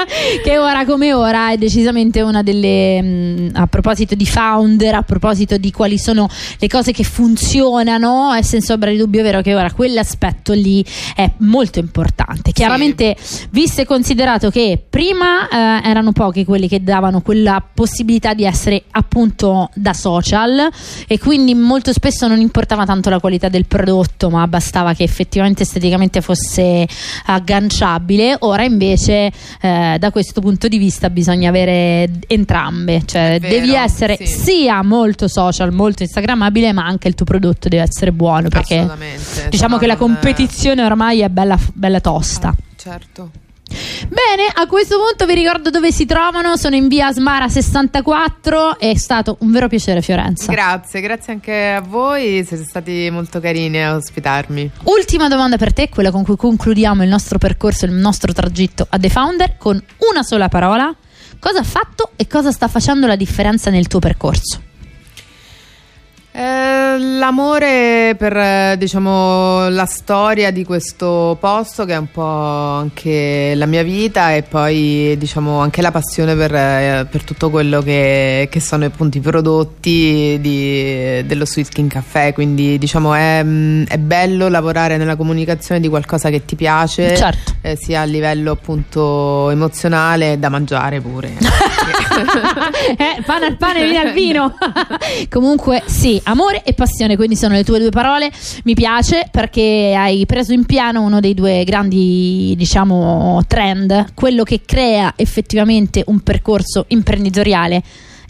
che 0.44 0.58
ora 0.58 0.84
come 0.84 1.12
ora 1.12 1.50
è 1.52 1.56
decisamente 1.56 2.22
una 2.22 2.42
delle 2.42 3.02
mh, 3.02 3.50
a 3.54 3.66
proposito 3.66 4.14
di 4.14 4.26
founder, 4.26 4.94
a 4.94 5.02
proposito 5.02 5.56
di 5.56 5.72
quali 5.72 5.98
sono 5.98 6.28
le 6.58 6.68
cose 6.68 6.92
che 6.92 7.04
funzionano, 7.04 8.32
è 8.32 8.42
senza 8.42 8.74
ombra 8.74 8.90
di 8.90 8.96
dubbio 8.96 9.22
vero 9.22 9.40
che 9.40 9.54
ora 9.54 9.72
quell'aspetto 9.72 10.52
lì 10.52 10.84
è 11.14 11.30
molto 11.38 11.78
importante. 11.78 12.52
Chiaramente, 12.52 13.16
visto 13.50 13.80
e 13.80 13.84
considerato 13.84 14.50
che 14.50 14.80
prima 14.88 15.48
eh, 15.48 15.88
erano 15.88 16.12
pochi 16.12 16.44
quelli 16.44 16.68
che 16.68 16.82
davano 16.82 17.20
quella 17.20 17.62
possibilità 17.72 18.34
di 18.34 18.44
essere 18.44 18.84
appunto 18.92 19.70
da 19.74 19.92
social 19.92 20.68
e 21.06 21.18
quindi 21.18 21.54
molto 21.54 21.92
spesso 21.92 22.19
non 22.26 22.40
importava 22.40 22.84
tanto 22.84 23.10
la 23.10 23.20
qualità 23.20 23.48
del 23.48 23.66
prodotto, 23.66 24.30
ma 24.30 24.46
bastava 24.46 24.94
che 24.94 25.02
effettivamente 25.02 25.62
esteticamente 25.62 26.20
fosse 26.20 26.86
agganciabile. 27.26 28.36
Ora 28.40 28.64
invece 28.64 29.32
eh, 29.60 29.96
da 29.98 30.10
questo 30.10 30.40
punto 30.40 30.68
di 30.68 30.78
vista 30.78 31.10
bisogna 31.10 31.48
avere 31.48 32.08
entrambe, 32.26 33.02
cioè 33.04 33.38
vero, 33.40 33.54
devi 33.54 33.74
essere 33.74 34.16
sì. 34.16 34.26
sia 34.26 34.82
molto 34.82 35.28
social, 35.28 35.72
molto 35.72 36.02
instagrammabile, 36.02 36.72
ma 36.72 36.84
anche 36.84 37.08
il 37.08 37.14
tuo 37.14 37.26
prodotto 37.26 37.68
deve 37.68 37.82
essere 37.82 38.12
buono 38.12 38.48
perché 38.48 38.88
diciamo 39.48 39.74
se 39.74 39.80
che 39.80 39.86
la 39.86 39.96
competizione 39.96 40.82
ormai 40.84 41.20
è 41.20 41.28
bella, 41.28 41.58
bella 41.72 42.00
tosta. 42.00 42.54
Certo. 42.76 43.30
Bene, 44.08 44.50
a 44.52 44.66
questo 44.66 44.98
punto 44.98 45.26
vi 45.26 45.34
ricordo 45.34 45.70
dove 45.70 45.92
si 45.92 46.04
trovano, 46.04 46.56
sono 46.56 46.74
in 46.74 46.88
via 46.88 47.12
Smara 47.12 47.48
64, 47.48 48.78
è 48.78 48.94
stato 48.96 49.36
un 49.40 49.50
vero 49.50 49.68
piacere 49.68 50.02
Fiorenza. 50.02 50.50
Grazie, 50.50 51.00
grazie 51.00 51.32
anche 51.32 51.68
a 51.68 51.80
voi, 51.80 52.44
siete 52.44 52.64
stati 52.64 53.08
molto 53.10 53.40
carini 53.40 53.82
a 53.82 53.94
ospitarmi. 53.94 54.70
Ultima 54.84 55.28
domanda 55.28 55.56
per 55.56 55.72
te, 55.72 55.88
quella 55.88 56.10
con 56.10 56.24
cui 56.24 56.36
concludiamo 56.36 57.02
il 57.02 57.08
nostro 57.08 57.38
percorso, 57.38 57.84
il 57.84 57.92
nostro 57.92 58.32
tragitto 58.32 58.86
a 58.88 58.98
The 58.98 59.08
Founder, 59.08 59.56
con 59.56 59.82
una 60.10 60.22
sola 60.22 60.48
parola. 60.48 60.94
Cosa 61.38 61.60
ha 61.60 61.64
fatto 61.64 62.10
e 62.16 62.26
cosa 62.26 62.52
sta 62.52 62.68
facendo 62.68 63.06
la 63.06 63.16
differenza 63.16 63.70
nel 63.70 63.86
tuo 63.86 63.98
percorso? 63.98 64.69
Eh, 66.32 66.96
l'amore 66.96 68.14
per 68.16 68.36
eh, 68.36 68.76
diciamo 68.78 69.68
la 69.68 69.84
storia 69.84 70.52
di 70.52 70.64
questo 70.64 71.36
posto 71.40 71.84
che 71.84 71.94
è 71.94 71.96
un 71.96 72.08
po' 72.08 72.22
anche 72.22 73.52
la 73.56 73.66
mia 73.66 73.82
vita 73.82 74.32
e 74.32 74.42
poi 74.42 75.16
diciamo 75.18 75.58
anche 75.58 75.82
la 75.82 75.90
passione 75.90 76.36
per, 76.36 76.54
eh, 76.54 77.08
per 77.10 77.24
tutto 77.24 77.50
quello 77.50 77.82
che, 77.82 78.46
che 78.48 78.60
sono 78.60 78.84
appunto 78.84 79.18
i 79.18 79.20
prodotti 79.20 80.38
di- 80.40 81.26
dello 81.26 81.44
Sweet 81.44 81.68
King 81.70 81.90
Caffè 81.90 82.32
quindi 82.32 82.78
diciamo 82.78 83.12
è, 83.14 83.42
mm, 83.42 83.84
è 83.88 83.98
bello 83.98 84.46
lavorare 84.46 84.96
nella 84.98 85.16
comunicazione 85.16 85.80
di 85.80 85.88
qualcosa 85.88 86.30
che 86.30 86.44
ti 86.44 86.54
piace 86.54 87.16
Certo. 87.16 87.54
eh, 87.60 87.76
sia 87.76 88.02
a 88.02 88.04
livello 88.04 88.52
appunto 88.52 89.50
emozionale 89.50 90.34
e 90.34 90.38
da 90.38 90.48
mangiare 90.48 91.00
pure 91.00 91.32
eh, 92.96 93.22
pane 93.24 93.46
al 93.46 93.56
pane, 93.56 93.84
vino 93.84 94.00
al 94.00 94.12
vino. 94.12 94.54
Comunque, 95.30 95.82
sì, 95.86 96.20
amore 96.30 96.62
e 96.62 96.72
passione, 96.72 97.16
quindi 97.16 97.36
sono 97.36 97.54
le 97.54 97.64
tue 97.64 97.78
due 97.78 97.90
parole. 97.90 98.30
Mi 98.64 98.74
piace 98.74 99.28
perché 99.30 99.94
hai 99.96 100.26
preso 100.26 100.52
in 100.52 100.64
piano 100.64 101.02
uno 101.02 101.20
dei 101.20 101.34
due 101.34 101.64
grandi, 101.64 102.54
diciamo, 102.56 103.42
trend, 103.46 104.14
quello 104.14 104.42
che 104.42 104.62
crea 104.64 105.14
effettivamente 105.16 106.02
un 106.06 106.20
percorso 106.20 106.84
imprenditoriale. 106.88 107.82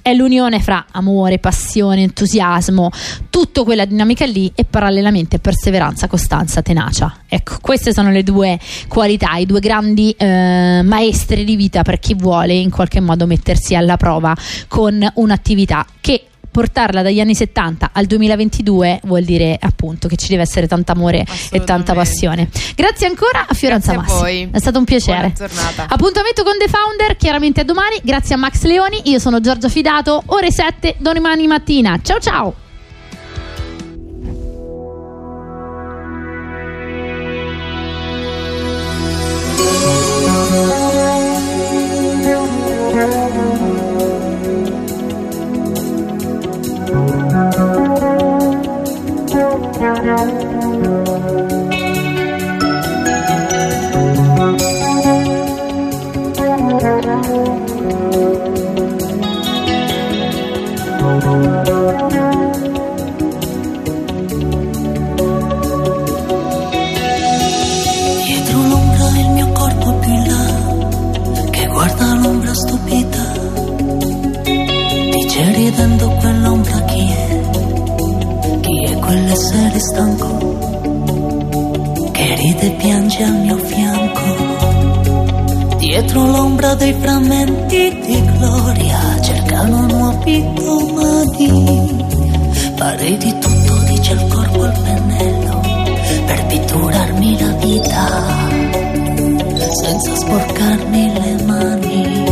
È 0.03 0.15
l'unione 0.15 0.61
fra 0.61 0.87
amore, 0.93 1.39
passione, 1.39 2.01
entusiasmo, 2.03 2.91
tutta 3.29 3.65
quella 3.65 3.85
dinamica 3.85 4.25
lì 4.25 4.51
e 4.55 4.65
parallelamente 4.65 5.39
perseveranza, 5.39 6.07
costanza, 6.07 6.63
tenacia. 6.63 7.19
Ecco, 7.29 7.59
queste 7.61 7.93
sono 7.93 8.11
le 8.11 8.23
due 8.23 8.59
qualità, 8.89 9.37
i 9.37 9.45
due 9.45 9.61
grandi 9.61 10.15
eh, 10.17 10.81
maestri 10.83 11.45
di 11.45 11.55
vita 11.55 11.83
per 11.83 11.99
chi 11.99 12.15
vuole 12.15 12.55
in 12.55 12.71
qualche 12.71 13.01
modo 13.01 13.27
mettersi 13.27 13.75
alla 13.75 13.99
prova 13.99 14.35
con 14.69 15.07
un'attività 15.17 15.85
che 16.01 16.30
portarla 16.51 17.03
dagli 17.03 17.21
anni 17.21 17.35
70 17.35 17.91
al 17.93 18.07
2022 18.07 19.01
vuol 19.05 19.25
dire 19.25 19.57
appunto 19.61 20.09
che 20.09 20.17
ci 20.17 20.29
deve 20.29 20.43
essere 20.43 20.67
tanto 20.67 20.93
amore 20.93 21.25
e 21.51 21.65
tanta 21.65 21.95
passione. 21.95 22.49
Grazie 22.75 23.07
ancora 23.07 23.47
a 23.49 23.55
Fiorenza 23.55 23.93
Grazie 23.93 24.15
a 24.15 24.19
voi. 24.19 24.49
È 24.51 24.59
stato 24.59 24.79
un 24.79 24.85
piacere. 24.85 25.33
Appuntamento 25.89 26.43
con 26.43 26.55
The 26.59 26.69
Founder, 26.69 27.17
chiaramente 27.17 27.61
a 27.61 27.65
domani. 27.65 28.01
Grazie 28.03 28.35
a 28.35 28.39
Max 28.39 28.63
Leoni, 28.63 29.03
io 29.05 29.19
sono 29.19 29.41
Giorgia 29.41 29.69
Fidato, 29.69 30.23
ore 30.27 30.51
7 30.51 30.97
domani 30.99 31.47
mattina. 31.47 31.99
Ciao 32.03 32.19
ciao! 32.19 32.70
Pare 93.01 93.17
di 93.17 93.39
tutto, 93.39 93.79
dice 93.87 94.13
il 94.13 94.27
corpo 94.27 94.63
al 94.63 94.79
pennello, 94.83 95.61
per 96.27 96.47
pitturarmi 96.49 97.39
la 97.41 97.53
vita, 97.53 98.27
senza 99.83 100.15
sporcarmi 100.17 101.13
le 101.19 101.43
mani. 101.45 102.25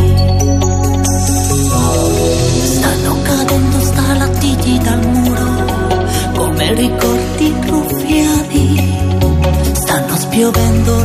Stanno 2.65 3.17
cadendo 3.23 3.79
stalattiti 3.79 4.77
dal 4.77 5.07
muro, 5.07 5.65
come 6.35 6.73
ricordi 6.75 7.55
ruffiani. 7.65 8.97
Stanno 9.73 10.15
spiovendo 10.17 10.98